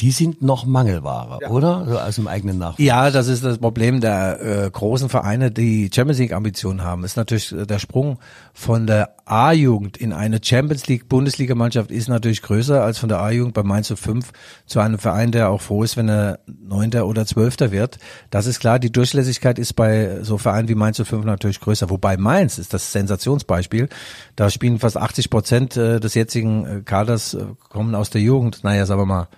die 0.00 0.10
sind 0.10 0.42
noch 0.42 0.64
Mangelware, 0.66 1.38
oder? 1.48 1.86
So 1.88 1.98
aus 1.98 2.16
dem 2.16 2.26
eigenen 2.26 2.58
Nachwuchs. 2.58 2.82
Ja, 2.82 3.10
das 3.10 3.28
ist 3.28 3.44
das 3.44 3.58
Problem 3.58 4.00
der 4.00 4.40
äh, 4.40 4.70
großen 4.70 5.08
Vereine, 5.08 5.50
die 5.50 5.90
Champions 5.94 6.18
League 6.18 6.32
Ambitionen 6.32 6.82
haben. 6.82 7.04
Ist 7.04 7.16
natürlich 7.16 7.52
äh, 7.52 7.66
der 7.66 7.78
Sprung 7.78 8.18
von 8.52 8.86
der 8.86 9.14
A-Jugend 9.24 9.96
in 9.96 10.12
eine 10.12 10.40
Champions 10.42 10.88
League 10.88 11.08
Bundesligamannschaft 11.08 11.90
ist 11.90 12.08
natürlich 12.08 12.42
größer 12.42 12.82
als 12.82 12.98
von 12.98 13.08
der 13.08 13.20
A-Jugend 13.20 13.54
bei 13.54 13.62
Mainz 13.62 13.92
05 13.94 14.32
zu 14.66 14.80
einem 14.80 14.98
Verein, 14.98 15.30
der 15.30 15.50
auch 15.50 15.60
froh 15.60 15.84
ist, 15.84 15.96
wenn 15.96 16.08
er 16.08 16.40
Neunter 16.46 17.06
oder 17.06 17.24
Zwölfter 17.24 17.70
wird. 17.70 17.98
Das 18.30 18.46
ist 18.46 18.60
klar. 18.60 18.78
Die 18.78 18.90
Durchlässigkeit 18.90 19.58
ist 19.58 19.74
bei 19.74 20.22
so 20.22 20.38
Vereinen 20.38 20.68
wie 20.68 20.74
Mainz 20.74 21.00
05 21.00 21.24
natürlich 21.24 21.60
größer. 21.60 21.90
Wobei 21.90 22.16
Mainz 22.16 22.58
ist 22.58 22.74
das 22.74 22.92
Sensationsbeispiel. 22.92 23.88
Da 24.36 24.50
spielen 24.50 24.78
fast 24.78 24.96
80 24.96 25.30
Prozent 25.30 25.76
äh, 25.76 26.00
des 26.00 26.14
jetzigen 26.14 26.66
äh, 26.66 26.80
Kaders 26.82 27.34
äh, 27.34 27.44
kommen 27.68 27.94
aus 27.94 28.10
der 28.10 28.20
Jugend. 28.20 28.64
Naja, 28.64 28.86
sagen 28.86 29.00
wir 29.00 29.06
mal 29.06 29.28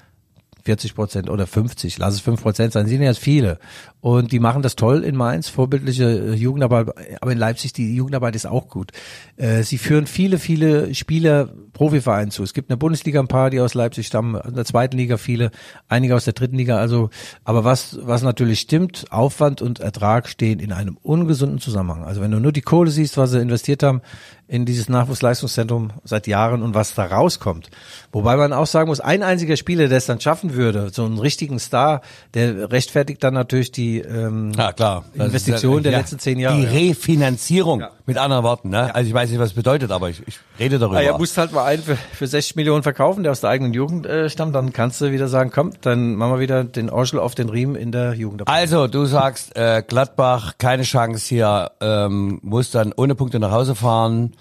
40 0.64 0.94
Prozent 0.94 1.30
oder 1.30 1.46
50, 1.46 1.98
lass 1.98 2.14
es 2.14 2.20
5 2.20 2.42
Prozent 2.42 2.72
sein, 2.72 2.86
sind 2.86 3.02
ja 3.02 3.08
jetzt 3.08 3.18
viele. 3.18 3.58
Und 4.00 4.32
die 4.32 4.40
machen 4.40 4.62
das 4.62 4.76
toll 4.76 5.04
in 5.04 5.14
Mainz, 5.16 5.48
vorbildliche 5.48 6.04
äh, 6.04 6.34
Jugendarbeit, 6.34 6.88
aber 7.20 7.32
in 7.32 7.38
Leipzig, 7.38 7.72
die 7.72 7.94
Jugendarbeit 7.94 8.34
ist 8.34 8.46
auch 8.46 8.68
gut. 8.68 8.92
Äh, 9.36 9.62
Sie 9.62 9.78
führen 9.78 10.06
viele, 10.06 10.38
viele 10.38 10.94
Spieler 10.94 11.50
Profivereinen 11.72 12.30
zu. 12.30 12.42
Es 12.42 12.54
gibt 12.54 12.70
eine 12.70 12.76
Bundesliga 12.76 13.20
ein 13.20 13.28
paar, 13.28 13.50
die 13.50 13.60
aus 13.60 13.74
Leipzig 13.74 14.06
stammen, 14.06 14.40
in 14.46 14.54
der 14.54 14.64
zweiten 14.64 14.96
Liga 14.96 15.16
viele, 15.16 15.50
einige 15.88 16.14
aus 16.14 16.24
der 16.24 16.32
dritten 16.32 16.56
Liga, 16.56 16.78
also, 16.78 17.10
aber 17.44 17.64
was, 17.64 17.98
was 18.02 18.22
natürlich 18.22 18.60
stimmt, 18.60 19.06
Aufwand 19.10 19.60
und 19.60 19.80
Ertrag 19.80 20.28
stehen 20.28 20.60
in 20.60 20.72
einem 20.72 20.96
ungesunden 21.02 21.58
Zusammenhang. 21.58 22.04
Also 22.04 22.20
wenn 22.20 22.30
du 22.30 22.40
nur 22.40 22.52
die 22.52 22.62
Kohle 22.62 22.90
siehst, 22.90 23.16
was 23.16 23.32
sie 23.32 23.40
investiert 23.40 23.82
haben 23.82 24.00
in 24.46 24.66
dieses 24.66 24.88
Nachwuchsleistungszentrum 24.88 25.92
seit 26.04 26.26
Jahren 26.26 26.62
und 26.62 26.74
was 26.74 26.94
da 26.94 27.06
rauskommt. 27.06 27.70
Wobei 28.12 28.36
man 28.36 28.52
auch 28.52 28.66
sagen 28.66 28.88
muss, 28.88 29.00
ein 29.00 29.22
einziger 29.22 29.56
Spieler, 29.56 29.88
der 29.88 29.98
es 29.98 30.06
dann 30.06 30.20
schaffen 30.20 30.54
würde, 30.54 30.90
so 30.92 31.04
einen 31.04 31.18
richtigen 31.18 31.58
Star, 31.58 32.02
der 32.34 32.70
rechtfertigt 32.70 33.24
dann 33.24 33.34
natürlich 33.34 33.72
die 33.72 34.00
ähm, 34.00 34.52
Ja, 34.56 34.72
klar. 34.72 35.04
Das 35.14 35.26
Investition 35.26 35.78
ist, 35.78 35.84
der 35.84 35.92
ja, 35.92 35.98
letzten 35.98 36.18
zehn 36.18 36.38
Jahre. 36.38 36.56
Die 36.56 36.64
ja. 36.64 36.70
Refinanzierung, 36.70 37.84
mit 38.06 38.18
anderen 38.18 38.44
Worten. 38.44 38.68
Ne? 38.68 38.94
Also 38.94 39.08
ich 39.08 39.14
weiß 39.14 39.30
nicht, 39.30 39.38
was 39.38 39.48
es 39.48 39.54
bedeutet, 39.54 39.90
aber 39.90 40.10
ich, 40.10 40.22
ich 40.26 40.38
rede 40.58 40.78
darüber. 40.78 41.02
Ja, 41.02 41.16
musst 41.16 41.38
halt 41.38 41.52
mal 41.52 41.64
einen 41.64 41.82
für, 41.82 41.96
für 41.96 42.26
60 42.26 42.56
Millionen 42.56 42.82
verkaufen, 42.82 43.22
der 43.22 43.32
aus 43.32 43.40
der 43.40 43.50
eigenen 43.50 43.72
Jugend 43.72 44.04
äh, 44.06 44.28
stammt, 44.28 44.54
dann 44.54 44.72
kannst 44.72 45.00
du 45.00 45.10
wieder 45.10 45.28
sagen, 45.28 45.50
komm, 45.52 45.72
dann 45.80 46.14
machen 46.14 46.34
wir 46.34 46.40
wieder 46.40 46.64
den 46.64 46.90
Orschel 46.90 47.18
auf 47.18 47.34
den 47.34 47.48
Riemen 47.48 47.76
in 47.76 47.92
der 47.92 48.12
Jugend. 48.12 48.46
Also, 48.46 48.88
du 48.88 49.06
sagst, 49.06 49.56
äh, 49.56 49.82
Gladbach, 49.86 50.54
keine 50.58 50.82
Chance 50.82 51.26
hier, 51.28 51.70
ähm, 51.80 52.40
muss 52.42 52.70
dann 52.70 52.92
ohne 52.94 53.14
Punkte 53.14 53.38
nach 53.38 53.50
Hause 53.50 53.74
fahren. 53.74 54.33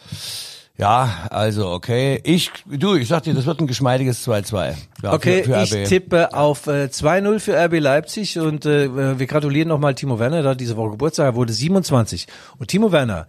Ja, 0.75 1.27
also 1.29 1.69
okay. 1.69 2.19
Ich, 2.23 2.51
du, 2.65 2.95
ich 2.95 3.07
sag 3.07 3.23
dir, 3.23 3.35
das 3.35 3.45
wird 3.45 3.59
ein 3.59 3.67
geschmeidiges 3.67 4.27
2-2. 4.27 4.73
Ja, 5.03 5.13
Okay, 5.13 5.43
für, 5.43 5.65
für 5.67 5.77
ich 5.81 5.87
tippe 5.87 6.33
auf 6.33 6.65
äh, 6.65 6.85
2-0 6.85 7.39
für 7.39 7.55
RB 7.55 7.79
Leipzig 7.79 8.39
und 8.39 8.65
äh, 8.65 9.19
wir 9.19 9.27
gratulieren 9.27 9.69
nochmal 9.69 9.93
Timo 9.93 10.17
Werner, 10.17 10.41
da 10.41 10.55
diese 10.55 10.75
Woche 10.75 10.91
Geburtstag, 10.91 11.25
er 11.27 11.35
wurde 11.35 11.53
27. 11.53 12.25
Und 12.57 12.67
Timo 12.69 12.91
Werner, 12.91 13.27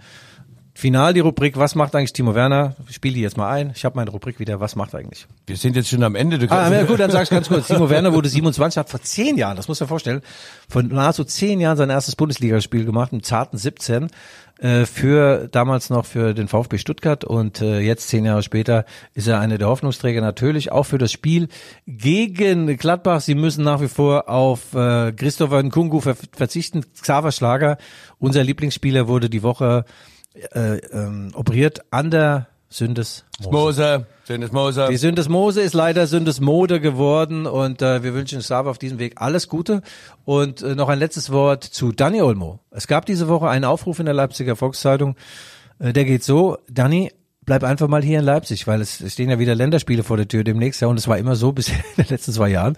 final 0.73 1.13
die 1.13 1.21
Rubrik, 1.21 1.57
was 1.59 1.75
macht 1.75 1.95
eigentlich 1.95 2.15
Timo 2.15 2.35
Werner? 2.35 2.75
Ich 2.89 2.97
spiele 2.97 3.15
die 3.15 3.21
jetzt 3.21 3.37
mal 3.37 3.51
ein. 3.51 3.73
Ich 3.77 3.85
habe 3.85 3.97
meine 3.97 4.11
Rubrik 4.11 4.41
wieder, 4.41 4.59
was 4.61 4.75
macht 4.75 4.95
eigentlich? 4.95 5.27
Wir 5.47 5.57
sind 5.57 5.77
jetzt 5.77 5.91
schon 5.91 6.03
am 6.03 6.15
Ende. 6.17 6.39
Du 6.39 6.51
Ah, 6.51 6.73
ja, 6.73 6.83
gut, 6.85 6.99
dann 6.99 7.11
sag 7.11 7.25
ich 7.25 7.31
ganz 7.31 7.49
kurz. 7.49 7.67
Timo 7.69 7.91
Werner 7.91 8.15
wurde 8.15 8.31
27, 8.31 8.79
hat 8.79 8.89
vor 8.89 9.03
zehn 9.03 9.37
Jahren, 9.37 9.57
das 9.57 9.69
muss 9.69 9.79
man 9.81 9.89
vorstellen, 9.89 10.23
vor 10.69 10.83
nahezu 10.83 11.25
zehn 11.25 11.61
Jahren 11.61 11.77
sein 11.77 11.91
erstes 11.91 12.17
Bundesligaspiel 12.17 12.87
gemacht, 12.87 13.13
im 13.13 13.23
zarten 13.23 13.59
17, 13.59 14.09
äh, 14.59 14.87
für 14.87 15.49
damals 15.49 15.91
noch 15.91 16.07
für 16.07 16.33
den 16.35 16.49
VfB 16.49 16.79
Stuttgart 16.79 17.25
und 17.25 17.61
äh, 17.61 17.81
jetzt 17.81 18.09
zehn 18.09 18.25
Jahre 18.25 18.43
später 18.43 18.85
ist 19.13 19.27
er 19.27 19.41
einer 19.41 19.59
der 19.59 19.69
Hoffnungsträger 19.69 20.21
natürlich 20.21 20.71
auch 20.71 20.85
für 20.85 20.99
das 20.99 21.11
Spiel 21.11 21.49
gegen 21.87 22.77
Gladbach. 22.77 23.21
Sie 23.21 23.35
müssen 23.35 23.65
nach 23.65 23.81
wie 23.81 23.89
vor 23.89 24.29
auf 24.29 24.73
äh, 24.75 25.13
Christopher 25.13 25.63
Nkungu 25.63 26.01
ver 26.01 26.17
verzichten. 26.33 26.85
Xaver 27.01 27.33
Schlager, 27.33 27.79
unser 28.19 28.45
Lieblingsspieler, 28.45 29.09
wurde 29.09 29.29
die 29.29 29.43
Woche 29.43 29.85
äh, 30.53 30.77
ähm, 30.77 31.33
operiert 31.35 31.83
an 31.91 32.11
der 32.11 32.49
Sündes 32.69 33.25
Mose, 33.51 34.07
Dennis 34.29 34.53
Mose. 34.53 34.87
die 34.91 34.97
Syndesmose 34.97 35.61
ist 35.61 35.75
leider 35.75 36.07
Syndesmode 36.07 36.81
geworden 36.81 37.47
und 37.47 37.83
äh, 37.83 38.03
wir 38.03 38.15
wünschen 38.15 38.41
Xaver 38.41 38.71
auf 38.71 38.79
diesem 38.79 38.99
Weg 38.99 39.15
alles 39.17 39.49
Gute. 39.49 39.83
Und 40.25 40.63
äh, 40.63 40.75
noch 40.75 40.89
ein 40.89 40.99
letztes 40.99 41.31
Wort 41.31 41.65
zu 41.65 41.93
Danny 41.93 42.23
Olmo. 42.23 42.61
Es 42.71 42.87
gab 42.87 43.07
diese 43.07 43.29
Woche 43.29 43.49
einen 43.49 43.65
Aufruf 43.65 43.99
in 43.99 44.07
der 44.07 44.15
Leipziger 44.15 44.57
Volkszeitung, 44.57 45.17
äh, 45.79 45.93
der 45.93 46.05
geht 46.05 46.25
so, 46.25 46.59
Danny, 46.71 47.13
bleib 47.45 47.65
einfach 47.65 47.89
mal 47.89 48.03
hier 48.03 48.19
in 48.19 48.25
Leipzig, 48.25 48.67
weil 48.67 48.81
es, 48.81 49.03
stehen 49.13 49.31
ja 49.31 49.39
wieder 49.39 49.55
Länderspiele 49.55 50.03
vor 50.03 50.17
der 50.17 50.29
Tür 50.29 50.45
demnächst, 50.45 50.81
ja, 50.81 50.89
und 50.89 50.99
es 50.99 51.09
war 51.09 51.19
immer 51.19 51.37
so 51.37 51.53
bis 51.53 51.69
in 51.69 51.77
den 51.99 52.07
letzten 52.09 52.33
zwei 52.33 52.49
Jahren. 52.49 52.77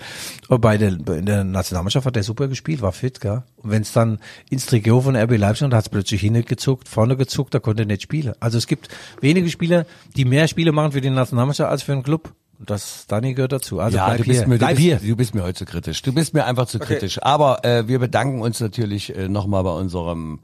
Und 0.49 0.61
bei 0.61 0.79
der, 0.79 0.89
in 0.89 1.27
der 1.27 1.45
Nationalmannschaft 1.45 2.07
hat 2.07 2.17
er 2.17 2.23
super 2.23 2.49
gespielt, 2.49 2.83
war 2.83 2.93
fit, 2.93 3.21
gell? 3.21 3.43
Und 3.57 3.71
wenn 3.71 3.83
es 3.83 3.93
dann 3.93 4.19
ins 4.51 4.67
Trikot 4.67 5.03
von 5.03 5.17
RB 5.17 5.37
Leipzig 5.37 5.65
und 5.65 5.75
hat 5.75 5.85
es 5.85 5.89
plötzlich 5.89 6.21
hingezuckt, 6.21 6.89
vorne 6.89 7.17
gezuckt, 7.17 7.55
da 7.55 7.59
konnte 7.59 7.83
er 7.83 7.87
nicht 7.87 8.03
spielen. 8.03 8.35
Also 8.41 8.59
es 8.59 8.67
gibt 8.67 8.89
wenige 9.21 9.51
Spieler, 9.51 9.87
die 10.17 10.25
mehr 10.25 10.49
Spiele 10.49 10.73
machen 10.73 10.93
für 10.93 11.01
die 11.01 11.11
Nationalmannschaft 11.11 11.71
als 11.71 11.83
für 11.83 11.93
einen 11.93 12.03
Club. 12.03 12.33
Und 12.59 12.71
das 12.71 13.07
Dani 13.07 13.35
gehört 13.35 13.53
dazu. 13.53 13.81
Also 13.81 13.99
ja, 13.99 14.07
bleib 14.07 14.19
du 14.19 14.25
bist, 14.25 14.39
hier. 14.41 14.49
mir, 14.49 14.59
du, 14.59 14.67
bist, 14.67 14.81
hier. 14.81 14.97
du 14.97 15.17
bist 15.17 15.35
mir 15.35 15.43
heute 15.43 15.59
zu 15.59 15.65
kritisch. 15.67 16.01
Du 16.03 16.13
bist 16.13 16.33
mir 16.33 16.47
einfach 16.47 16.67
zu 16.67 16.79
kritisch. 16.79 17.23
Aber 17.23 17.65
äh, 17.65 17.87
wir 17.87 17.99
bedanken 17.99 18.41
uns 18.41 18.61
natürlich 18.61 19.15
äh, 19.15 19.29
nochmal 19.29 19.63
bei 19.63 19.73
unserem 19.73 20.41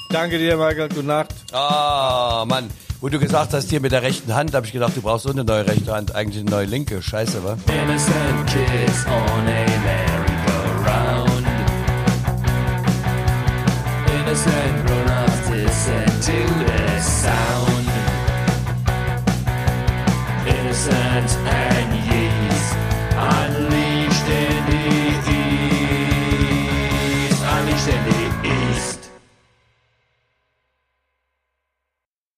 Danke 0.10 0.38
dir, 0.38 0.58
Michael. 0.58 0.90
Gute 0.90 1.04
Nacht. 1.04 1.36
Ah, 1.52 2.46
Mann. 2.48 2.70
Wo 3.02 3.10
du 3.10 3.20
gesagt 3.20 3.54
hast, 3.54 3.70
hier 3.70 3.82
mit 3.82 3.92
der 3.92 4.02
rechten 4.02 4.34
Hand, 4.34 4.56
habe 4.56 4.66
ich 4.66 4.72
gedacht, 4.72 4.96
du 4.96 5.02
brauchst 5.02 5.26
so 5.26 5.30
eine 5.30 5.44
neue 5.44 5.68
rechte 5.68 5.94
Hand. 5.94 6.16
Eigentlich 6.16 6.42
eine 6.42 6.50
neue 6.50 6.66
linke. 6.66 7.02
Scheiße, 7.02 7.44
wa? 7.44 7.58
Innocent 7.68 8.48
kids 8.48 9.06
on 9.06 9.48
a 9.48 9.66
merry-go-round. 9.86 11.46
Innocent 14.08 14.88
grown-ups 14.88 15.16
listen 15.16 15.35
to 16.26 16.32
the 16.32 17.00
sound. 17.02 17.88
Innocent 20.48 21.30